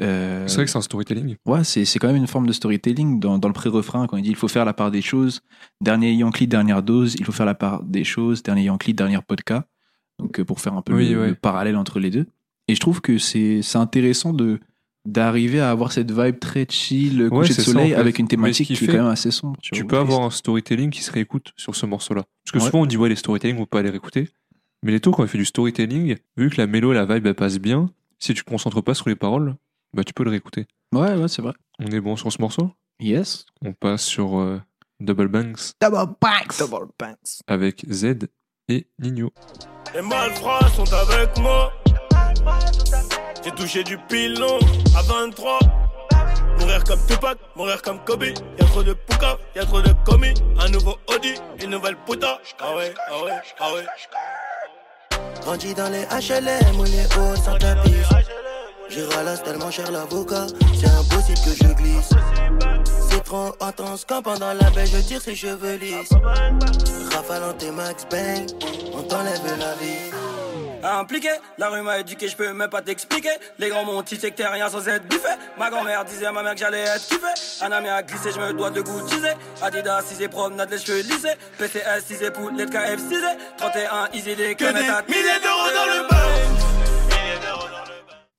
Euh, 0.00 0.46
C'est 0.46 0.56
vrai 0.56 0.64
que 0.66 0.70
c'est 0.70 0.78
un 0.78 0.82
storytelling. 0.82 1.36
Ouais, 1.46 1.64
c'est 1.64 1.84
c'est 1.86 1.98
quand 1.98 2.06
même 2.06 2.16
une 2.16 2.26
forme 2.26 2.46
de 2.46 2.52
storytelling 2.52 3.18
dans, 3.18 3.38
dans 3.38 3.48
le 3.48 3.54
pré-refrain 3.54 4.06
quand 4.06 4.16
il 4.18 4.22
dit 4.22 4.28
il 4.30 4.36
faut 4.36 4.48
faire 4.48 4.64
la 4.66 4.74
part 4.74 4.90
des 4.90 5.02
choses. 5.02 5.40
Dernier 5.80 6.12
Yankee, 6.12 6.46
dernière 6.46 6.82
dose. 6.82 7.16
Il 7.18 7.24
faut 7.24 7.32
faire 7.32 7.46
la 7.46 7.54
part 7.54 7.82
des 7.82 8.04
choses. 8.04 8.42
Dernier 8.42 8.64
Yankee, 8.64 8.92
dernière 8.94 9.22
podcast. 9.24 9.64
Donc 10.18 10.38
euh, 10.38 10.44
pour 10.44 10.60
faire 10.60 10.74
un 10.74 10.82
peu 10.82 10.94
Oui, 10.94 11.08
le, 11.10 11.20
ouais. 11.20 11.28
le 11.30 11.34
parallèle 11.34 11.76
entre 11.76 11.98
les 11.98 12.10
deux. 12.10 12.26
Et 12.68 12.74
je 12.74 12.80
trouve 12.80 13.00
que 13.00 13.16
c'est 13.18 13.62
c'est 13.62 13.78
intéressant 13.78 14.32
de 14.32 14.60
d'arriver 15.06 15.60
à 15.60 15.70
avoir 15.70 15.92
cette 15.92 16.10
vibe 16.10 16.38
très 16.38 16.66
chill, 16.68 17.28
coucher 17.30 17.50
de 17.50 17.54
ça, 17.54 17.62
soleil, 17.62 17.92
en 17.92 17.96
fait. 17.96 18.00
avec 18.00 18.18
une 18.18 18.28
thématique 18.28 18.66
qui 18.66 18.74
qui 18.74 18.84
est 18.84 18.86
fait- 18.86 18.92
quand 18.92 19.02
même 19.04 19.12
assez 19.12 19.30
sombre. 19.30 19.58
Tu 19.62 19.74
vois, 19.80 19.88
peux 19.88 19.98
avoir 19.98 20.22
un 20.22 20.30
storytelling 20.30 20.90
qui 20.90 21.02
se 21.02 21.10
réécoute 21.12 21.52
sur 21.56 21.74
ce 21.76 21.86
morceau-là. 21.86 22.24
Parce 22.44 22.52
que 22.52 22.58
Ouais. 22.58 22.64
souvent 22.64 22.82
on 22.82 22.86
dit 22.86 22.96
ouais 22.96 23.08
les 23.08 23.16
storytelling, 23.16 23.56
faut 23.56 23.66
pas 23.66 23.82
les 23.82 23.90
réécouter. 23.90 24.28
Mais 24.82 24.92
les 24.92 25.00
taux 25.00 25.10
quand 25.12 25.22
il 25.22 25.28
fait 25.28 25.38
du 25.38 25.44
storytelling, 25.46 26.16
vu 26.36 26.50
que 26.50 26.56
la 26.58 26.66
mélo 26.66 26.92
et 26.92 26.94
la 26.94 27.06
vibe 27.06 27.26
elle 27.26 27.34
passe 27.34 27.58
bien, 27.58 27.90
si 28.18 28.34
tu 28.34 28.44
te 28.44 28.48
concentres 28.50 28.82
pas 28.82 28.94
sur 28.94 29.08
les 29.08 29.16
paroles, 29.16 29.56
bah 29.94 30.04
tu 30.04 30.12
peux 30.12 30.24
le 30.24 30.30
réécouter. 30.30 30.66
Ouais, 30.92 31.14
ouais, 31.14 31.28
c'est 31.28 31.42
vrai. 31.42 31.52
On 31.78 31.86
est 31.86 32.00
bon 32.00 32.16
sur 32.16 32.30
ce 32.32 32.40
morceau? 32.40 32.70
Yes. 33.00 33.46
On 33.64 33.72
passe 33.72 34.04
sur 34.04 34.38
euh, 34.38 34.60
Double 35.00 35.28
Banks 35.28 35.72
Double 35.82 36.14
banks. 36.20 36.58
Double 36.58 36.88
banks. 36.98 37.40
avec 37.46 37.84
Z 37.90 38.28
et 38.68 38.86
Nino. 38.98 39.30
Les 39.94 40.02
malfrats 40.02 40.68
sont 40.70 40.90
avec 40.92 41.36
moi. 41.38 41.72
J'ai 43.46 43.52
touché 43.52 43.84
du 43.84 43.96
pilon 43.96 44.58
à 44.96 45.02
23. 45.02 45.60
Mourir 46.58 46.82
comme 46.82 46.98
Tupac, 47.06 47.38
mourir 47.54 47.80
comme 47.80 48.00
Kobe. 48.04 48.24
Y'a 48.24 48.66
trop 48.66 48.82
de 48.82 48.92
pouka, 48.92 49.38
y'a 49.54 49.64
trop 49.64 49.80
de 49.80 49.92
commis. 50.04 50.34
Un 50.58 50.68
nouveau 50.68 50.96
Audi, 51.14 51.34
une 51.62 51.70
nouvelle 51.70 51.94
puta. 52.04 52.40
Ah 52.58 52.74
ouais, 52.74 52.92
ah 53.08 53.22
ouais, 53.22 53.30
ah 53.60 53.72
ouais. 53.72 53.86
Grandi 55.42 55.74
dans 55.74 55.88
les 55.90 56.02
HLM 56.06 56.80
où 56.80 56.82
les 56.82 57.06
hauts 57.16 57.36
sans 57.36 57.56
tapis. 57.56 57.94
Ralasse 59.14 59.44
tellement 59.44 59.70
cher 59.70 59.92
l'avocat, 59.92 60.48
c'est 60.74 60.88
impossible 60.88 61.38
que 61.44 61.54
je 61.54 61.72
glisse. 61.74 62.10
T'es 63.10 63.20
trop 63.20 63.52
intense 63.60 64.04
quand 64.08 64.22
pendant 64.22 64.54
la 64.54 64.70
baie 64.70 64.86
je 64.86 64.98
tire 64.98 65.20
ses 65.20 65.36
cheveux 65.36 65.76
lisses. 65.76 66.10
Rafale 67.14 67.44
en 67.44 67.52
tes 67.52 67.70
max 67.70 68.06
bang, 68.10 68.44
on 68.92 69.02
t'enlève 69.02 69.40
la 69.56 69.74
vie. 69.74 70.15
Impliqué, 70.86 71.28
la 71.58 71.68
rue 71.68 71.82
m'a 71.82 71.98
éduqué, 71.98 72.28
je 72.28 72.36
peux 72.36 72.52
même 72.52 72.70
pas 72.70 72.80
t'expliquer. 72.80 73.30
Les 73.58 73.68
grands 73.68 73.84
m'ont 73.84 74.02
dit 74.02 74.18
que 74.18 74.26
t'es 74.28 74.46
rien 74.46 74.68
sans 74.68 74.86
être. 74.88 75.04
Ma 75.58 75.68
grand-mère 75.68 76.04
disait 76.04 76.26
à 76.26 76.32
ma 76.32 76.42
mère 76.42 76.54
que 76.54 76.60
j'allais 76.60 76.82
être 76.82 77.08
kiffé. 77.08 77.64
Un 77.64 77.72
ami 77.72 77.88
a 77.88 78.02
glissé, 78.02 78.30
je 78.30 78.38
me 78.38 78.52
dois 78.52 78.70
de 78.70 78.80
goûtiser. 78.82 79.32
Adidas, 79.62 80.02
6 80.02 80.28
promenade, 80.28 80.70
les 80.70 80.78
cheveux 80.78 81.02
lissés. 81.02 81.34
PCS, 81.58 82.04
6 82.06 82.30
poulet, 82.32 82.66
KF, 82.66 82.98
6 82.98 83.16
31, 83.56 84.08
easy 84.12 84.36
des 84.36 84.54
Que 84.54 84.64
des 84.64 85.12
milliers 85.12 85.40
d'euros 85.42 85.70
dans 85.74 85.86
le. 85.86 86.06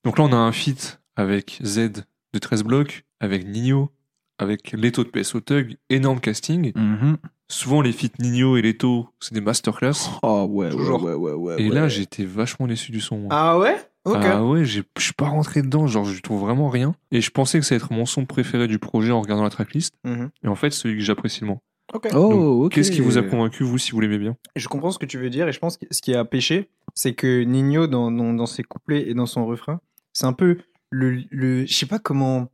Donc 0.05 0.17
là, 0.17 0.23
on 0.23 0.31
a 0.31 0.38
un 0.38 0.51
feat 0.53 0.99
avec 1.17 1.60
Z 1.63 1.89
de 2.33 2.39
13 2.39 2.63
blocs, 2.63 3.03
avec 3.19 3.45
Nino, 3.45 3.91
avec 4.38 4.71
Leto 4.71 5.03
de 5.03 5.10
PSO 5.10 5.41
Tug, 5.41 5.77
énorme 5.89 6.21
casting. 6.21 6.71
Mhm. 6.75 7.17
Souvent, 7.49 7.81
les 7.81 7.93
feats 7.93 8.10
Nino 8.19 8.57
et 8.57 8.62
Leto, 8.62 9.07
c'est 9.21 9.33
des 9.33 9.41
masterclass. 9.41 9.93
Oh 10.21 10.45
ouais, 10.49 10.65
ouais, 10.67 10.71
Toujours. 10.71 11.01
ouais, 11.03 11.13
ouais, 11.13 11.31
ouais. 11.33 11.62
Et 11.62 11.69
ouais. 11.69 11.75
là, 11.75 11.88
j'étais 11.88 12.25
vachement 12.25 12.67
déçu 12.67 12.91
du 12.91 12.99
son. 12.99 13.17
moi. 13.19 13.29
Ah 13.31 13.57
ouais 13.57 13.75
Ok. 14.05 14.17
Ah 14.21 14.43
ouais, 14.43 14.63
j'ai- 14.65 14.83
je 14.97 15.03
suis 15.03 15.13
pas 15.13 15.27
rentré 15.27 15.62
dedans, 15.62 15.86
genre 15.88 16.05
je 16.05 16.21
trouve 16.21 16.39
vraiment 16.41 16.69
rien. 16.69 16.93
Et 17.12 17.19
je 17.21 17.29
pensais 17.29 17.60
que 17.60 17.65
ça 17.65 17.75
allait 17.75 17.83
être 17.83 17.91
mon 17.93 18.05
son 18.05 18.25
préféré 18.25 18.67
du 18.67 18.79
projet 18.79 19.12
en 19.12 19.21
regardant 19.21 19.43
la 19.43 19.49
tracklist. 19.49 19.93
Mhm. 20.05 20.29
Et 20.43 20.47
en 20.47 20.55
fait, 20.55 20.71
celui 20.71 20.97
que 20.97 21.03
j'apprécie 21.03 21.41
le 21.41 21.47
moins. 21.47 21.60
Ok. 21.93 22.10
Oh, 22.13 22.65
ok. 22.65 22.73
Qu'est-ce 22.73 22.91
qui 22.91 22.99
vous 23.01 23.17
a 23.17 23.23
convaincu, 23.23 23.63
vous, 23.63 23.77
si 23.77 23.91
vous 23.91 23.99
l'aimez 24.01 24.17
bien? 24.17 24.36
Je 24.57 24.67
comprends 24.67 24.91
ce 24.91 24.99
que 24.99 25.05
tu 25.05 25.17
veux 25.17 25.29
dire 25.29 25.47
et 25.47 25.51
je 25.53 25.60
pense 25.60 25.77
que 25.77 25.86
ce 25.91 26.01
qui 26.01 26.13
a 26.15 26.25
pêché, 26.25 26.69
c'est 26.95 27.13
que 27.13 27.43
Nino, 27.43 27.88
dans, 27.88 28.12
dans, 28.12 28.33
dans 28.33 28.45
ses 28.45 28.63
couplets 28.63 29.10
et 29.10 29.13
dans 29.13 29.25
son 29.25 29.45
refrain, 29.45 29.79
c'est 30.13 30.25
un 30.25 30.33
peu 30.33 30.57
le, 30.89 31.23
le. 31.29 31.65
Je 31.65 31.73
sais 31.73 31.86
pas 31.86 31.99
comment, 31.99 32.49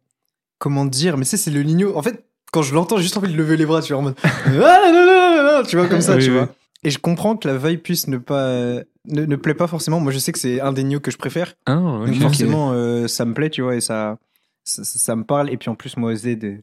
comment 0.59 0.85
dire, 0.85 1.17
mais 1.17 1.25
sais, 1.25 1.37
c'est 1.37 1.49
le 1.51 1.63
Nino. 1.63 1.95
En 1.97 2.01
fait, 2.03 2.25
quand 2.53 2.61
je 2.61 2.73
l'entends, 2.73 2.95
j'ai 2.97 3.03
juste 3.03 3.17
envie 3.17 3.31
de 3.31 3.37
lever 3.37 3.57
les 3.57 3.65
bras, 3.65 3.81
tu 3.81 3.91
vois, 3.93 3.99
en 4.01 4.05
mode. 4.05 4.15
Ah, 4.23 4.91
non, 4.91 4.93
non, 4.93 5.05
non, 5.05 5.35
non, 5.43 5.57
non, 5.57 5.63
tu 5.63 5.75
vois, 5.75 5.87
comme 5.87 6.01
ça, 6.01 6.15
Oui, 6.15 6.23
tu 6.23 6.29
oui. 6.31 6.37
vois. 6.37 6.49
Et 6.83 6.89
je 6.91 6.99
comprends 6.99 7.35
que 7.35 7.47
la 7.47 7.57
vibe 7.57 7.81
puisse 7.81 8.07
ne 8.07 8.17
pas. 8.17 8.49
ne, 9.05 9.25
ne 9.25 9.35
plaît 9.35 9.53
pas 9.53 9.67
forcément. 9.67 9.99
Moi, 9.99 10.11
je 10.11 10.19
sais 10.19 10.31
que 10.31 10.39
c'est 10.39 10.61
un 10.61 10.71
des 10.73 10.83
Nino 10.83 10.99
que 10.99 11.11
je 11.11 11.17
préfère. 11.17 11.55
Ah, 11.65 11.75
Donc, 11.75 12.13
forcément, 12.15 12.71
euh, 12.73 13.07
ça 13.07 13.25
me 13.25 13.33
plaît, 13.33 13.49
tu 13.49 13.61
vois, 13.61 13.75
et 13.75 13.81
ça, 13.81 14.17
ça, 14.63 14.83
ça- 14.83 14.99
ça 14.99 15.15
me 15.15 15.23
parle. 15.23 15.49
Et 15.49 15.57
puis 15.57 15.69
en 15.69 15.75
plus, 15.75 15.97
moi, 15.97 16.15
Z, 16.15 16.27
euh, 16.43 16.57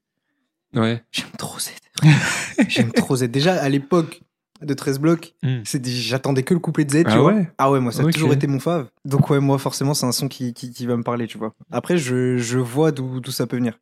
Ouais. 0.75 1.03
j'aime 1.11 1.31
trop 1.37 1.59
Z. 1.59 1.71
j'aime 2.69 2.93
trop 2.93 3.17
Z. 3.17 3.25
Déjà, 3.25 3.55
à 3.61 3.69
l'époque 3.69 4.21
de 4.63 4.75
13 4.75 4.99
blocs, 5.01 5.35
Hmm. 5.43 5.61
c'est 5.65 5.85
j'attendais 5.87 6.43
que 6.43 6.53
le 6.53 6.61
couplet 6.61 6.85
de 6.85 6.91
Z, 6.91 7.05
tu 7.05 7.11
Ah 7.13 7.19
vois. 7.19 7.33
ouais 7.33 7.51
Ah 7.59 7.71
ouais, 7.71 7.81
moi, 7.81 7.91
ça 7.93 8.03
a 8.03 8.13
toujours 8.13 8.33
été 8.35 8.47
mon 8.47 8.61
fave. 8.61 8.89
Donc, 9.07 9.31
ouais, 9.31 9.41
moi, 9.41 9.59
forcément, 9.59 9.95
c'est 9.95 10.05
un 10.07 10.13
son 10.13 10.29
qui, 10.29 10.53
qui, 10.53 10.71
qui 10.71 10.87
va 10.87 10.97
me 10.99 11.03
parler, 11.03 11.27
tu 11.27 11.39
vois. 11.39 11.55
Après, 11.73 11.97
je, 11.97 12.37
je 12.37 12.59
vois 12.59 12.93
d'où 12.93 13.21
d'où 13.21 13.31
ça 13.31 13.47
peut 13.47 13.57
venir. 13.57 13.79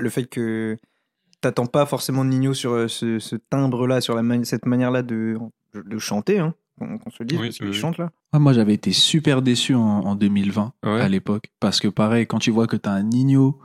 Le 0.00 0.10
fait 0.10 0.24
que 0.24 0.76
t'attends 1.40 1.66
pas 1.66 1.86
forcément 1.86 2.24
de 2.24 2.30
Nino 2.30 2.54
sur 2.54 2.72
euh, 2.72 2.88
ce, 2.88 3.18
ce 3.18 3.36
timbre-là, 3.36 4.00
sur 4.00 4.14
la 4.14 4.22
mani- 4.22 4.46
cette 4.46 4.66
manière-là 4.66 5.02
de, 5.02 5.38
de 5.74 5.98
chanter, 5.98 6.38
hein, 6.38 6.54
qu'on 6.78 7.10
se 7.10 7.22
dise, 7.24 7.38
Oui, 7.38 7.46
parce 7.48 7.58
qu'il 7.58 7.66
oui. 7.68 7.74
chante 7.74 7.98
là. 7.98 8.10
Ah, 8.32 8.38
moi, 8.38 8.52
j'avais 8.52 8.74
été 8.74 8.92
super 8.92 9.42
déçu 9.42 9.74
en, 9.74 9.80
en 9.80 10.14
2020, 10.14 10.72
Ouais. 10.84 11.00
à 11.00 11.08
l'époque. 11.08 11.50
Parce 11.60 11.80
que 11.80 11.88
pareil, 11.88 12.26
quand 12.26 12.38
tu 12.38 12.50
vois 12.50 12.66
que 12.66 12.76
t'as 12.76 12.92
un 12.92 13.02
Nino, 13.02 13.58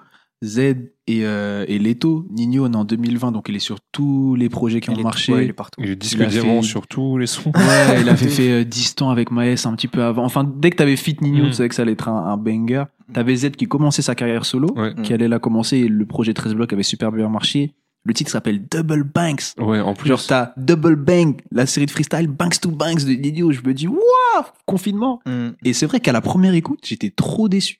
Z 0.44 0.60
et, 1.08 1.26
euh, 1.26 1.66
et 1.68 1.80
Leto, 1.80 2.28
Nino, 2.32 2.66
on 2.66 2.72
est 2.74 2.76
en 2.76 2.86
2020, 2.86 3.32
donc 3.32 3.48
il 3.50 3.56
est 3.56 3.60
sur 3.60 3.78
tous 3.92 4.36
les 4.36 4.50
projets 4.50 4.82
qui 4.82 4.92
Il 4.92 4.98
ont 4.98 5.00
est- 5.00 5.04
marché. 5.04 5.34
ouais, 5.34 5.46
il 5.46 5.50
est 5.50 5.54
partout. 5.54 5.82
Il 5.84 5.96
disque 5.98 6.16
Il 6.18 6.24
a 6.24 6.26
diamant 6.28 6.62
fait- 6.62 6.68
sur 6.68 6.88
tous 6.88 7.18
les 7.18 7.28
sons. 7.28 7.52
Ouais, 7.56 8.02
il 8.02 8.10
avait 8.10 8.28
fait 8.28 8.52
euh, 8.52 8.64
Distant 8.64 9.10
avec 9.10 9.32
Maes 9.32 9.66
un 9.66 9.74
petit 9.76 9.88
peu 9.88 10.04
avant. 10.04 10.26
Enfin, 10.26 10.44
dès 10.44 10.70
que 10.70 10.76
t'avais 10.78 10.96
Fit 10.96 11.18
Nino, 11.22 11.46
Mm. 11.46 11.48
tu 11.48 11.54
savais 11.54 11.70
que 11.70 11.76
ça 11.76 11.82
allait 11.84 11.94
être 11.94 12.10
un, 12.10 12.26
un 12.28 12.38
banger. 12.38 12.84
T'avais 13.14 13.36
Z 13.36 13.52
qui 13.52 13.66
commençait 13.68 14.02
sa 14.02 14.16
carrière 14.16 14.46
solo, 14.46 14.70
Ouais. 14.76 14.94
qui 15.04 15.14
allait 15.14 15.28
là 15.28 15.40
commencer, 15.40 15.78
et 15.78 15.88
le 15.88 16.06
projet 16.06 16.34
13 16.34 16.56
blocs 16.56 16.74
avait 16.74 16.84
super 16.84 17.12
bien 17.12 17.30
marché. 17.30 17.74
Le 18.06 18.14
titre 18.14 18.32
s'appelle 18.32 18.66
Double 18.70 19.04
Banks. 19.06 19.54
Ouais, 19.60 19.80
en 19.80 19.94
plus. 19.94 20.10
Genre, 20.10 20.22
t'as 20.28 20.52
Double 20.58 20.98
Bang, 20.98 21.40
la 21.52 21.66
série 21.66 21.86
de 21.86 21.92
freestyle 21.92 22.28
Banks 22.28 22.60
to 22.60 22.70
Banks 22.70 23.06
de 23.06 23.14
Nino. 23.14 23.52
Je 23.54 23.62
me 23.66 23.74
dis, 23.74 23.88
waouh, 23.88 24.44
confinement. 24.66 25.22
Hmm. 25.26 25.52
Et 25.64 25.72
c'est 25.72 25.86
vrai 25.86 26.02
qu'à 26.02 26.12
la 26.12 26.20
première 26.20 26.54
écoute, 26.54 26.80
j'étais 26.84 27.12
trop 27.12 27.48
déçu. 27.48 27.80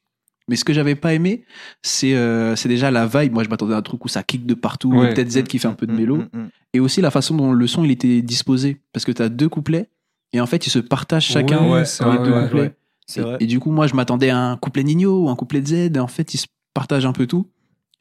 Mais 0.50 0.56
ce 0.58 0.66
que 0.66 0.74
j'avais 0.74 0.96
pas 0.96 1.14
aimé, 1.14 1.46
c'est 1.82 2.16
euh, 2.16 2.56
c'est 2.58 2.68
déjà 2.70 2.92
la 2.92 3.06
vibe. 3.08 3.34
Moi, 3.34 3.44
je 3.44 3.50
m'attendais 3.50 3.74
à 3.74 3.78
un 3.78 3.82
truc 3.82 4.04
où 4.04 4.08
ça 4.10 4.24
kick 4.24 4.46
de 4.46 4.54
partout, 4.54 4.92
Ouais. 4.92 5.14
peut-être 5.14 5.32
Z 5.32 5.44
qui 5.44 5.58
fait 5.60 5.68
un 5.70 5.74
peu 5.74 5.88
de 5.88 5.94
Hmm, 5.94 5.98
mélo. 5.98 6.18
hmm, 6.18 6.28
hmm. 6.34 6.48
et 6.74 6.80
aussi 6.82 7.00
la 7.02 7.12
façon 7.12 7.36
dont 7.36 7.54
le 7.54 7.68
son 7.68 7.84
il 7.86 7.92
était 7.92 8.22
disposé. 8.22 8.82
Parce 8.92 9.06
que 9.06 9.12
tu 9.14 9.22
as 9.22 9.30
deux 9.30 9.48
couplets 9.50 9.90
et 10.34 10.42
en 10.42 10.46
fait 10.46 10.68
ils 10.68 10.70
se 10.72 10.80
partagent 10.80 11.26
chacun 11.28 11.70
Ouais, 11.70 11.84
les 11.84 12.18
deux 12.26 12.42
couplets. 12.42 12.74
et, 13.16 13.22
vrai. 13.22 13.38
et 13.40 13.46
du 13.46 13.60
coup 13.60 13.72
moi 13.72 13.88
je 13.88 13.96
m'attendais 13.96 14.30
à 14.32 14.38
un 14.38 14.58
couplet 14.58 14.84
Nino 14.84 15.24
ou 15.26 15.30
un 15.30 15.36
couplet 15.36 15.62
de 15.62 15.68
Z 15.68 15.74
et 15.96 16.00
en 16.00 16.08
fait 16.08 16.34
ils 16.34 16.38
se 16.40 16.48
partagent 16.74 17.06
un 17.06 17.14
peu 17.14 17.26
tout. 17.28 17.48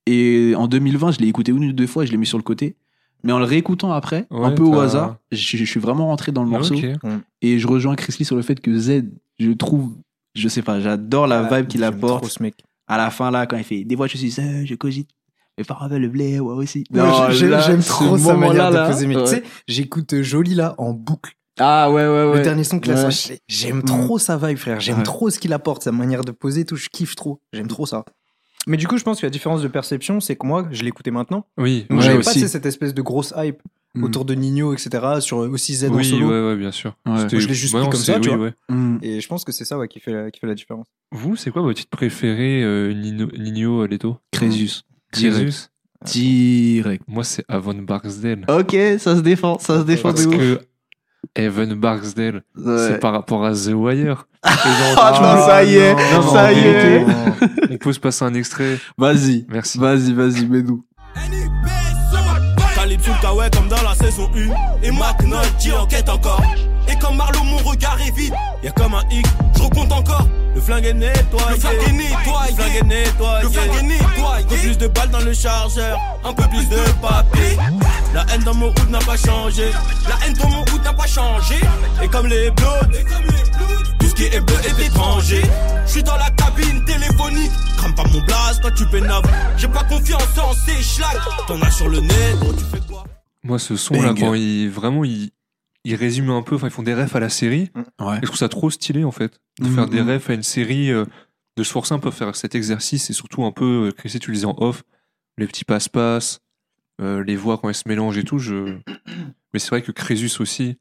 Et 0.06 0.54
en 0.56 0.66
2020 0.66 1.12
je 1.12 1.18
l'ai 1.20 1.28
écouté 1.28 1.52
une 1.52 1.64
ou 1.66 1.72
deux 1.72 1.86
fois 1.86 2.04
je 2.04 2.10
l'ai 2.10 2.16
mis 2.16 2.26
sur 2.26 2.38
le 2.38 2.42
côté. 2.42 2.76
Mais 3.22 3.30
en 3.32 3.38
le 3.38 3.44
réécoutant 3.44 3.92
après 3.92 4.26
un 4.32 4.50
peu 4.50 4.64
au 4.64 4.80
hasard 4.80 5.16
je, 5.30 5.56
je 5.56 5.64
suis 5.64 5.78
vraiment 5.78 6.06
rentré 6.06 6.32
dans 6.32 6.42
le 6.42 6.48
Ah, 6.48 6.58
morceau. 6.58 6.74
Et 7.40 7.58
je 7.60 7.66
rejoins 7.68 7.94
Chris 7.94 8.16
Lee 8.18 8.24
sur 8.24 8.34
le 8.34 8.42
fait 8.42 8.58
que 8.60 8.76
Z 8.76 9.04
je 9.38 9.52
trouve 9.52 9.92
je 10.34 10.48
sais 10.48 10.62
pas 10.62 10.80
j'adore 10.80 11.26
la 11.26 11.46
Ah, 11.46 11.56
vibe 11.58 11.68
qu'il 11.68 11.84
apporte 11.84 12.22
trop 12.22 12.28
ce 12.30 12.42
mec. 12.42 12.54
à 12.88 12.96
la 12.96 13.10
fin 13.10 13.30
là 13.30 13.46
quand 13.46 13.56
il 13.56 13.64
fait 13.64 13.84
des 13.84 13.96
fois 13.96 14.06
je 14.06 14.16
suis 14.16 14.30
seul 14.30 14.66
je 14.66 14.74
cogite 14.74 15.08
parents 15.68 15.86
veulent 15.86 16.02
le 16.02 16.08
blé 16.08 16.40
ouais 16.40 16.54
aussi 16.54 16.82
Non, 16.90 17.04
là, 17.28 17.30
J'aime 17.30 17.82
ce 17.82 17.88
trop 17.88 18.16
sa 18.18 18.34
manière 18.34 18.64
moment-là, 18.64 18.70
de 18.70 18.74
là, 18.74 18.86
poser. 18.88 19.06
Mais 19.06 19.14
tu 19.14 19.26
sais, 19.26 19.42
j'écoute 19.68 20.12
euh, 20.14 20.22
Jolie 20.22 20.54
là 20.56 20.74
en 20.78 20.92
boucle. 20.92 21.34
Ah 21.60 21.88
ouais, 21.92 22.02
ouais, 22.02 22.24
ouais. 22.30 22.38
Le 22.38 22.42
dernier 22.42 22.64
son 22.64 22.80
classe. 22.80 23.28
Ouais. 23.28 23.38
J'aime 23.46 23.82
trop 23.84 24.18
sa 24.18 24.36
vibe, 24.38 24.56
frère. 24.56 24.80
J'aime 24.80 24.96
Ouais. 24.98 25.02
trop 25.04 25.30
ce 25.30 25.38
qu'il 25.38 25.52
apporte, 25.52 25.82
sa 25.84 25.92
manière 25.92 26.24
de 26.24 26.32
poser, 26.32 26.62
et 26.62 26.64
tout. 26.64 26.74
Je 26.76 26.88
kiffe 26.88 27.14
trop. 27.14 27.38
J'aime 27.52 27.68
trop 27.68 27.86
ça. 27.86 28.04
Mais 28.66 28.76
du 28.76 28.86
coup, 28.86 28.96
je 28.98 29.02
pense 29.04 29.20
que 29.20 29.26
la 29.26 29.30
différence 29.30 29.60
de 29.62 29.68
perception, 29.68 30.20
c'est 30.20 30.36
que 30.36 30.46
moi, 30.46 30.68
je 30.70 30.82
l'écoutais 30.84 31.10
maintenant. 31.10 31.46
Oui, 31.58 31.86
Donc 31.90 31.98
Ouais, 32.00 32.04
j'avais 32.06 32.18
aussi. 32.18 32.26
pas 32.28 32.32
tu 32.34 32.40
sais, 32.40 32.48
cette 32.48 32.66
espèce 32.66 32.94
de 32.94 33.02
grosse 33.02 33.32
hype 33.36 33.60
Mm. 33.94 34.04
autour 34.04 34.24
de 34.24 34.32
Nino, 34.32 34.72
etc. 34.72 34.88
Sur 35.20 35.36
aussi 35.40 35.74
Z 35.74 35.84
en 35.90 35.94
oui, 35.96 36.04
solo. 36.06 36.26
ouais, 36.30 36.46
ouais, 36.48 36.56
bien 36.56 36.70
sûr. 36.72 36.96
Ouais. 37.04 37.28
Je 37.30 37.46
l'ai 37.46 37.52
juste 37.52 37.74
Ouais, 37.74 37.82
pris 37.82 37.90
comme 37.90 38.00
ça, 38.00 38.18
tu 38.18 38.30
oui, 38.30 38.36
vois. 38.36 38.44
ouais. 38.46 38.54
Mm. 38.70 38.98
Et 39.02 39.20
je 39.20 39.28
pense 39.28 39.44
que 39.44 39.52
c'est 39.52 39.66
ça 39.66 39.76
ouais, 39.76 39.86
qui, 39.86 40.00
fait 40.00 40.12
la, 40.14 40.30
qui 40.30 40.40
fait 40.40 40.46
la 40.46 40.54
différence. 40.54 40.86
Vous, 41.10 41.36
c'est 41.36 41.50
quoi 41.50 41.60
votre 41.60 41.76
titre 41.78 41.90
préféré, 41.90 42.62
euh, 42.62 42.94
Nino, 42.94 43.28
Nino 43.36 43.84
Leto? 43.86 44.16
Crésus. 44.30 44.80
Direct. 45.12 45.42
Crésus? 45.44 45.68
Direct. 46.06 47.04
Moi, 47.06 47.22
c'est 47.22 47.44
Avon 47.48 47.74
Barksdale. 47.74 48.46
Ok, 48.48 48.74
ça 48.98 49.14
se 49.16 49.20
défend, 49.20 49.58
ça 49.58 49.80
se 49.80 49.84
défend 49.84 50.10
Parce 50.10 50.22
de 50.26 50.28
ouf. 50.28 50.36
que 50.38 50.60
Evan 51.36 51.74
Barksdale, 51.74 52.42
Ouais. 52.56 52.88
c'est 52.88 52.98
par 52.98 53.12
rapport 53.12 53.44
à 53.44 53.52
The 53.52 53.72
Wire. 53.74 54.26
Ah, 54.44 55.12
non, 55.22 55.46
ça 55.46 55.62
y 55.64 55.76
est, 55.76 55.94
non, 56.12 56.22
ça 56.22 56.46
en 56.46 56.50
y 56.50 56.58
est. 56.58 57.06
On 57.70 57.76
peut 57.76 57.92
se 57.92 58.00
passer 58.00 58.24
un 58.24 58.34
extrait. 58.34 58.78
Vas-y, 58.98 59.46
Merci. 59.48 59.78
vas-y, 59.78 60.12
vas-y, 60.12 60.46
mets-nous. 60.46 60.84
Calibre 62.74 63.04
le 63.06 63.22
kawaii 63.22 63.50
comme 63.50 63.68
dans 63.68 63.82
la 63.82 63.94
saison 63.94 64.28
1 64.34 64.86
Et 64.86 64.90
McNulty 64.90 65.72
enquête 65.72 66.08
encore 66.08 66.42
comme 67.02 67.16
Marlowe 67.16 67.44
mon 67.44 67.58
regard 67.58 68.00
est 68.00 68.16
vide. 68.16 68.34
Y'a 68.62 68.70
comme 68.70 68.94
un 68.94 69.02
X, 69.10 69.28
je 69.56 69.62
recompte 69.62 69.92
encore. 69.92 70.28
Le 70.54 70.60
flingue 70.60 70.84
est 70.84 70.94
nettoyé. 70.94 71.46
Le 71.50 71.56
flingue 71.56 71.82
est 71.88 71.92
nettoyé. 71.92 72.50
Le 72.50 72.54
flingue 72.54 72.76
est 72.76 72.82
nettoyé. 72.82 73.42
Le 73.42 73.48
flingue 73.48 73.76
est 73.76 73.82
nettoyé. 73.82 74.44
Un 74.44 74.48
peu 74.48 74.56
plus 74.56 74.78
de 74.78 74.86
balles 74.88 75.10
dans 75.10 75.20
le 75.20 75.32
chargeur. 75.32 75.98
Un 76.24 76.32
peu 76.32 76.44
plus 76.48 76.68
de 76.68 76.76
papier. 77.00 77.56
La 78.14 78.24
haine 78.32 78.42
dans 78.44 78.54
mon 78.54 78.68
hood 78.68 78.90
n'a 78.90 78.98
pas 79.00 79.16
changé. 79.16 79.70
La 80.08 80.26
haine 80.26 80.34
dans 80.34 80.48
mon 80.48 80.60
hood 80.60 80.84
n'a 80.84 80.92
pas 80.92 81.06
changé. 81.06 81.56
Et 82.02 82.08
comme 82.08 82.26
les 82.26 82.50
bloods. 82.50 82.98
Tout 83.98 84.06
ce 84.06 84.14
qui 84.14 84.24
est 84.24 84.40
bleu 84.40 84.56
est 84.64 84.86
étranger. 84.86 85.42
Je 85.86 85.90
suis 85.90 86.02
dans 86.02 86.16
la 86.16 86.30
cabine 86.30 86.84
téléphonique. 86.84 87.52
Crame 87.78 87.94
pas 87.94 88.04
mon 88.04 88.20
blast 88.20 88.60
quand 88.62 88.74
tu 88.76 88.86
pénaves 88.86 89.24
J'ai 89.56 89.68
pas 89.68 89.84
confiance 89.84 90.38
en 90.38 90.52
ces 90.52 90.82
schlags. 90.82 91.18
T'en 91.48 91.60
as 91.62 91.70
sur 91.70 91.88
le 91.88 92.00
net, 92.00 92.38
gros, 92.40 92.52
tu 92.52 92.64
fais 92.70 92.86
quoi? 92.86 93.04
Moi, 93.42 93.58
ce 93.58 93.76
son-là, 93.76 94.14
quand 94.16 94.34
il, 94.34 94.70
vraiment, 94.70 95.02
il, 95.02 95.30
il 95.84 95.94
résume 95.96 96.30
un 96.30 96.42
peu, 96.42 96.54
enfin, 96.56 96.68
ils 96.68 96.72
font 96.72 96.82
des 96.82 96.94
refs 96.94 97.14
à 97.16 97.20
la 97.20 97.28
série. 97.28 97.70
Ouais. 98.00 98.16
Et 98.16 98.20
je 98.22 98.26
trouve 98.26 98.36
ça 98.38 98.48
trop 98.48 98.70
stylé, 98.70 99.04
en 99.04 99.10
fait, 99.10 99.40
de 99.60 99.66
faire 99.68 99.88
des 99.88 100.00
refs 100.00 100.30
à 100.30 100.34
une 100.34 100.42
série, 100.42 100.90
euh, 100.90 101.04
de 101.56 101.62
se 101.64 101.72
forcer 101.72 101.92
un 101.94 101.98
peu 101.98 102.08
à 102.08 102.12
faire 102.12 102.34
cet 102.36 102.54
exercice, 102.54 103.10
et 103.10 103.12
surtout 103.12 103.44
un 103.44 103.52
peu, 103.52 103.88
euh, 103.88 103.92
Chrissy, 103.92 104.18
tu 104.20 104.30
le 104.30 104.34
disais 104.34 104.46
en 104.46 104.54
off, 104.58 104.84
les 105.38 105.46
petits 105.46 105.64
passe-passe, 105.64 106.40
euh, 107.00 107.24
les 107.24 107.36
voix 107.36 107.58
quand 107.58 107.68
elles 107.68 107.74
se 107.74 107.88
mélangent 107.88 108.18
et 108.18 108.24
tout. 108.24 108.38
Je... 108.38 108.76
Mais 109.52 109.58
c'est 109.58 109.68
vrai 109.70 109.82
que 109.82 109.92
Crésus 109.92 110.40
aussi, 110.40 110.76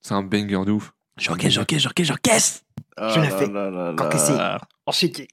c'est 0.00 0.14
un 0.14 0.22
banger 0.22 0.64
de 0.64 0.72
ouf. 0.72 0.92
J'encaisse, 1.18 1.52
j'encaisse, 1.52 1.82
j'encaisse, 1.82 2.06
j'encaisse. 2.06 2.64
Je 2.96 3.20
l'ai 3.20 3.30
fait. 3.30 3.50
Quand 3.96 4.08
que 4.08 4.18
c'est 4.18 4.38
en 4.84 4.92
CB. 4.92 5.26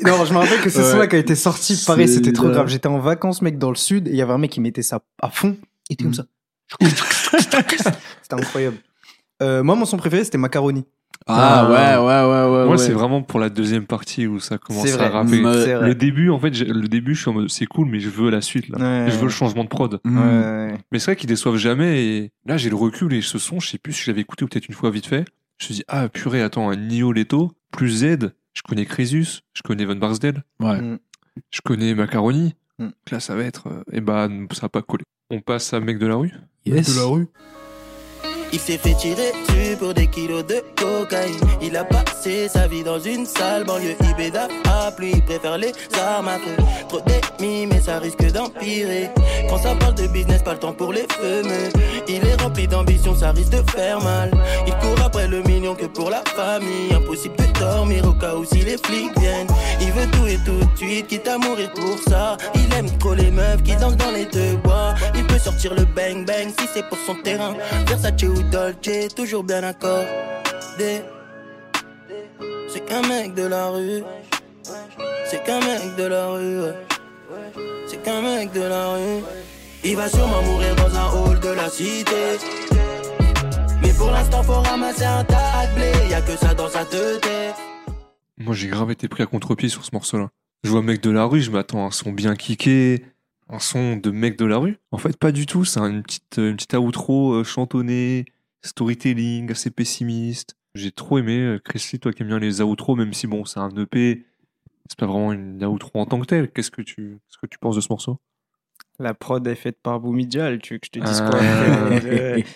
Non, 0.06 0.24
je 0.24 0.32
me 0.32 0.38
rappelle 0.38 0.60
que 0.60 0.70
ce 0.70 0.78
Ouais. 0.78 0.90
son-là, 0.92 1.06
quand 1.08 1.16
il 1.16 1.20
était 1.20 1.34
sorti, 1.34 1.76
pareil, 1.86 2.06
C'est 2.06 2.14
c'était 2.14 2.32
trop 2.32 2.48
grave. 2.48 2.68
J'étais 2.68 2.86
en 2.86 3.00
vacances, 3.00 3.42
mec, 3.42 3.58
dans 3.58 3.70
le 3.70 3.76
sud, 3.76 4.06
et 4.06 4.12
il 4.12 4.16
y 4.16 4.22
avait 4.22 4.32
un 4.32 4.38
mec 4.38 4.52
qui 4.52 4.60
mettait 4.60 4.82
ça 4.82 5.02
à 5.20 5.30
fond. 5.30 5.56
Il 5.90 5.94
était 5.94 6.04
comme 6.04 6.12
Mm. 6.12 6.14
ça. 6.14 6.26
C'était 6.80 8.34
incroyable. 8.34 8.76
Euh, 9.42 9.62
moi, 9.62 9.74
mon 9.74 9.84
son 9.84 9.96
préféré, 9.96 10.24
c'était 10.24 10.38
Macaroni. 10.38 10.84
Ah 11.26 11.68
ouais, 11.70 11.74
ouais, 11.74 11.98
ouais, 11.98 12.50
ouais. 12.52 12.64
Moi, 12.66 12.70
ouais. 12.72 12.78
c'est 12.78 12.92
vraiment 12.92 13.22
pour 13.22 13.38
la 13.38 13.48
deuxième 13.48 13.86
partie 13.86 14.26
où 14.26 14.40
ça 14.40 14.58
commence 14.58 14.86
C'est 14.88 15.00
à 15.00 15.08
rapper. 15.08 15.36
C'est 15.36 15.74
vrai. 15.74 15.86
Le 15.88 15.94
début, 15.94 16.30
en 16.30 16.38
fait, 16.40 16.52
j'ai- 16.52 16.64
le 16.64 16.88
début, 16.88 17.14
je 17.14 17.20
suis 17.20 17.30
en 17.30 17.34
mode, 17.34 17.48
c'est 17.48 17.66
cool, 17.66 17.86
mais 17.88 18.00
je 18.00 18.08
veux 18.08 18.28
la 18.30 18.40
suite, 18.40 18.68
là. 18.68 18.78
Ouais. 19.04 19.10
Je 19.10 19.16
veux 19.16 19.24
le 19.24 19.28
changement 19.28 19.62
de 19.62 19.68
prod. 19.68 20.00
Mm. 20.04 20.18
Ouais. 20.18 20.74
Mais 20.90 20.98
c'est 20.98 21.06
vrai 21.12 21.16
qu'ils 21.16 21.28
déçoivent 21.28 21.56
jamais. 21.58 22.04
Et 22.04 22.32
là, 22.46 22.56
j'ai 22.56 22.70
le 22.70 22.76
recul 22.76 23.12
et 23.14 23.22
ce 23.22 23.38
son, 23.38 23.60
je 23.60 23.68
sais 23.68 23.78
plus 23.78 23.92
si 23.92 24.02
je 24.04 24.10
l'avais 24.10 24.22
écouté 24.22 24.44
ou 24.44 24.48
peut-être 24.48 24.66
une 24.66 24.74
fois 24.74 24.90
vite 24.90 25.06
fait. 25.06 25.24
Je 25.58 25.64
me 25.64 25.66
suis 25.66 25.74
dit, 25.76 25.84
ah 25.86 26.08
purée, 26.08 26.42
attends, 26.42 26.70
un 26.70 26.76
Nio 26.76 27.12
Leto, 27.12 27.52
plus 27.70 27.90
Z, 27.98 28.32
je 28.52 28.62
connais 28.68 28.84
Crésus, 28.84 29.42
je 29.54 29.62
connais 29.62 29.84
Von 29.84 29.94
Barsdale, 29.96 30.42
Ouais. 30.60 30.80
Mm. 30.80 30.98
je 31.52 31.60
connais 31.60 31.94
Macaroni. 31.94 32.54
Mm. 32.82 32.92
Là, 33.10 33.20
ça 33.20 33.34
va 33.36 33.44
être. 33.44 33.68
euh, 33.68 33.82
eh 33.92 34.00
bah, 34.00 34.28
ça 34.52 34.62
va 34.62 34.68
pas 34.68 34.82
coller. 34.82 35.04
On 35.30 35.40
passe 35.40 35.72
à 35.72 35.80
Mec 35.80 35.98
de 35.98 36.06
la 36.06 36.16
rue? 36.16 36.32
Yes. 36.64 36.98
rue? 36.98 37.26
Il 38.54 38.60
s'est 38.60 38.76
fait 38.76 38.94
tirer 38.94 39.32
dessus 39.48 39.76
pour 39.78 39.94
des 39.94 40.06
kilos 40.06 40.44
de 40.46 40.62
cocaïne. 40.76 41.40
Il 41.62 41.74
a 41.76 41.84
passé 41.84 42.48
sa 42.48 42.66
vie 42.68 42.84
dans 42.84 42.98
une 42.98 43.24
salle 43.24 43.64
banlieue 43.64 43.96
Ibeda. 44.10 44.48
A 44.68 44.90
plus, 44.92 45.12
il 45.12 45.22
préfère 45.22 45.56
les 45.56 45.72
armes 45.98 46.28
à 46.28 46.38
feu. 46.38 46.56
Trop 46.88 47.00
d'ennemis, 47.00 47.66
mais 47.66 47.80
ça 47.80 47.98
risque 47.98 48.30
d'empirer. 48.30 49.10
Quand 49.48 49.58
ça 49.58 49.74
parle 49.74 49.94
de 49.94 50.06
business, 50.06 50.42
pas 50.42 50.52
le 50.52 50.58
temps 50.58 50.74
pour 50.74 50.92
les 50.92 51.06
fumeux. 51.18 51.70
Il 52.08 52.26
est 52.26 52.42
rempli 52.42 52.68
d'ambition, 52.68 53.14
ça 53.14 53.32
risque 53.32 53.52
de 53.52 53.70
faire 53.70 54.00
mal. 54.02 54.30
Il 54.66 54.74
court 54.74 55.02
après 55.04 55.28
le 55.28 55.42
million 55.42 55.74
que 55.74 55.86
pour 55.86 56.10
la 56.10 56.22
famille. 56.36 56.92
Impossible 56.94 57.36
de 57.36 57.58
dormir 57.58 58.06
au 58.06 58.12
cas 58.12 58.34
où 58.34 58.44
si 58.44 58.60
les 58.60 58.76
flics 58.76 59.18
viennent. 59.18 59.48
Il 59.80 59.92
veut 59.92 60.10
tout 60.12 60.26
et 60.26 60.38
tout 60.44 60.52
de 60.52 60.76
suite, 60.76 61.06
quitte 61.06 61.26
à 61.26 61.38
mourir 61.38 61.72
pour 61.72 61.98
ça. 62.06 62.36
Il 62.54 62.72
aime 62.74 62.90
trop 62.98 63.14
les 63.14 63.30
meufs 63.30 63.62
qui 63.62 63.74
dansent 63.76 63.96
dans 63.96 64.10
les 64.10 64.26
deux 64.26 64.56
bois. 64.62 64.94
Il 65.14 65.26
peut 65.26 65.38
sortir 65.38 65.74
le 65.74 65.84
bang 65.84 66.26
bang 66.26 66.48
si 66.48 66.66
c'est 66.74 66.86
pour 66.88 66.98
son 67.06 67.14
terrain. 67.22 67.54
Versace 67.86 68.12
ou 68.24 68.41
Dolce, 68.50 69.14
toujours 69.14 69.44
bien 69.44 69.62
accordé. 69.62 71.02
C'est 72.68 72.84
qu'un 72.84 73.02
mec 73.02 73.34
de 73.34 73.46
la 73.46 73.68
rue. 73.68 74.02
C'est 75.26 75.42
qu'un 75.44 75.60
mec 75.60 75.96
de 75.96 76.04
la 76.04 76.28
rue. 76.28 76.72
C'est 77.86 78.02
qu'un 78.02 78.20
mec 78.20 78.52
de 78.52 78.62
la 78.62 78.94
rue. 78.94 79.22
Il 79.84 79.96
va 79.96 80.08
sûrement 80.08 80.42
mourir 80.42 80.74
dans 80.76 80.94
un 80.94 81.10
hall 81.10 81.40
de 81.40 81.48
la 81.48 81.68
cité. 81.68 82.38
Mais 83.82 83.92
pour 83.92 84.10
l'instant, 84.10 84.42
faut 84.42 84.60
ramasser 84.60 85.04
un 85.04 85.24
tas 85.24 85.66
de 85.66 85.74
blé. 85.74 85.92
Y 86.10 86.14
a 86.14 86.20
que 86.20 86.36
ça 86.36 86.54
dans 86.54 86.68
sa 86.68 86.84
tête. 86.84 87.26
Moi, 88.38 88.54
j'ai 88.54 88.68
grave 88.68 88.90
été 88.90 89.08
pris 89.08 89.22
à 89.22 89.26
contre-pied 89.26 89.68
sur 89.68 89.84
ce 89.84 89.90
morceau-là. 89.92 90.28
Je 90.64 90.70
vois 90.70 90.82
Mec 90.82 91.00
de 91.00 91.10
la 91.10 91.24
rue, 91.24 91.40
je 91.40 91.50
m'attends 91.50 91.84
à 91.84 91.88
un 91.88 91.90
son 91.90 92.12
bien 92.12 92.36
kické, 92.36 93.04
un 93.52 93.58
son 93.58 93.96
de 93.96 94.10
Mec 94.10 94.36
de 94.38 94.44
la 94.46 94.56
rue. 94.56 94.78
En 94.90 94.98
fait, 94.98 95.16
pas 95.16 95.30
du 95.30 95.46
tout. 95.46 95.64
C'est 95.64 95.78
une 95.80 96.02
petite, 96.02 96.38
une 96.38 96.56
petite 96.56 96.74
outro 96.74 97.34
euh, 97.34 97.44
chantonnée, 97.44 98.24
storytelling, 98.62 99.50
assez 99.50 99.70
pessimiste. 99.70 100.56
J'ai 100.74 100.90
trop 100.90 101.18
aimé. 101.18 101.38
euh, 101.38 101.58
Chris 101.62 101.86
Lee, 101.92 101.98
toi 102.00 102.12
qui 102.12 102.22
aimes 102.22 102.28
bien 102.28 102.38
les 102.38 102.60
outros, 102.62 102.96
même 102.96 103.12
si 103.12 103.26
bon, 103.26 103.44
c'est 103.44 103.60
un 103.60 103.68
EP, 103.76 104.24
c'est 104.88 104.98
pas 104.98 105.06
vraiment 105.06 105.32
une 105.32 105.62
outro 105.64 105.90
en 106.00 106.06
tant 106.06 106.18
que 106.18 106.26
telle. 106.26 106.50
Qu'est-ce 106.50 106.70
que 106.70 106.82
tu, 106.82 107.18
qu'est-ce 107.28 107.38
que 107.38 107.46
tu 107.46 107.58
penses 107.58 107.76
de 107.76 107.80
ce 107.82 107.88
morceau? 107.90 108.18
La 108.98 109.14
prod 109.14 109.46
est 109.46 109.54
faite 109.54 109.76
par 109.82 110.00
Boumidjal, 110.00 110.58
tu 110.60 110.74
veux 110.74 110.78
que 110.78 110.86
je 110.86 110.90
te 110.90 110.98
dise 110.98 111.22
Ah. 111.24 111.30
quoi? 111.30 111.40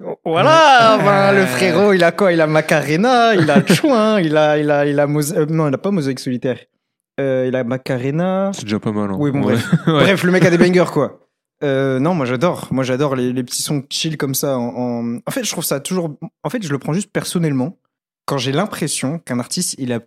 Frérot 0.00 0.18
Voilà, 0.24 0.98
ben, 1.04 1.32
le 1.38 1.44
frérot, 1.46 1.92
il 1.92 2.02
a 2.04 2.12
quoi? 2.12 2.32
Il 2.32 2.40
a 2.40 2.46
Macarena, 2.46 3.34
il 3.34 3.50
a 3.50 3.66
Chouin, 3.66 4.18
il 4.20 4.34
a, 4.36 4.56
il 4.58 4.70
a, 4.70 4.86
il 4.86 4.98
a 4.98 5.06
Mose- 5.06 5.34
euh, 5.36 5.44
non, 5.46 5.68
il 5.68 5.74
a 5.74 5.78
pas 5.78 5.90
Mosaïque 5.90 6.20
solitaire. 6.20 6.58
Euh, 7.20 7.46
il 7.48 7.54
a 7.56 7.64
Macarena. 7.64 8.50
C'est 8.54 8.64
déjà 8.64 8.80
pas 8.80 8.92
mal. 8.92 9.10
Hein. 9.10 9.16
Oui, 9.18 9.30
bon, 9.30 9.42
Ouais. 9.44 9.54
bref. 9.54 9.70
Ouais. 9.86 9.92
Bref, 10.04 10.24
le 10.24 10.32
mec 10.32 10.44
a 10.44 10.50
des 10.50 10.58
bangers, 10.58 10.90
quoi. 10.92 11.26
Euh, 11.62 11.98
non, 11.98 12.14
moi 12.14 12.24
j'adore. 12.24 12.68
Moi 12.70 12.84
j'adore 12.84 13.14
les, 13.16 13.32
les 13.34 13.44
petits 13.44 13.62
sons 13.62 13.84
chill 13.90 14.16
comme 14.16 14.34
ça. 14.34 14.56
En, 14.58 14.68
en... 14.76 15.16
en 15.26 15.30
fait, 15.30 15.44
je 15.44 15.50
trouve 15.50 15.64
ça 15.64 15.78
toujours. 15.80 16.16
En 16.42 16.48
fait, 16.50 16.62
je 16.62 16.70
le 16.72 16.78
prends 16.78 16.94
juste 16.94 17.12
personnellement. 17.12 17.78
Quand 18.26 18.38
j'ai 18.38 18.52
l'impression 18.52 19.18
qu'un 19.18 19.38
artiste, 19.38 19.74
il 19.78 19.92
a 19.92 20.00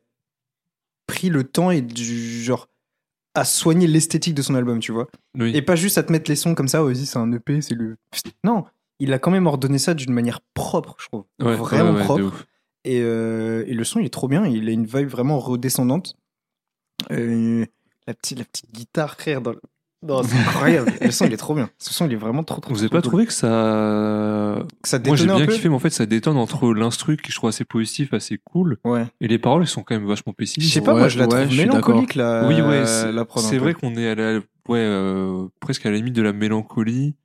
pris 1.08 1.30
le 1.30 1.44
temps 1.44 1.70
et 1.70 1.82
du 1.82 2.42
genre 2.44 2.70
à 3.36 3.46
soigner 3.46 3.88
l'esthétique 3.88 4.34
de 4.34 4.42
son 4.42 4.56
album, 4.56 4.80
tu 4.80 4.92
vois. 4.92 5.08
Oui. 5.38 5.52
Et 5.56 5.62
pas 5.62 5.76
juste 5.76 5.98
à 5.98 6.04
te 6.04 6.12
mettre 6.12 6.30
les 6.30 6.36
sons 6.36 6.56
comme 6.56 6.68
ça, 6.68 6.82
vas-y, 6.82 7.06
c'est 7.06 7.18
un 7.20 7.32
EP, 7.32 7.62
c'est 7.62 7.76
le. 7.76 7.98
Non, 8.44 8.64
il 9.00 9.12
a 9.14 9.20
quand 9.20 9.32
même 9.32 9.46
ordonné 9.48 9.78
ça 9.78 9.94
d'une 9.94 10.14
manière 10.14 10.40
propre, 10.54 10.96
je 11.00 11.06
trouve. 11.08 11.26
Ouais, 11.42 11.56
vraiment 11.56 11.90
ouais, 11.92 11.96
ouais, 11.96 12.00
de 12.00 12.04
propre. 12.06 12.46
Et, 12.86 13.00
euh, 13.02 13.64
et 13.68 13.74
le 13.74 13.84
son, 13.84 14.00
il 14.00 14.06
est 14.06 14.10
trop 14.14 14.28
bien. 14.28 14.46
Il 14.46 14.68
a 14.70 14.72
une 14.72 14.86
vibe 14.86 15.08
vraiment 15.08 15.40
redescendante. 15.40 16.16
Euh, 17.12 17.66
la, 18.08 18.14
petite, 18.14 18.40
la 18.40 18.46
petite 18.46 18.72
guitare, 18.74 19.16
frère, 19.16 19.42
dans 19.42 19.52
le- 19.52 19.62
Non, 20.06 20.22
c'est 20.24 20.36
incroyable. 20.38 20.92
le 21.02 21.12
son, 21.12 21.26
il 21.26 21.34
est 21.34 21.38
trop 21.38 21.56
bien. 21.56 21.70
Ce 21.78 21.94
son, 21.94 22.06
il 22.08 22.14
est 22.14 22.18
vraiment 22.18 22.44
trop, 22.44 22.60
trop 22.60 22.74
Vous 22.74 22.82
avez 22.82 22.90
trop 22.90 22.98
pas 22.98 23.02
trouvé 23.02 23.26
que 23.26 23.32
ça. 23.34 23.48
que 24.82 24.90
ça 24.90 25.00
Moi 25.00 25.16
j'ai 25.16 25.26
bien 25.26 25.36
un 25.36 25.46
peu 25.46 25.54
kiffé, 25.54 25.70
mais 25.70 25.76
en 25.76 25.80
fait 25.80 25.90
ça 25.92 26.06
détonne 26.06 26.38
entre 26.38 26.74
l'instru 26.74 27.16
qui 27.18 27.32
je 27.32 27.36
trouve 27.38 27.50
assez 27.50 27.64
positif, 27.66 28.14
assez 28.14 28.38
cool, 28.44 28.78
Ouais. 28.84 29.06
et 29.22 29.28
les 29.28 29.40
paroles 29.40 29.62
elles 29.62 29.68
sont 29.68 29.84
quand 29.84 29.96
même 29.96 30.08
vachement 30.08 30.34
Je 30.34 30.44
pessimistes. 30.44 30.74
sais 30.74 30.82
pas, 30.82 30.94
Ouais, 30.94 31.00
moi, 31.02 31.08
je 31.10 31.20
la 31.20 31.28
ouais, 31.28 31.42
trouve 31.46 31.56
je 31.56 31.62
mélancolique, 31.62 32.16
la, 32.16 32.48
Oui, 32.48 32.62
ouais, 32.62 32.86
c'est 32.86 33.58
vrai 33.58 33.74
qu'on 33.74 33.96
est 33.96 34.10
à 34.10 34.16
la, 34.16 34.34
ouais, 34.68 34.80
euh, 34.80 35.48
presque 35.62 35.86
à 35.86 35.92
la 35.92 35.96
limite 35.98 36.14
de 36.14 36.22
la 36.22 36.34
mélancolie. 36.34 37.16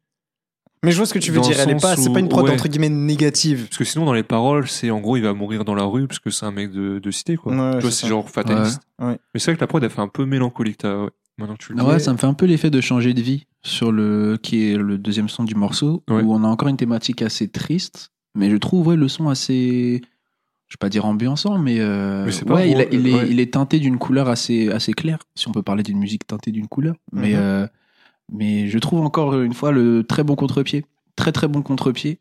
Mais 0.84 0.92
je 0.92 0.96
vois 0.96 1.06
ce 1.06 1.14
que 1.14 1.18
tu 1.18 1.30
veux 1.32 1.40
dans 1.40 1.46
dire. 1.48 1.58
Elle 1.60 1.70
est 1.70 1.80
pas, 1.80 1.96
c'est 1.96 2.12
pas 2.12 2.20
une 2.20 2.28
prod 2.28 2.44
ouais. 2.44 2.52
entre 2.52 2.68
guillemets 2.68 2.88
négative. 2.88 3.64
Parce 3.68 3.78
que 3.78 3.84
sinon, 3.84 4.04
dans 4.04 4.12
les 4.12 4.22
paroles, 4.22 4.68
c'est 4.68 4.90
en 4.90 5.00
gros, 5.00 5.16
il 5.16 5.22
va 5.22 5.32
mourir 5.34 5.64
dans 5.64 5.74
la 5.74 5.84
rue 5.84 6.06
parce 6.06 6.18
que 6.20 6.30
c'est 6.30 6.46
un 6.46 6.52
mec 6.52 6.70
de, 6.70 6.98
de 6.98 7.10
cité, 7.10 7.36
quoi. 7.36 7.52
Ouais, 7.52 7.76
tu 7.76 7.82
vois, 7.82 7.90
c'est 7.90 8.06
genre 8.06 8.28
fataliste. 8.30 8.80
Ouais. 8.98 9.06
Ouais. 9.08 9.18
Mais 9.34 9.40
c'est 9.40 9.50
vrai 9.50 9.56
que 9.56 9.60
la 9.60 9.66
prod, 9.66 9.82
elle 9.82 9.90
fait 9.90 10.00
un 10.00 10.08
peu 10.08 10.24
mélancolique, 10.24 10.78
t'as, 10.78 10.96
ouais. 11.04 11.10
Maintenant 11.38 11.54
que 11.54 11.62
tu 11.64 11.72
le 11.72 11.78
dis. 11.78 11.84
Ouais, 11.86 11.98
ça 12.00 12.12
me 12.12 12.18
fait 12.18 12.26
un 12.26 12.34
peu 12.34 12.46
l'effet 12.46 12.68
de 12.70 12.80
changer 12.80 13.14
de 13.14 13.20
vie 13.20 13.46
sur 13.62 13.92
le 13.92 14.38
qui 14.42 14.70
est 14.72 14.76
le 14.76 14.98
deuxième 14.98 15.28
son 15.28 15.44
du 15.44 15.54
morceau 15.54 16.02
Ouais. 16.10 16.20
où 16.22 16.32
on 16.34 16.42
a 16.42 16.48
encore 16.48 16.68
une 16.68 16.76
thématique 16.76 17.22
assez 17.22 17.46
triste, 17.46 18.10
mais 18.34 18.50
je 18.50 18.56
trouve 18.56 18.88
ouais 18.88 18.96
le 18.96 19.06
son 19.06 19.28
assez 19.28 20.00
je 20.66 20.74
vais 20.74 20.78
pas 20.80 20.88
dire 20.88 21.04
ambiançant 21.06 21.56
mais, 21.58 21.76
euh, 21.78 22.24
Mais 22.26 22.32
c'est 22.32 22.44
pas 22.44 22.54
ouais, 22.54 22.70
il, 22.70 22.80
a- 22.80 22.84
drôle, 22.86 23.00
il 23.00 23.06
est 23.08 23.14
ouais. 23.14 23.26
il 23.30 23.38
est 23.40 23.52
teinté 23.54 23.78
d'une 23.78 23.98
couleur 23.98 24.28
assez 24.28 24.68
assez 24.70 24.92
claire 24.94 25.18
si 25.36 25.46
on 25.48 25.52
peut 25.52 25.62
parler 25.62 25.82
d'une 25.84 25.98
musique 25.98 26.26
teintée 26.26 26.50
d'une 26.50 26.66
couleur 26.66 26.96
mais 27.12 27.30
Mhm. 27.34 27.36
euh, 27.36 27.66
mais 28.32 28.68
je 28.68 28.78
trouve 28.78 29.00
encore 29.00 29.40
une 29.40 29.54
fois 29.54 29.72
le 29.72 30.04
très 30.04 30.24
bon 30.24 30.34
contre-pied 30.36 30.84
très 31.16 31.32
très 31.32 31.48
bon 31.48 31.62
contre-pied 31.62 32.18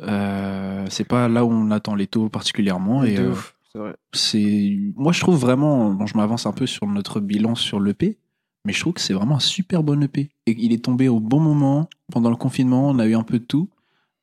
euh, 0.00 0.86
c'est 0.90 1.04
pas 1.04 1.28
là 1.28 1.44
où 1.44 1.50
on 1.50 1.70
attend 1.70 1.94
les 1.94 2.06
taux 2.06 2.28
particulièrement 2.28 3.04
et 3.04 3.18
euh, 3.18 3.30
ouf, 3.32 3.54
c'est 3.72 3.78
vrai. 3.78 3.94
c'est 4.12 4.76
moi 4.96 5.12
je 5.12 5.20
trouve 5.20 5.36
vraiment 5.38 5.90
bon 5.92 6.06
je 6.06 6.16
m'avance 6.16 6.46
un 6.46 6.52
peu 6.52 6.66
sur 6.66 6.86
notre 6.86 7.20
bilan 7.20 7.54
sur 7.54 7.78
l'EP 7.80 8.18
mais 8.64 8.72
je 8.72 8.80
trouve 8.80 8.94
que 8.94 9.00
c'est 9.00 9.12
vraiment 9.14 9.36
un 9.36 9.40
super 9.40 9.82
bon 9.82 10.02
EP 10.02 10.30
et 10.46 10.56
il 10.58 10.72
est 10.72 10.84
tombé 10.84 11.08
au 11.08 11.20
bon 11.20 11.40
moment 11.40 11.88
pendant 12.10 12.30
le 12.30 12.36
confinement 12.36 12.88
on 12.88 12.98
a 12.98 13.06
eu 13.06 13.14
un 13.14 13.22
peu 13.22 13.38
de 13.38 13.44
tout 13.44 13.68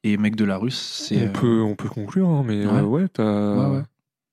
et 0.03 0.17
mec 0.17 0.35
de 0.35 0.45
la 0.45 0.57
russe 0.57 1.05
c'est 1.07 1.17
on, 1.17 1.25
euh, 1.25 1.31
peut, 1.31 1.61
on 1.61 1.75
peut 1.75 1.89
conclure, 1.89 2.29
hein, 2.29 2.43
mais 2.45 2.65
Ouais. 2.65 2.73
euh, 2.73 2.83
ouais, 2.83 3.07
t'as. 3.09 3.55
ouais, 3.69 3.75
ouais. 3.77 3.83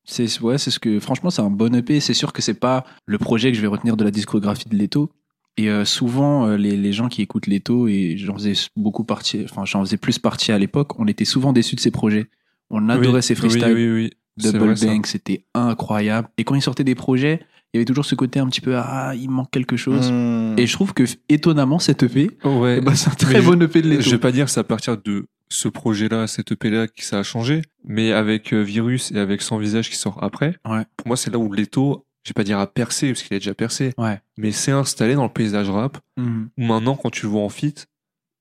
c'est 0.05 0.41
ouais 0.41 0.59
c'est 0.59 0.71
ce 0.71 0.79
que 0.79 0.99
franchement 1.01 1.31
c'est 1.31 1.43
un 1.43 1.51
bon 1.51 1.75
EP 1.75 2.01
c'est 2.01 2.15
sûr 2.15 2.33
que 2.33 2.41
c'est 2.43 2.55
pas 2.55 2.85
le 3.05 3.19
projet 3.19 3.51
que 3.53 3.57
je 3.57 3.63
vais 3.63 3.67
retenir 3.69 3.97
de 3.97 4.05
la 4.05 4.11
discographie 4.11 4.69
de 4.69 4.77
Leto 4.77 5.11
et 5.57 5.71
euh, 5.71 5.85
souvent 5.85 6.47
euh, 6.47 6.57
les, 6.57 6.77
les 6.77 6.93
gens 6.93 7.09
qui 7.09 7.23
écoutent 7.23 7.47
Leto 7.47 7.89
et 7.89 8.17
j'en 8.19 8.35
faisais 8.35 8.55
beaucoup 8.77 9.05
partie 9.05 9.45
enfin 9.45 9.65
j'en 9.65 9.81
faisais 9.85 9.97
plus 9.97 10.19
partie 10.19 10.53
à 10.53 10.59
l'époque 10.59 10.99
on 11.01 11.07
était 11.07 11.25
souvent 11.25 11.53
déçus 11.53 11.77
de 11.77 11.81
ses 11.81 11.91
projets 11.91 12.29
on 12.71 12.89
adorait 12.89 13.17
Oui, 13.19 13.23
ses 13.23 13.35
freestyles 13.35 13.65
Oui, 13.75 13.89
oui, 13.89 13.93
oui. 13.93 14.11
Double. 14.53 14.75
Bang, 14.83 15.07
c'était 15.07 15.47
incroyable. 15.55 16.29
Et 16.37 16.45
quand 16.45 16.55
il 16.55 16.61
sortait 16.63 16.85
des 16.85 16.95
projets, 16.95 17.41
il 17.73 17.77
y 17.77 17.79
avait 17.79 17.85
toujours 17.87 18.05
ce 18.05 18.15
côté 18.15 18.39
un 18.39 18.47
petit 18.49 18.61
peu 18.61 18.77
ah 18.77 19.15
il 19.15 19.31
manque 19.31 19.51
quelque 19.51 19.77
chose. 19.77 20.11
Hmm. 20.13 20.55
Et 20.59 20.67
je 20.67 20.73
trouve 20.75 20.93
que 20.93 21.05
étonnamment 21.29 21.79
cette 21.79 22.03
EP, 22.03 22.31
Ouais. 22.45 22.81
ben, 22.81 22.95
c'est 22.95 23.09
un 23.11 23.15
très 23.15 23.35
Mais 23.35 23.41
je- 23.43 23.47
bon 23.51 23.63
EP 23.63 23.81
de 23.83 23.93
Je 23.93 23.97
Leto. 23.99 24.11
vais 24.11 24.19
pas 24.19 24.33
dire 24.33 24.45
que 24.47 24.51
c'est 24.51 24.61
à 24.61 24.65
partir 24.65 24.99
de 24.99 25.27
ce 25.49 25.69
projet-là, 25.69 26.27
cette 26.27 26.53
EP-là, 26.53 26.87
que 26.89 27.05
ça 27.05 27.19
a 27.21 27.23
changé, 27.23 27.63
mais 27.85 28.13
avec 28.13 28.53
euh, 28.53 28.61
Virus 28.63 29.13
et 29.13 29.19
avec 29.19 29.41
Sans 29.43 29.59
Visage 29.59 29.89
qui 29.89 29.97
sort 29.97 30.19
après, 30.23 30.57
Ouais. 30.69 30.83
pour 30.97 31.07
moi, 31.07 31.17
c'est 31.17 31.31
là 31.31 31.39
où 31.39 31.53
Leto, 31.53 32.05
je 32.27 32.31
vais 32.31 32.35
pas 32.35 32.43
dire 32.43 32.59
a 32.59 32.67
percé, 32.67 33.07
parce 33.13 33.23
qu'il 33.23 33.37
a 33.37 33.39
déjà 33.39 33.55
percé, 33.55 33.93
Ouais. 33.99 34.21
mais 34.37 34.51
s'est 34.51 34.73
installé 34.73 35.15
dans 35.15 35.23
le 35.23 35.29
paysage 35.33 35.71
rap, 35.71 35.99
Mhm. 36.17 36.49
où 36.59 36.65
maintenant, 36.65 36.97
quand 36.97 37.11
tu 37.11 37.23
le 37.27 37.31
vois 37.31 37.43
en 37.43 37.49
feat, 37.49 37.87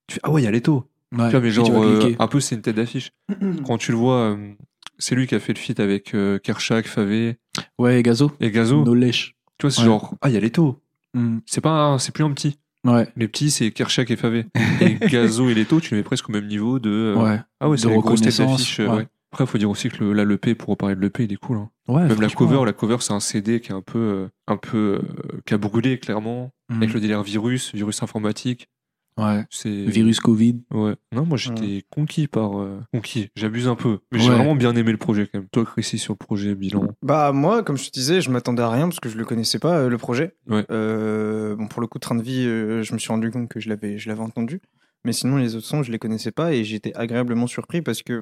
tu 0.07 0.15
fais 0.15 0.21
Ah 0.23 0.31
ouais, 0.31 0.41
il 0.41 0.45
y 0.45 0.47
a 0.47 0.51
Leto. 0.51 0.85
Ouais. 1.15 1.25
Tu 1.25 1.31
vois, 1.31 1.39
mais 1.39 1.49
Et 1.49 1.51
genre, 1.51 1.83
euh, 1.83 2.13
un 2.17 2.27
peu, 2.27 2.39
c'est 2.39 2.55
une 2.55 2.63
tête 2.63 2.75
d'affiche. 2.75 3.11
quand 3.67 3.77
tu 3.77 3.91
le 3.91 3.97
vois, 3.97 4.15
euh, 4.31 4.53
c'est 4.97 5.13
lui 5.13 5.27
qui 5.27 5.35
a 5.35 5.39
fait 5.39 5.53
le 5.53 5.59
feat 5.59 5.79
avec 5.79 6.15
euh, 6.15 6.39
Kershak, 6.39 6.87
Favé 6.87 7.37
Ouais, 7.77 8.01
Gazo. 8.01 8.31
et 8.39 8.49
Gazo. 8.49 8.83
No 8.83 8.95
lèche. 8.95 9.35
Tu 9.59 9.67
vois, 9.67 9.71
c'est 9.71 9.81
Ouais. 9.81 9.85
genre, 9.85 10.15
ah, 10.21 10.29
il 10.29 10.33
y 10.33 10.37
a 10.37 10.39
Leto. 10.39 10.81
Mhm. 11.13 11.41
C'est 11.45 11.61
pas, 11.61 11.69
un- 11.69 11.99
c'est 11.99 12.11
plus 12.11 12.23
un 12.23 12.31
petit. 12.31 12.57
Ouais. 12.85 13.07
Les 13.15 13.27
petits, 13.27 13.49
c'est 13.51 13.71
Kershak 13.71 14.09
et 14.11 14.15
Favé. 14.15 14.45
et 14.81 14.95
Gazo 15.07 15.47
et 15.49 15.53
Leto, 15.53 15.79
tu 15.79 15.91
les 15.91 15.97
mets 15.97 16.03
presque 16.03 16.27
au 16.29 16.31
même 16.33 16.47
niveau 16.47 16.79
de. 16.79 16.89
euh, 16.89 17.15
Ouais. 17.15 17.39
Ah 17.59 17.69
ouais, 17.69 17.77
de 17.77 17.81
c'est 17.81 17.87
les 17.89 17.93
grosses 17.97 18.21
têtes 18.21 18.33
reconnaissance, 18.33 18.59
d'affiche. 18.59 18.79
euh, 18.81 18.95
ouais. 18.97 19.07
Après, 19.35 19.43
il 19.43 19.47
faut 19.47 19.57
dire 19.57 19.69
aussi 19.69 19.89
que 19.89 20.01
le, 20.01 20.13
là, 20.13 20.23
l'EP, 20.23 20.55
pour 20.55 20.69
reparler 20.69 20.95
de 20.95 21.01
l'EP, 21.01 21.25
il 21.25 21.33
est 21.33 21.35
cool. 21.35 21.57
hein. 21.57 21.69
Ouais, 21.89 22.05
Même 22.07 22.21
la 22.21 22.29
cover, 22.29 22.63
la 22.65 22.71
cover, 22.71 22.95
c'est 23.01 23.11
un 23.11 23.19
CD 23.19 23.59
qui 23.59 23.71
est 23.73 23.75
un 23.75 23.81
peu, 23.81 23.99
euh, 23.99 24.27
un 24.47 24.55
peu, 24.55 25.01
euh, 25.03 25.41
qui 25.45 25.53
a 25.53 25.57
brûlé, 25.57 25.99
clairement. 25.99 26.51
Mhm. 26.69 26.77
Avec 26.77 26.93
le 26.93 27.01
délire 27.01 27.21
virus, 27.21 27.75
virus 27.75 28.01
informatique. 28.01 28.69
Ouais. 29.17 29.43
C'est. 29.49 29.69
Virus 29.85 30.21
Covid. 30.21 30.61
Ouais. 30.71 30.95
Non, 31.13 31.25
moi, 31.25 31.37
j'étais 31.37 31.83
conquis 31.89 32.27
par, 32.27 32.59
euh, 32.61 32.79
conquis. 32.93 33.27
J'abuse 33.35 33.67
un 33.67 33.75
peu. 33.75 33.99
Mais 34.13 34.19
j'ai 34.19 34.29
Ouais. 34.29 34.35
vraiment 34.35 34.55
bien 34.55 34.73
aimé 34.75 34.91
le 34.93 34.97
projet, 34.97 35.27
quand 35.27 35.39
même. 35.39 35.49
Toi, 35.51 35.65
Chrissy, 35.65 35.97
sur 35.97 36.13
le 36.13 36.17
projet 36.17 36.55
bilan. 36.55 36.87
Bah 37.01 37.31
moi, 37.33 37.61
comme 37.63 37.77
je 37.77 37.85
te 37.87 37.91
disais, 37.91 38.21
je 38.21 38.29
m'attendais 38.31 38.63
à 38.63 38.69
rien 38.69 38.87
parce 38.87 39.01
que 39.01 39.09
je 39.09 39.17
le 39.17 39.25
connaissais 39.25 39.59
pas 39.59 39.79
euh, 39.79 39.89
le 39.89 39.97
projet. 39.97 40.33
Ouais. 40.47 40.65
Euh, 40.71 41.55
bon 41.57 41.67
pour 41.67 41.81
le 41.81 41.87
coup, 41.87 41.99
train 41.99 42.15
de 42.15 42.23
vie, 42.23 42.45
euh, 42.45 42.83
je 42.83 42.93
me 42.93 42.99
suis 42.99 43.09
rendu 43.09 43.31
compte 43.31 43.49
que 43.49 43.59
je 43.59 43.67
l'avais, 43.67 43.97
je 43.97 44.07
l'avais 44.07 44.21
entendu. 44.21 44.61
Mais 45.03 45.11
sinon 45.13 45.35
les 45.37 45.55
autres 45.55 45.67
sons, 45.67 45.83
je 45.83 45.91
les 45.91 45.99
connaissais 45.99 46.31
pas 46.31 46.53
et 46.53 46.63
j'étais 46.63 46.93
agréablement 46.95 47.47
surpris 47.47 47.81
parce 47.81 48.01
que 48.01 48.21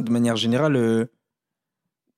de 0.00 0.10
manière 0.10 0.36
générale, 0.36 0.76
euh, 0.76 1.06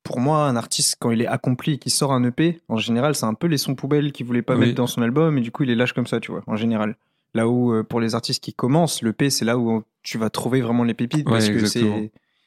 pour 0.02 0.20
moi, 0.20 0.46
un 0.46 0.54
artiste 0.56 0.96
quand 1.00 1.10
il 1.10 1.20
est 1.20 1.26
accompli 1.26 1.74
et 1.74 1.78
qu'il 1.78 1.90
sort 1.92 2.12
un 2.12 2.22
EP, 2.24 2.60
en 2.68 2.76
général, 2.78 3.14
c'est 3.16 3.26
un 3.26 3.34
peu 3.34 3.48
les 3.48 3.58
sons 3.58 3.74
poubelles 3.74 4.12
qu'il 4.12 4.24
voulait 4.26 4.42
pas 4.42 4.54
Oui. 4.54 4.60
mettre 4.60 4.74
dans 4.76 4.86
son 4.86 5.02
album 5.02 5.36
et 5.36 5.40
du 5.40 5.50
coup 5.50 5.64
il 5.64 5.68
les 5.68 5.74
lâche 5.74 5.92
comme 5.92 6.06
ça, 6.06 6.20
tu 6.20 6.30
vois. 6.30 6.42
En 6.46 6.56
général. 6.56 6.96
Là 7.34 7.48
où 7.48 7.72
euh, 7.72 7.82
pour 7.82 8.00
les 8.00 8.14
artistes 8.14 8.42
qui 8.42 8.54
commencent, 8.54 9.02
l'EP 9.02 9.30
c'est 9.30 9.44
là 9.44 9.58
où 9.58 9.82
tu 10.02 10.16
vas 10.16 10.30
trouver 10.30 10.60
vraiment 10.60 10.84
les 10.84 10.94
pépites 10.94 11.26
Ouais, 11.26 11.32
parce 11.32 11.48
que 11.48 11.54
exactement. 11.58 12.02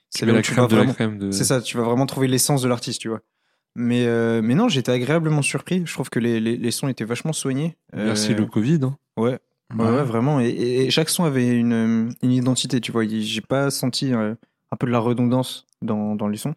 c'est 0.10 0.26
là 0.26 0.34
où 0.34 0.42
tu 0.42 0.54
vas 0.54 0.68
vraiment 0.68 0.94
de. 1.18 1.32
c'est 1.32 1.44
ça, 1.44 1.62
tu 1.62 1.76
vas 1.78 1.84
vraiment 1.84 2.06
trouver 2.06 2.28
l'essence 2.28 2.62
de 2.62 2.70
l'artiste, 2.70 3.02
tu 3.02 3.10
vois. 3.10 3.20
Mais, 3.76 4.06
euh, 4.08 4.42
mais 4.42 4.56
non, 4.56 4.68
j'étais 4.68 4.92
agréablement 4.92 5.42
surpris. 5.44 5.84
Je 5.86 5.94
trouve 5.94 6.10
que 6.10 6.20
les, 6.20 6.40
les, 6.40 6.58
les 6.58 6.72
sons 6.72 6.88
étaient 6.88 7.04
vachement 7.06 7.34
soignés. 7.34 7.78
Merci 7.94 8.34
le 8.34 8.46
Covid. 8.46 8.80
hein. 8.84 8.98
Ouais, 9.16 9.38
ouais, 9.78 9.86
ouais, 9.92 10.04
vraiment. 10.04 10.40
Et, 10.40 10.48
et- 10.48 10.86
et 10.86 10.90
chaque 10.92 11.10
son 11.10 11.24
avait 11.26 11.48
une, 11.50 12.12
une 12.24 12.32
identité, 12.32 12.82
tu 12.82 12.92
vois. 12.92 13.04
J'ai 13.08 13.42
pas 13.42 13.70
senti 13.70 14.12
euh, 14.14 14.34
un 14.72 14.76
peu 14.78 14.88
de 14.88 14.92
la 14.92 15.00
redondance 15.00 15.66
dans, 15.82 16.16
dans 16.16 16.28
les 16.28 16.38
sons. 16.38 16.56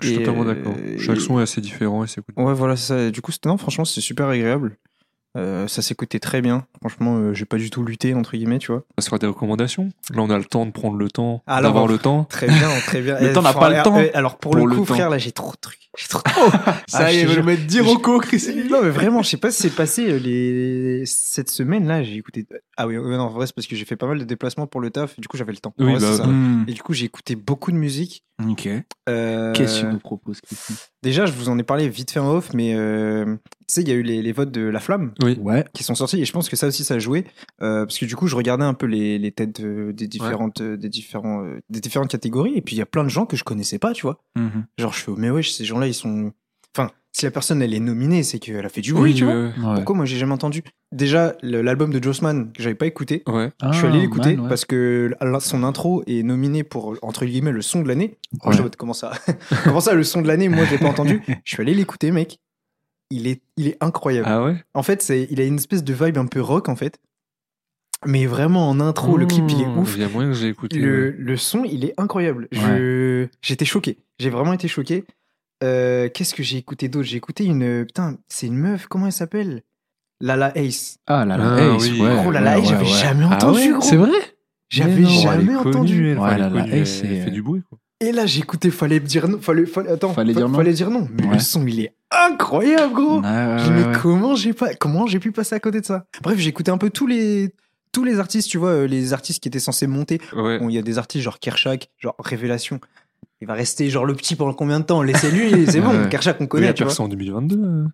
Je 0.00 0.06
suis 0.08 0.16
Et, 0.16 0.18
totalement 0.20 0.44
d'accord. 0.44 0.74
et- 0.78 0.98
Chaque 0.98 1.20
son 1.20 1.38
est 1.38 1.42
assez 1.42 1.60
différent 1.60 2.02
et 2.04 2.06
c'est 2.06 2.22
cool. 2.22 2.44
Ouais, 2.44 2.54
voilà, 2.54 2.76
ça. 2.76 3.10
Du 3.10 3.20
coup, 3.20 3.32
non, 3.44 3.56
franchement, 3.58 3.84
c'est 3.84 4.00
super 4.00 4.28
agréable. 4.28 4.78
Euh, 5.36 5.66
ça 5.66 5.80
s'écoutait 5.80 6.18
très 6.18 6.42
bien. 6.42 6.66
Franchement, 6.80 7.16
euh, 7.16 7.32
j'ai 7.32 7.46
pas 7.46 7.56
du 7.56 7.70
tout 7.70 7.82
lutté, 7.82 8.12
entre 8.14 8.32
guillemets, 8.36 8.58
tu 8.58 8.70
vois. 8.70 8.84
Ça 8.98 9.06
sera 9.06 9.18
des 9.18 9.26
recommandations. 9.26 9.88
Là, 10.14 10.22
on 10.22 10.28
a 10.30 10.36
le 10.36 10.44
temps 10.44 10.66
de 10.66 10.70
prendre 10.72 10.96
le 10.98 11.10
temps, 11.10 11.42
Alors, 11.46 11.70
d'avoir 11.72 11.86
le 11.86 11.96
temps. 11.98 12.24
Très 12.28 12.46
bien, 12.48 12.68
très 12.86 13.00
bien. 13.00 13.18
Le 13.20 13.30
Eh, 13.30 13.32
temps 13.32 13.40
n'a 13.42 13.52
faut- 13.54 13.58
pas 13.60 13.70
le 13.70 13.82
temps 13.82 13.98
euh, 13.98 14.08
Alors, 14.14 14.36
pour, 14.38 14.52
pour 14.52 14.66
le 14.66 14.70
le 14.74 14.80
coup, 14.80 14.84
temps. 14.86 14.94
frère, 14.94 15.08
là, 15.10 15.16
j'ai 15.18 15.32
trop 15.32 15.52
de 15.52 15.56
trucs. 15.60 15.78
J'ai 15.98 16.08
trop 16.08 16.20
de 16.24 16.30
Ça 16.86 17.04
Ah, 17.04 17.12
y 17.12 17.16
est, 17.16 17.20
je 17.22 17.26
vais 17.28 17.32
jure. 17.34 17.44
me 17.44 17.56
dire 17.56 17.88
au 17.88 17.98
co, 17.98 18.18
Chris. 18.18 18.44
Non, 18.70 18.80
mais 18.82 18.90
vraiment, 18.90 19.22
je 19.22 19.28
sais 19.30 19.36
pas 19.38 19.50
ce 19.50 19.56
qui 19.56 19.62
s'est 19.70 19.74
passé 19.74 20.10
euh, 20.10 20.18
les... 20.18 21.04
cette 21.06 21.50
semaine-là. 21.50 22.02
J'ai 22.02 22.16
écouté. 22.16 22.46
Ah 22.76 22.86
oui, 22.86 22.98
ouais, 22.98 23.16
non, 23.16 23.24
en 23.24 23.28
vrai, 23.30 23.46
c'est 23.46 23.54
parce 23.54 23.66
que 23.66 23.74
j'ai 23.76 23.84
fait 23.86 23.96
pas 23.96 24.06
mal 24.06 24.18
de 24.18 24.24
déplacements 24.24 24.66
pour 24.66 24.80
le 24.82 24.90
taf. 24.90 25.18
Du 25.18 25.28
coup, 25.28 25.36
j'avais 25.38 25.52
le 25.52 25.58
temps. 25.58 25.72
Oui, 25.78 25.92
vrai, 25.92 26.00
bah, 26.00 26.06
c'est 26.10 26.16
ça. 26.18 26.26
Hmm. 26.26 26.64
Et 26.68 26.72
du 26.72 26.82
coup, 26.82 26.92
j'ai 26.92 27.06
écouté 27.06 27.36
beaucoup 27.36 27.72
de 27.72 27.76
musique. 27.78 28.22
Ok. 28.46 28.68
Euh, 29.08 29.52
Qu'est-ce 29.54 29.76
que 29.80 29.86
tu 29.86 29.92
nous 29.92 29.98
proposes, 29.98 30.40
Chris 30.42 30.56
Déjà, 31.02 31.26
je 31.26 31.32
vous 31.32 31.48
en 31.48 31.58
ai 31.58 31.62
parlé 31.64 31.88
vite 31.88 32.10
fait 32.12 32.20
en 32.20 32.30
off, 32.32 32.54
mais 32.54 32.74
euh, 32.74 33.24
tu 33.26 33.64
sais, 33.66 33.82
il 33.82 33.88
y 33.88 33.90
a 33.90 33.94
eu 33.94 34.02
les, 34.02 34.22
les 34.22 34.32
votes 34.32 34.52
de 34.52 34.60
La 34.62 34.78
Flamme 34.78 35.12
Oui. 35.22 35.36
Ouais. 35.40 35.64
qui 35.74 35.82
sont 35.82 35.94
sortis 35.96 36.20
et 36.20 36.24
je 36.24 36.32
pense 36.32 36.48
que 36.48 36.54
ça 36.56 36.68
aussi, 36.68 36.84
ça 36.84 36.94
a 36.94 36.98
joué. 37.00 37.24
euh, 37.60 37.84
parce 37.84 37.98
que 37.98 38.04
du 38.06 38.14
coup, 38.14 38.28
je 38.28 38.36
regardais 38.36 38.64
un 38.64 38.74
peu 38.74 38.86
les, 38.86 39.18
les 39.18 39.32
têtes 39.32 39.60
euh, 39.60 39.92
des, 39.92 40.06
différentes, 40.06 40.62
des, 40.62 40.88
différents, 40.88 41.44
euh, 41.44 41.60
des 41.70 41.80
différentes 41.80 42.10
catégories 42.10 42.54
et 42.56 42.62
puis 42.62 42.76
il 42.76 42.78
y 42.78 42.82
a 42.82 42.86
plein 42.86 43.02
de 43.02 43.08
gens 43.08 43.26
que 43.26 43.36
je 43.36 43.42
connaissais 43.44 43.78
pas, 43.80 43.92
tu 43.92 44.02
vois. 44.02 44.20
Mhm. 44.36 44.64
Genre, 44.78 44.92
je 44.92 44.98
fais, 45.00 45.10
oh, 45.10 45.16
mais 45.18 45.30
wesh, 45.30 45.50
ces 45.52 45.64
gens-là, 45.64 45.88
ils 45.88 45.94
sont. 45.94 46.32
Enfin, 46.76 46.90
si 47.14 47.26
la 47.26 47.30
personne, 47.30 47.60
elle 47.60 47.74
est 47.74 47.78
nominée, 47.80 48.22
c'est 48.22 48.38
qu'elle 48.38 48.64
a 48.64 48.68
fait 48.70 48.80
du 48.80 48.94
bruit, 48.94 49.12
tu 49.14 49.24
vois. 49.24 49.34
ouais, 49.34 49.40
Ouais. 49.58 49.74
Pourquoi 49.76 49.94
moi 49.96 50.04
j'ai 50.06 50.16
jamais 50.16 50.32
entendu? 50.32 50.62
Déjà 50.92 51.34
l'album 51.42 51.92
de 51.92 52.02
Jossman 52.02 52.50
que 52.52 52.62
j'avais 52.62 52.74
pas 52.74 52.86
écouté, 52.86 53.22
ouais. 53.26 53.50
je 53.70 53.76
suis 53.76 53.86
allé 53.86 53.98
Ah, 53.98 54.02
l'écouter 54.02 54.38
parce 54.48 54.64
que 54.64 55.14
son 55.40 55.62
intro 55.64 56.02
est 56.06 56.22
nominé 56.22 56.64
pour 56.64 56.96
entre 57.02 57.24
guillemets 57.26 57.52
le 57.52 57.60
son 57.62 57.82
de 57.82 57.88
l'année. 57.88 58.16
Je 58.50 58.62
mode, 58.62 58.76
comment 58.76 58.92
ça 58.94 59.12
Comment 59.64 59.80
ça 59.80 59.94
le 59.94 60.04
son 60.04 60.22
de 60.22 60.26
l'année 60.28 60.48
Moi 60.48 60.64
je 60.64 60.70
l'ai 60.72 60.78
pas 60.78 60.88
entendu. 60.88 61.20
Je 61.44 61.52
suis 61.54 61.60
allé 61.62 61.74
l'écouter 61.74 62.10
mec. 62.12 62.38
Il 63.10 63.26
est 63.26 63.42
il 63.58 63.68
est 63.68 63.76
incroyable. 63.82 64.26
Ah 64.30 64.42
ouais? 64.42 64.56
En 64.72 64.82
fait 64.82 65.02
c'est 65.02 65.28
il 65.30 65.38
a 65.40 65.44
une 65.44 65.56
espèce 65.56 65.84
de 65.84 65.92
vibe 65.92 66.16
un 66.16 66.26
peu 66.26 66.40
rock 66.40 66.68
en 66.70 66.76
fait. 66.76 66.98
Mais 68.06 68.26
vraiment 68.26 68.68
en 68.68 68.80
intro 68.80 69.16
le 69.16 69.26
clip 69.26 69.44
il 69.50 69.60
est 69.60 69.66
ouf. 69.66 69.94
Il 69.96 70.00
y 70.00 70.04
a 70.04 70.08
moyen 70.08 70.30
que 70.30 70.36
j'ai 70.36 70.48
écouté. 70.48 70.78
Le, 70.78 71.10
le 71.10 71.36
son, 71.36 71.64
il 71.64 71.84
est 71.84 71.94
incroyable. 71.98 72.48
Je 72.52 73.26
J'étais 73.42 73.64
choqué. 73.66 73.98
J'ai 74.18 74.30
vraiment 74.30 74.54
été 74.54 74.66
choqué. 74.66 75.04
Euh, 75.62 76.08
Qu'est-ce 76.12 76.34
que 76.34 76.42
j'ai 76.42 76.56
écouté 76.58 76.88
d'autre? 76.88 77.06
J'ai 77.06 77.16
écouté 77.16 77.44
une. 77.44 77.84
Putain, 77.86 78.16
c'est 78.28 78.46
une 78.46 78.56
meuf, 78.56 78.86
comment 78.86 79.06
elle 79.06 79.12
s'appelle? 79.12 79.62
Lala 80.20 80.52
Ace. 80.56 80.98
Ah 81.06 81.24
là, 81.24 81.36
Ah, 81.38 81.74
Ace, 81.76 81.82
oui. 81.90 82.00
ouais. 82.00 82.14
Gros, 82.16 82.30
Lala 82.30 82.56
ouais, 82.56 82.62
Ace, 82.62 82.68
j'avais 82.68 82.84
ouais, 82.84 82.90
ouais. 82.92 82.98
jamais 82.98 83.24
Ah 83.28 83.34
entendu, 83.36 83.58
ouais 83.58 83.68
gros. 83.70 83.80
C'est 83.82 83.96
vrai? 83.96 84.10
J'avais 84.68 85.04
jamais 85.04 85.44
connue, 85.54 85.56
entendu. 85.56 86.08
elle, 86.10 86.18
Ouais, 86.18 86.22
enfin, 86.24 86.34
elle 86.34 86.40
est 86.40 86.42
là, 86.44 86.48
la 86.50 86.62
connue, 86.62 86.80
Ace, 86.82 87.02
elle 87.04 87.22
fait 87.24 87.30
du 87.30 87.42
bruit. 87.42 87.62
Quoi. 87.68 87.78
Et 88.00 88.10
là, 88.12 88.26
j'ai 88.26 88.40
écouté, 88.40 88.70
fallait 88.70 89.00
dire 89.00 89.28
non. 89.28 89.38
Fallait, 89.40 89.66
fallait, 89.66 89.90
attends, 89.90 90.12
Fallait 90.12 90.32
fa- 90.32 90.40
dire 90.40 90.48
non? 90.48 90.56
Fallait 90.56 90.72
dire 90.72 90.90
non. 90.90 91.08
Mais 91.12 91.26
Ouais. 91.26 91.34
le 91.34 91.38
son, 91.40 91.66
il 91.66 91.80
est 91.80 91.94
incroyable, 92.10 92.92
gros. 92.94 93.20
Ouais, 93.20 93.26
ouais, 93.28 93.58
Je 93.58 93.64
dis, 93.64 93.70
mais 93.70 93.84
ouais. 93.86 93.92
comment 94.00 94.34
j'ai 94.34 94.52
pas, 94.52 94.74
comment 94.74 95.06
j'ai 95.06 95.18
pu 95.18 95.32
passer 95.32 95.54
à 95.54 95.60
côté 95.60 95.80
de 95.80 95.86
ça? 95.86 96.06
Bref, 96.22 96.38
j'ai 96.38 96.48
écouté 96.48 96.70
un 96.70 96.78
peu 96.78 96.90
tous 96.90 97.06
les, 97.06 97.52
tous 97.92 98.04
les 98.04 98.18
artistes, 98.18 98.48
tu 98.48 98.58
vois, 98.58 98.70
euh, 98.70 98.86
les 98.86 99.12
artistes 99.12 99.42
qui 99.42 99.48
étaient 99.48 99.60
censés 99.60 99.86
monter. 99.86 100.20
Ouais. 100.34 100.58
Bon, 100.58 100.68
il 100.68 100.74
y 100.74 100.78
a 100.78 100.82
des 100.82 100.98
artistes 100.98 101.22
genre 101.24 101.38
Kershak, 101.38 101.90
genre 101.98 102.14
Révélation. 102.18 102.80
Il 103.40 103.46
va 103.48 103.54
rester 103.54 103.90
genre 103.90 104.04
le 104.04 104.14
petit 104.14 104.36
pendant 104.36 104.52
combien 104.54 104.78
de 104.80 104.84
temps? 104.84 105.02
Laissez-lui, 105.02 105.66
c'est 105.66 105.80
bon. 105.80 106.08
Kershak, 106.08 106.40
on 106.40 106.46
connaît, 106.46 106.66
il 106.66 106.68
en 107.02 107.08
2022. 107.08 107.56
euh. 107.58 107.84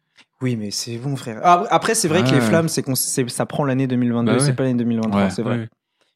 Oui, 0.43 0.57
mais 0.57 0.71
c'est 0.71 0.99
bon, 0.99 1.17
frère. 1.17 1.41
Ah, 1.43 1.65
Après, 1.71 1.95
c'est 1.95 2.07
vrai 2.09 2.23
que 2.23 2.31
les 2.31 2.41
flammes, 2.41 2.69
c'est 2.69 2.83
ça 3.31 3.47
prend 3.47 3.65
l'année 3.65 3.87
2022, 3.87 4.31
Bah 4.33 4.39
ouais. 4.39 4.45
c'est 4.45 4.53
pas 4.53 4.65
l'année 4.65 4.77
2023, 4.79 5.23
Ouais, 5.23 5.31
c'est 5.31 5.43
vrai. 5.43 5.57
Ouais. 5.59 5.69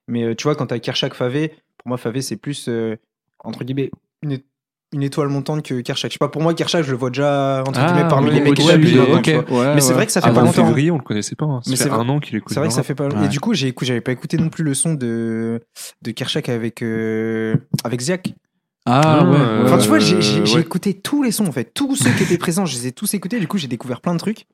Mais 0.08 0.24
euh, 0.24 0.34
tu 0.34 0.44
vois, 0.44 0.54
quand 0.54 0.66
t'as 0.66 0.78
Kershak 0.78 1.14
Favé, 1.14 1.48
pour 1.78 1.88
moi, 1.88 1.96
Favé, 1.96 2.20
c'est 2.22 2.36
plus, 2.36 2.66
euh, 2.68 2.96
entre 3.42 3.64
guillemets, 3.64 3.90
une, 4.22 4.38
une 4.92 5.02
étoile 5.02 5.28
montante 5.28 5.62
que 5.62 5.80
Kershak. 5.80 6.10
Je 6.10 6.14
sais 6.14 6.18
pas, 6.18 6.28
pour 6.28 6.42
moi, 6.42 6.52
Kershak, 6.54 6.84
je 6.84 6.90
le 6.90 6.96
vois 6.96 7.08
déjà, 7.10 7.64
entre 7.66 7.84
guillemets, 7.84 8.08
parmi 8.08 8.30
les 8.30 8.40
mecs 8.42 8.58
vois. 9.48 9.74
Mais 9.74 9.80
c'est 9.80 9.94
vrai 9.94 10.06
que 10.06 10.12
ça 10.12 10.20
fait 10.20 10.28
Avant 10.28 10.40
pas 10.40 10.46
longtemps. 10.46 10.66
février, 10.66 10.90
on 10.90 10.98
le 10.98 11.02
connaissait 11.02 11.34
pas. 11.36 11.46
hein. 11.46 11.60
Ça 11.64 11.70
Mais 11.70 11.76
fait 11.76 11.84
c'est 11.84 11.88
vrai- 11.88 11.98
un 12.00 12.08
an 12.10 12.20
qu'il 12.20 12.36
est 12.36 12.40
connu. 12.40 12.52
C'est 12.54 12.60
vrai 12.60 12.68
que 12.68 12.74
ça 12.74 12.82
fait 12.82 12.94
pas. 12.94 13.08
Ouais. 13.08 13.24
Et 13.24 13.28
du 13.28 13.40
coup, 13.40 13.54
j'ai 13.54 13.74
j'avais 13.82 14.00
pas 14.02 14.12
écouté 14.12 14.36
non 14.36 14.50
plus 14.50 14.62
le 14.62 14.74
son 14.74 14.94
de 14.94 15.60
de 16.02 16.10
Kershak 16.10 16.48
avec 16.48 16.82
euh, 16.82 17.56
avec 17.84 18.00
Ziak. 18.00 18.34
Ah 18.86 19.24
ouais. 19.24 19.36
Euh, 19.38 19.64
Enfin, 19.64 19.78
tu 19.78 19.88
vois, 19.88 19.98
j'ai 20.00 20.20
j'ai- 20.20 20.44
j'ai 20.44 20.54
ouais. 20.56 20.60
écouté 20.60 20.94
tous 20.94 21.22
les 21.22 21.30
sons 21.30 21.46
en 21.46 21.52
fait, 21.52 21.72
tous 21.72 21.94
ceux 21.96 22.10
qui 22.12 22.24
étaient 22.24 22.38
présents, 22.38 22.66
je 22.66 22.76
les 22.76 22.88
ai 22.88 22.92
tous 22.92 23.12
écoutés. 23.14 23.38
Du 23.38 23.46
coup, 23.48 23.58
j'ai 23.58 23.68
découvert 23.68 24.00
plein 24.00 24.14
de 24.14 24.18
trucs. 24.18 24.46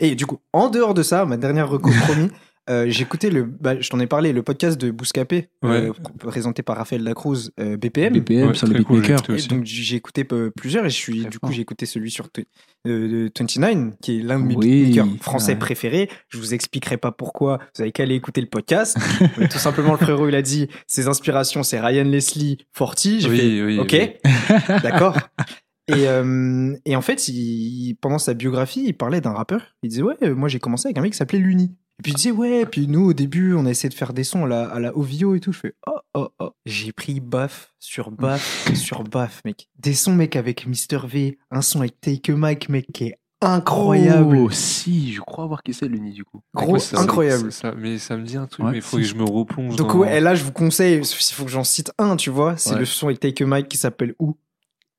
Et 0.00 0.14
du 0.16 0.26
coup, 0.26 0.40
en 0.52 0.68
dehors 0.68 0.94
de 0.94 1.02
ça, 1.04 1.24
ma 1.26 1.36
dernière 1.36 1.68
reco 1.68 1.90
promis, 2.04 2.30
euh, 2.68 2.86
j'ai 2.88 3.02
écouté 3.02 3.30
le, 3.30 3.44
bah, 3.44 3.80
je 3.80 3.88
t'en 3.88 3.98
ai 4.00 4.06
parlé, 4.06 4.32
le 4.32 4.42
podcast 4.42 4.80
de 4.80 4.90
Bouscapé, 4.90 5.48
euh, 5.64 5.92
présenté 6.18 6.62
par 6.62 6.76
Raphaël 6.76 7.02
Lacruz, 7.02 7.50
euh, 7.58 7.76
BPM. 7.76 8.12
BPM 8.12 8.48
Ouais, 8.48 8.54
sur 8.54 8.66
le 8.68 8.84
cool, 8.84 9.00
beatmaker. 9.00 9.18
j'ai 9.18 9.22
écouté 9.24 9.32
Et 9.32 9.34
aussi. 9.36 9.48
donc 9.48 9.64
j'ai 9.64 9.96
écouté 9.96 10.24
peu- 10.24 10.50
plusieurs 10.54 10.84
et 10.84 10.90
je 10.90 10.94
suis 10.94 11.24
du 11.26 11.38
coup 11.38 11.50
j'ai 11.52 11.62
écouté 11.62 11.86
celui 11.86 12.10
sur 12.10 12.26
tw- 12.28 12.44
euh, 12.86 13.28
de 13.28 13.32
29 13.38 13.94
qui 14.00 14.18
est 14.18 14.22
l'un 14.22 14.38
de 14.38 14.44
mes 14.44 14.56
Oui, 14.56 14.84
beatmakers 14.86 15.22
français 15.22 15.52
ouais. 15.52 15.58
préférés. 15.58 16.08
Je 16.28 16.38
vous 16.38 16.54
expliquerai 16.54 16.96
pas 16.96 17.10
pourquoi. 17.12 17.58
Vous 17.74 17.82
avez 17.82 17.92
qu'à 17.92 18.02
aller 18.04 18.14
écouter 18.14 18.40
le 18.40 18.46
podcast. 18.48 18.96
Mais 19.38 19.48
tout 19.48 19.58
simplement 19.58 19.92
le 19.92 19.98
frérot 19.98 20.28
il 20.28 20.34
a 20.34 20.42
dit 20.42 20.68
ses 20.86 21.08
inspirations 21.08 21.62
c'est 21.62 21.80
Ryan 21.80 22.04
Leslie, 22.04 22.58
Forty. 22.72 23.20
J'ai 23.22 23.28
Oui, 23.28 23.38
fait 23.38 23.62
oui, 23.62 23.78
ok 23.78 23.96
oui. 24.24 24.76
d'accord. 24.82 25.16
Et, 25.88 26.06
euh, 26.06 26.76
et 26.84 26.94
en 26.94 27.00
fait, 27.02 27.26
il- 27.26 27.96
pendant 28.00 28.18
sa 28.18 28.32
biographie, 28.34 28.84
il 28.86 28.92
parlait 28.92 29.20
d'un 29.20 29.32
rappeur. 29.32 29.74
Il 29.82 29.88
disait 29.88 30.02
Ouais, 30.02 30.14
euh, 30.22 30.36
moi 30.36 30.48
j'ai 30.48 30.60
commencé 30.60 30.86
avec 30.86 30.98
un 30.98 31.00
mec 31.02 31.10
qui 31.12 31.16
s'appelait 31.18 31.40
Luni. 31.40 31.74
Et 32.00 32.02
puis 32.02 32.12
il 32.12 32.16
disait 32.16 32.30
Ouais, 32.30 32.64
puis 32.64 32.86
nous 32.88 33.04
au 33.10 33.12
début, 33.12 33.52
on 33.54 33.66
a 33.66 33.70
essayé 33.70 33.90
de 33.90 33.94
faire 33.94 34.14
des 34.14 34.24
sons 34.24 34.46
à 34.46 34.48
la, 34.48 34.64
à 34.70 34.80
la 34.80 34.96
OVO 34.96 35.34
et 35.34 35.40
tout. 35.40 35.52
Je 35.52 35.58
fais 35.60 35.74
Oh, 35.86 35.98
oh, 36.14 36.28
oh. 36.40 36.50
J'ai 36.64 36.92
pris 36.92 37.20
baf 37.20 37.74
sur 37.78 38.10
baf 38.10 38.68
sur 38.74 39.04
baf, 39.04 39.42
mec. 39.44 39.68
Des 39.78 39.92
sons, 39.92 40.14
mec, 40.14 40.34
avec 40.34 40.66
Mr. 40.66 41.06
V. 41.06 41.38
Un 41.50 41.60
son 41.60 41.80
avec 41.80 42.00
Take 42.00 42.32
a 42.32 42.36
Mike, 42.36 42.68
mec, 42.70 42.86
qui 42.92 43.04
est 43.04 43.16
incroyable. 43.42 44.36
Oh, 44.38 44.50
si, 44.50 45.12
je 45.12 45.20
crois 45.20 45.46
voir 45.46 45.62
qui 45.62 45.72
c'est 45.74 45.88
l'uni 45.88 46.12
du 46.12 46.24
coup. 46.24 46.40
Gros, 46.54 46.72
Ouais, 46.74 46.78
ça- 46.78 46.98
incroyable. 47.00 47.52
ça- 47.52 47.74
mais 47.76 47.98
ça 47.98 48.16
me 48.16 48.24
dit 48.24 48.36
un 48.36 48.46
truc, 48.46 48.64
Ouais, 48.64 48.72
mais 48.72 48.78
il 48.78 48.82
faut 48.82 48.96
si. 48.98 49.02
que 49.02 49.08
je 49.08 49.14
me 49.14 49.24
replonge. 49.24 49.76
Donc, 49.76 49.88
dans- 49.88 49.98
ouais, 49.98 50.16
et 50.16 50.20
là, 50.20 50.34
je 50.34 50.44
vous 50.44 50.52
conseille, 50.52 51.00
il 51.02 51.34
faut 51.34 51.44
que 51.44 51.50
j'en 51.50 51.64
cite 51.64 51.92
un, 51.98 52.16
tu 52.16 52.30
vois. 52.30 52.56
C'est 52.56 52.72
Ouais. 52.74 52.78
le 52.80 52.84
son 52.86 53.06
avec 53.08 53.20
Take 53.20 53.44
a 53.44 53.46
Mike 53.46 53.68
qui 53.68 53.76
s'appelle 53.76 54.14
Où? 54.18 54.36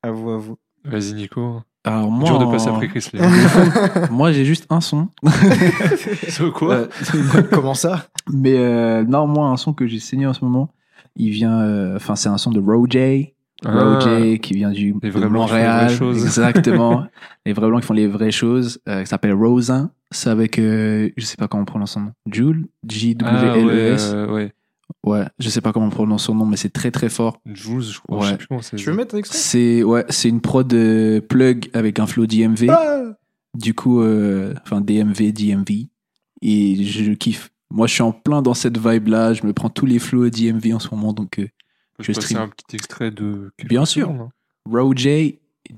À 0.04 0.12
vous, 0.12 0.30
à 0.30 0.38
vous. 0.38 0.58
Vas-y, 0.84 1.14
Nico. 1.14 1.62
Alors 1.84 2.12
moi, 2.12 2.30
Dur 2.30 2.38
de 2.40 2.46
passer 2.46 2.70
après 2.70 2.88
Chris 2.88 3.08
Lee. 3.14 3.20
moi 4.12 4.32
j'ai 4.32 4.46
juste 4.46 4.68
un 4.70 4.82
son. 4.82 5.08
C'est 6.28 6.52
quoi 6.52 6.76
Euh, 6.76 6.88
Comment 7.52 7.74
ça 7.74 8.06
mais 8.32 8.56
euh, 8.58 9.04
non, 9.04 9.26
moi 9.28 9.48
un 9.48 9.58
son 9.58 9.74
que 9.74 9.88
j'ai 9.88 10.00
saigné 10.00 10.28
en 10.28 10.34
ce 10.34 10.46
moment, 10.46 10.70
il 11.16 11.32
vient, 11.32 11.60
euh, 11.62 11.96
enfin 11.96 12.16
c'est 12.16 12.30
un 12.30 12.38
son 12.38 12.52
de 12.52 12.60
Roger. 12.60 13.36
Ah. 13.66 13.72
Roger 13.72 14.40
qui 14.40 14.54
vient 14.54 14.72
du 14.72 14.96
Les 15.04 15.10
de 15.10 15.18
vrais 15.18 15.28
blancs 15.30 15.46
qui 15.48 15.52
font 15.52 15.58
les 15.58 15.64
Montréal, 15.64 15.86
vraies 15.88 15.96
choses. 15.96 16.24
exactement. 16.24 17.04
les 17.46 17.54
vrais 17.54 17.68
blancs 17.68 17.82
qui 17.82 17.88
font 17.88 17.94
les 17.94 18.08
vraies 18.08 18.32
choses. 18.32 18.80
Euh, 18.88 19.02
qui 19.04 19.08
s'appelle 19.08 19.34
Rosin. 19.34 19.92
C'est 20.12 20.30
avec, 20.30 20.58
euh, 20.60 21.10
je 21.18 21.26
sais 21.26 21.36
pas 21.38 21.48
comment 21.48 21.62
on 21.64 21.66
prononce 21.66 21.92
son 21.92 22.00
nom. 22.02 22.12
Jules, 22.32 22.68
J 22.88 23.16
W 23.16 23.48
Ah, 23.50 23.58
L 23.58 23.66
ouais, 23.66 23.74
E 23.74 23.94
S? 23.94 24.12
euh, 24.14 24.28
ouais. 24.28 24.34
Ouais, 24.34 24.54
je 25.40 25.50
sais 25.50 25.62
pas 25.62 25.72
comment 25.74 25.88
on 25.88 25.90
prononce 25.90 26.24
son 26.26 26.36
nom, 26.36 26.46
mais 26.46 26.58
c'est 26.58 26.70
très 26.70 26.92
très 26.92 27.10
fort. 27.10 27.40
Jules, 27.46 27.82
je 27.82 28.00
crois. 28.00 28.20
Ouais. 28.20 28.26
Je 28.26 28.30
sais 28.32 28.38
plus 28.38 28.48
comment 28.48 28.62
c'est. 28.62 28.76
Tu 28.78 28.86
veux 28.90 28.96
mettre 28.96 29.16
un 29.16 29.20
extrait? 29.20 29.38
C'est 29.38 29.84
ouais, 29.84 30.06
c'est 30.10 30.30
une 30.30 30.42
prod 30.42 30.72
euh, 30.74 31.22
plug 31.22 31.70
avec 31.74 32.00
un 32.00 32.08
flow 32.08 32.26
DMV. 32.26 32.70
Ah 32.70 33.04
Du 33.54 33.74
coup, 33.74 34.02
euh, 34.02 34.54
enfin 34.64 34.82
DMV, 34.82 35.32
DMV, 35.34 35.88
et 36.42 36.84
je 36.84 37.12
kiffe. 37.14 37.50
Moi, 37.70 37.88
je 37.88 37.94
suis 37.94 38.04
en 38.04 38.12
plein 38.12 38.42
dans 38.42 38.54
cette 38.54 38.78
vibe 38.78 39.08
là. 39.08 39.34
Je 39.34 39.46
me 39.46 39.54
prends 39.54 39.70
tous 39.70 39.86
les 39.86 40.00
flows 40.00 40.30
DMV 40.30 40.74
en 40.74 40.80
ce 40.80 40.90
moment, 40.94 41.14
donc 41.14 41.40
euh, 41.40 41.48
Je 42.00 42.12
stream. 42.14 42.40
un 42.40 42.48
petit 42.50 42.76
extrait 42.76 43.12
de. 43.12 43.52
Bien 43.64 43.86
sûr. 43.86 44.10
hein. 44.10 44.30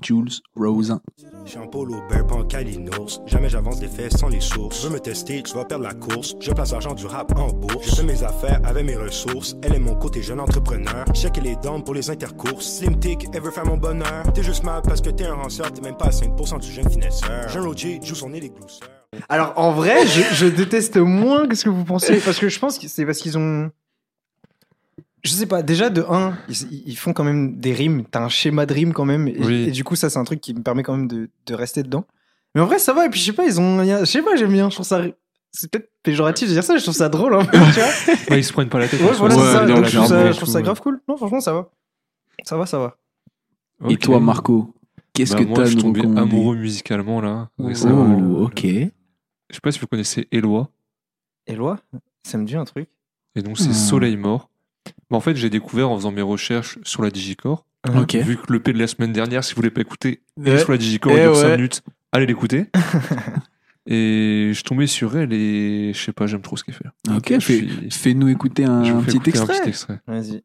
Jules, 0.00 0.30
Rosin. 0.56 1.00
J'ai 1.44 1.58
un 1.58 1.66
polo 1.66 1.96
bear, 2.08 2.26
pas 2.26 2.36
un 2.36 2.44
calinos. 2.44 3.20
Jamais 3.26 3.48
j'avance 3.48 3.80
des 3.80 3.88
faits 3.88 4.16
sans 4.16 4.28
les 4.28 4.40
sources. 4.40 4.84
Veux 4.84 4.90
me 4.90 5.00
tester, 5.00 5.42
tu 5.42 5.54
vas 5.54 5.64
perdre 5.64 5.84
la 5.84 5.94
course. 5.94 6.34
Je 6.40 6.50
place 6.52 6.72
l'argent 6.72 6.94
du 6.94 7.06
rap 7.06 7.36
en 7.38 7.48
bourse. 7.48 7.90
Je 7.90 7.96
fais 7.96 8.02
mes 8.02 8.22
affaires 8.22 8.60
avec 8.64 8.84
mes 8.84 8.96
ressources. 8.96 9.56
Elle 9.62 9.74
est 9.74 9.78
mon 9.78 9.94
côté 9.94 10.22
jeune 10.22 10.40
entrepreneur. 10.40 11.04
Qu'elle 11.32 11.46
est 11.46 11.60
down 11.62 11.82
pour 11.82 11.94
les 11.94 12.10
intercourses. 12.10 12.78
Slim 12.78 12.98
Tick, 13.00 13.26
elle 13.32 13.40
veut 13.40 13.50
faire 13.50 13.66
mon 13.66 13.76
bonheur. 13.76 14.32
T'es 14.34 14.42
juste 14.42 14.62
mal 14.62 14.82
parce 14.82 15.00
que 15.00 15.10
t'es 15.10 15.24
un 15.24 15.34
ranceur. 15.34 15.72
T'es 15.72 15.80
même 15.80 15.96
pas 15.96 16.06
à 16.06 16.10
5% 16.10 16.60
du 16.60 16.70
jeune 16.70 16.88
finesseur. 16.88 17.48
Jeune 17.48 17.64
Roger 17.64 17.98
joue 18.02 18.14
son 18.14 18.30
nez 18.30 18.40
les 18.40 18.50
glousseurs. 18.50 18.88
Alors, 19.28 19.52
en 19.56 19.72
vrai, 19.72 20.06
je, 20.06 20.22
je 20.34 20.46
déteste 20.46 20.96
moins 20.96 21.48
que 21.48 21.54
ce 21.54 21.64
que 21.64 21.70
vous 21.70 21.84
pensez. 21.84 22.18
Parce 22.20 22.38
que 22.38 22.48
je 22.48 22.58
pense 22.58 22.78
que 22.78 22.88
c'est 22.88 23.04
parce 23.04 23.18
qu'ils 23.18 23.38
ont. 23.38 23.70
Je 25.24 25.30
sais 25.30 25.46
pas, 25.46 25.62
déjà 25.62 25.88
de 25.90 26.02
1, 26.06 26.36
ils, 26.48 26.88
ils 26.88 26.96
font 26.96 27.12
quand 27.14 27.24
même 27.24 27.56
des 27.58 27.72
rimes. 27.72 28.04
T'as 28.10 28.22
un 28.22 28.28
schéma 28.28 28.66
de 28.66 28.74
rimes 28.74 28.92
quand 28.92 29.06
même. 29.06 29.26
Et, 29.26 29.36
Oui. 29.40 29.54
et 29.68 29.70
du 29.70 29.82
coup, 29.82 29.96
ça, 29.96 30.10
c'est 30.10 30.18
un 30.18 30.24
truc 30.24 30.40
qui 30.40 30.52
me 30.54 30.62
permet 30.62 30.82
quand 30.82 30.96
même 30.96 31.08
de, 31.08 31.30
de 31.46 31.54
rester 31.54 31.82
dedans. 31.82 32.04
Mais 32.54 32.60
en 32.60 32.66
vrai, 32.66 32.78
ça 32.78 32.92
va. 32.92 33.06
Et 33.06 33.10
puis, 33.10 33.18
je 33.20 33.24
sais 33.26 33.32
pas, 33.32 33.44
ils 33.46 33.58
ont. 33.60 33.82
Je 33.82 34.04
sais 34.04 34.22
pas, 34.22 34.36
j'aime 34.36 34.52
bien. 34.52 34.68
Je 34.70 34.74
trouve 34.76 34.86
ça. 34.86 35.02
C'est 35.50 35.70
peut-être 35.70 35.88
péjoratif 36.02 36.48
de 36.48 36.52
dire 36.52 36.64
ça, 36.64 36.76
je 36.76 36.82
trouve 36.82 36.94
ça 36.94 37.08
drôle 37.08 37.34
un 37.34 37.44
peu, 37.44 37.56
tu 37.74 37.80
vois. 37.80 38.14
Ouais, 38.30 38.40
ils 38.40 38.44
se 38.44 38.52
prennent 38.52 38.68
pas 38.68 38.78
la 38.80 38.88
tête. 38.88 39.00
Ouais, 39.00 39.14
soi. 39.14 39.28
voilà, 39.28 39.36
Ouais, 39.36 39.42
c'est 39.42 39.52
ça. 39.52 39.66
non, 39.66 39.74
Donc, 39.76 39.84
je 39.86 39.96
trouve 39.96 40.08
ça, 40.08 40.32
je 40.32 40.36
trouve 40.36 40.48
ça 40.48 40.62
grave 40.62 40.80
cool. 40.80 41.00
Non, 41.08 41.16
franchement, 41.16 41.40
ça 41.40 41.52
va. 41.52 41.70
Ça 42.44 42.56
va, 42.56 42.66
ça 42.66 42.78
va. 42.78 42.96
Et 43.88 43.94
Ok. 43.94 44.00
toi, 44.00 44.20
Marco 44.20 44.74
Qu'est-ce 45.14 45.34
Bah, 45.36 45.44
que 45.44 45.54
t'as 45.54 45.64
je 45.66 45.76
tombé 45.76 46.00
amoureux 46.02 46.56
musicalement 46.56 47.20
là. 47.20 47.48
Oh. 47.58 47.66
récemment. 47.68 48.20
Oh, 48.36 48.44
ok. 48.46 48.62
Je 48.64 49.54
sais 49.54 49.60
pas 49.62 49.70
si 49.70 49.78
vous 49.78 49.86
connaissez 49.86 50.26
Eloi. 50.32 50.68
Eloi? 51.46 51.78
Ça 52.24 52.36
me 52.36 52.44
dit 52.44 52.56
un 52.56 52.64
truc. 52.64 52.88
Et 53.36 53.42
donc 53.42 53.56
c'est 53.58 53.68
Hmm. 53.68 53.72
Soleil 53.74 54.16
Mort. 54.16 54.50
Bah, 55.10 55.16
en 55.16 55.20
fait, 55.20 55.36
j'ai 55.36 55.50
découvert 55.50 55.90
en 55.90 55.96
faisant 55.96 56.12
mes 56.12 56.22
recherches 56.22 56.78
sur 56.82 57.02
la 57.02 57.10
Digicore. 57.10 57.66
Ok. 57.94 58.14
Vu 58.14 58.36
que 58.36 58.52
le 58.52 58.60
P 58.60 58.72
de 58.72 58.78
la 58.78 58.86
semaine 58.86 59.12
dernière, 59.12 59.44
si 59.44 59.52
vous 59.52 59.56
voulez 59.56 59.70
pas 59.70 59.82
écouter, 59.82 60.22
il 60.38 60.48
est 60.48 60.52
Ouais. 60.52 60.58
sur 60.58 60.72
la 60.72 60.78
Digicore, 60.78 61.12
il 61.12 61.18
Eh 61.18 61.22
dure 61.22 61.36
5 61.36 61.46
ouais. 61.48 61.56
minutes. 61.56 61.82
Allez 62.12 62.26
l'écouter. 62.26 62.66
et 63.86 64.52
je 64.54 64.62
tombais 64.62 64.86
sur 64.86 65.16
elle 65.16 65.32
et 65.34 65.92
je 65.92 65.98
sais 66.02 66.12
pas, 66.12 66.26
j'aime 66.26 66.40
trop 66.40 66.56
ce 66.56 66.64
qu'elle 66.64 66.74
fait. 66.74 66.86
Ok, 67.14 67.38
fais- 67.40 67.66
fais-nous 67.90 68.28
écouter 68.28 68.64
un, 68.64 68.82
je 68.84 68.92
vous 68.92 69.00
fais 69.02 69.18
petit 69.18 69.30
écouter. 69.30 69.38
Un 69.40 69.46
petit 69.58 69.68
extrait. 69.68 70.00
Vas-y. 70.06 70.42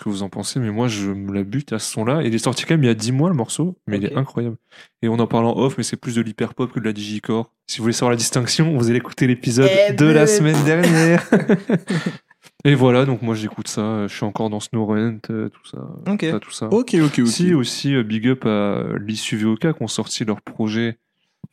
Ce 0.00 0.04
que 0.04 0.08
vous 0.08 0.22
en 0.22 0.30
pensez, 0.30 0.58
mais 0.60 0.70
moi 0.70 0.88
je 0.88 1.10
me 1.10 1.30
la 1.32 1.44
bute 1.44 1.74
à 1.74 1.78
ce 1.78 1.92
son-là. 1.92 2.22
Il 2.22 2.34
est 2.34 2.38
sorti 2.38 2.64
quand 2.64 2.74
même 2.74 2.84
il 2.84 2.86
y 2.86 2.90
a 2.90 2.94
10 2.94 3.12
mois 3.12 3.28
le 3.28 3.34
morceau, 3.36 3.76
mais 3.86 3.98
il 3.98 4.06
est 4.06 4.16
incroyable. 4.16 4.56
Et 5.02 5.08
on 5.08 5.18
en 5.18 5.26
parle 5.26 5.44
en 5.44 5.56
off, 5.58 5.76
mais 5.76 5.84
c'est 5.84 5.98
plus 5.98 6.14
de 6.14 6.22
l'hyper 6.22 6.54
pop 6.54 6.72
que 6.72 6.80
de 6.80 6.84
la 6.86 6.94
digicore. 6.94 7.52
Si 7.66 7.78
vous 7.78 7.84
voulez 7.84 7.92
savoir 7.92 8.10
la 8.10 8.16
distinction, 8.16 8.76
vous 8.78 8.88
allez 8.88 8.98
écouter 8.98 9.26
l'épisode 9.26 9.68
Eh 9.90 9.92
de 9.92 10.06
la 10.06 10.24
ben. 10.24 10.26
semaine 10.26 10.64
dernière. 10.64 11.28
Et 12.64 12.74
voilà, 12.74 13.04
donc 13.04 13.20
moi 13.20 13.34
j'écoute 13.34 13.68
ça. 13.68 14.06
Je 14.06 14.14
suis 14.14 14.24
encore 14.24 14.48
dans 14.48 14.60
Snowrent, 14.60 15.20
euh, 15.28 15.50
tout 15.50 15.66
ça. 15.66 15.86
Ok. 16.06 16.24
ça, 16.30 16.40
tout 16.40 16.50
ça. 16.50 16.66
Ok, 16.68 16.94
ok, 16.94 17.18
ok. 17.18 17.26
Si 17.26 17.52
aussi 17.52 17.94
euh, 17.94 18.02
big 18.02 18.26
up 18.26 18.46
à 18.46 18.84
l'issue 18.98 19.36
VOK 19.36 19.60
qui 19.60 19.82
ont 19.82 19.86
sorti 19.88 20.24
leur 20.24 20.40
projet 20.40 20.98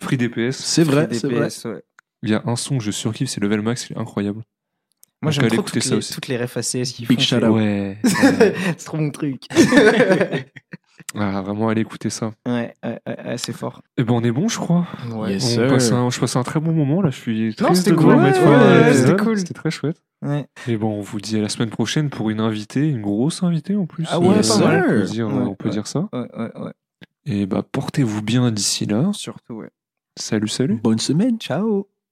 Free 0.02 0.16
DPS. 0.16 0.56
C'est 0.56 0.84
vrai, 0.84 1.10
c'est 1.12 1.28
vrai. 1.28 1.50
Il 2.24 2.30
y 2.30 2.34
a 2.34 2.44
un 2.46 2.56
son 2.56 2.78
que 2.78 2.84
je 2.84 2.92
surkiffe, 2.92 3.30
c'est 3.30 3.42
Level 3.42 3.62
Max, 3.62 3.90
il 3.90 3.98
est 3.98 4.00
incroyable. 4.00 4.42
Moi 5.22 5.32
j'aime 5.32 5.48
trop 5.48 5.56
écouter 5.62 5.80
toutes 5.80 5.84
ça 5.84 5.92
les, 5.92 5.98
aussi. 5.98 6.14
toutes 6.14 6.28
les 6.28 6.38
refs 6.38 6.58
ACS 6.58 6.92
qui 6.92 7.06
Big 7.06 7.18
font. 7.20 7.24
shout 7.24 7.44
out. 7.44 7.56
Ouais. 7.56 7.98
c'est 8.04 8.86
trop 8.86 8.98
mon 8.98 9.10
truc. 9.10 9.44
ah, 11.16 11.42
vraiment, 11.42 11.70
allez 11.70 11.82
écouter 11.82 12.10
ça. 12.10 12.34
ouais, 12.48 12.74
ouais, 12.84 13.00
ouais, 13.08 13.38
c'est 13.38 13.54
fort. 13.54 13.82
Et 13.98 14.04
ben 14.04 14.14
on 14.14 14.24
est 14.24 14.32
bon, 14.32 14.48
je 14.48 14.60
crois. 14.60 14.86
Ouais. 15.12 15.34
Yes, 15.34 15.44
On 15.46 15.48
sir. 15.48 15.68
passe 15.68 15.92
un- 15.92 16.10
je 16.10 16.20
passe 16.20 16.36
un 16.36 16.44
très 16.44 16.60
bon 16.60 16.72
moment 16.72 17.02
là. 17.02 17.10
Je 17.10 17.18
suis 17.20 17.56
Non, 17.60 17.68
triste 17.68 17.86
c'était 17.86 17.96
cool. 17.96 18.16
Ouais, 18.16 18.94
c'était 18.94 19.16
cool. 19.16 19.38
C'était 19.40 19.54
très 19.54 19.72
chouette. 19.72 20.02
Ouais. 20.24 20.46
Et 20.68 20.78
bon, 20.78 20.98
on 21.00 21.02
vous 21.02 21.20
dit 21.22 21.38
à 21.38 21.42
la 21.42 21.50
semaine 21.50 21.70
prochaine 21.70 22.10
pour 22.10 22.30
une 22.30 22.40
invitée, 22.40 22.88
une 22.88 23.02
grosse 23.02 23.42
invitée 23.44 23.76
en 23.76 23.86
plus. 23.86 24.06
Ah 24.10 24.20
ouais, 24.20 24.36
Yes, 24.36 24.50
pas 24.50 24.68
mal. 24.68 24.84
On 24.86 24.90
peut 24.90 25.04
dire, 25.06 25.28
Ouais, 25.28 25.34
on 25.34 25.56
peut 25.56 25.70
ouais. 25.70 25.74
dire 25.74 25.88
ça. 25.88 26.08
Ouais, 26.14 26.28
ouais, 26.38 26.52
ouais. 26.60 26.72
Et 27.26 27.46
bah 27.46 27.64
portez-vous 27.70 28.22
bien 28.22 28.52
d'ici 28.52 28.86
là. 28.86 29.10
Surtout, 29.14 29.56
ouais. 29.56 29.70
Salut, 30.16 30.48
salut. 30.48 30.76
Bonne 30.82 31.00
semaine. 31.00 31.38
Ciao. 31.40 31.88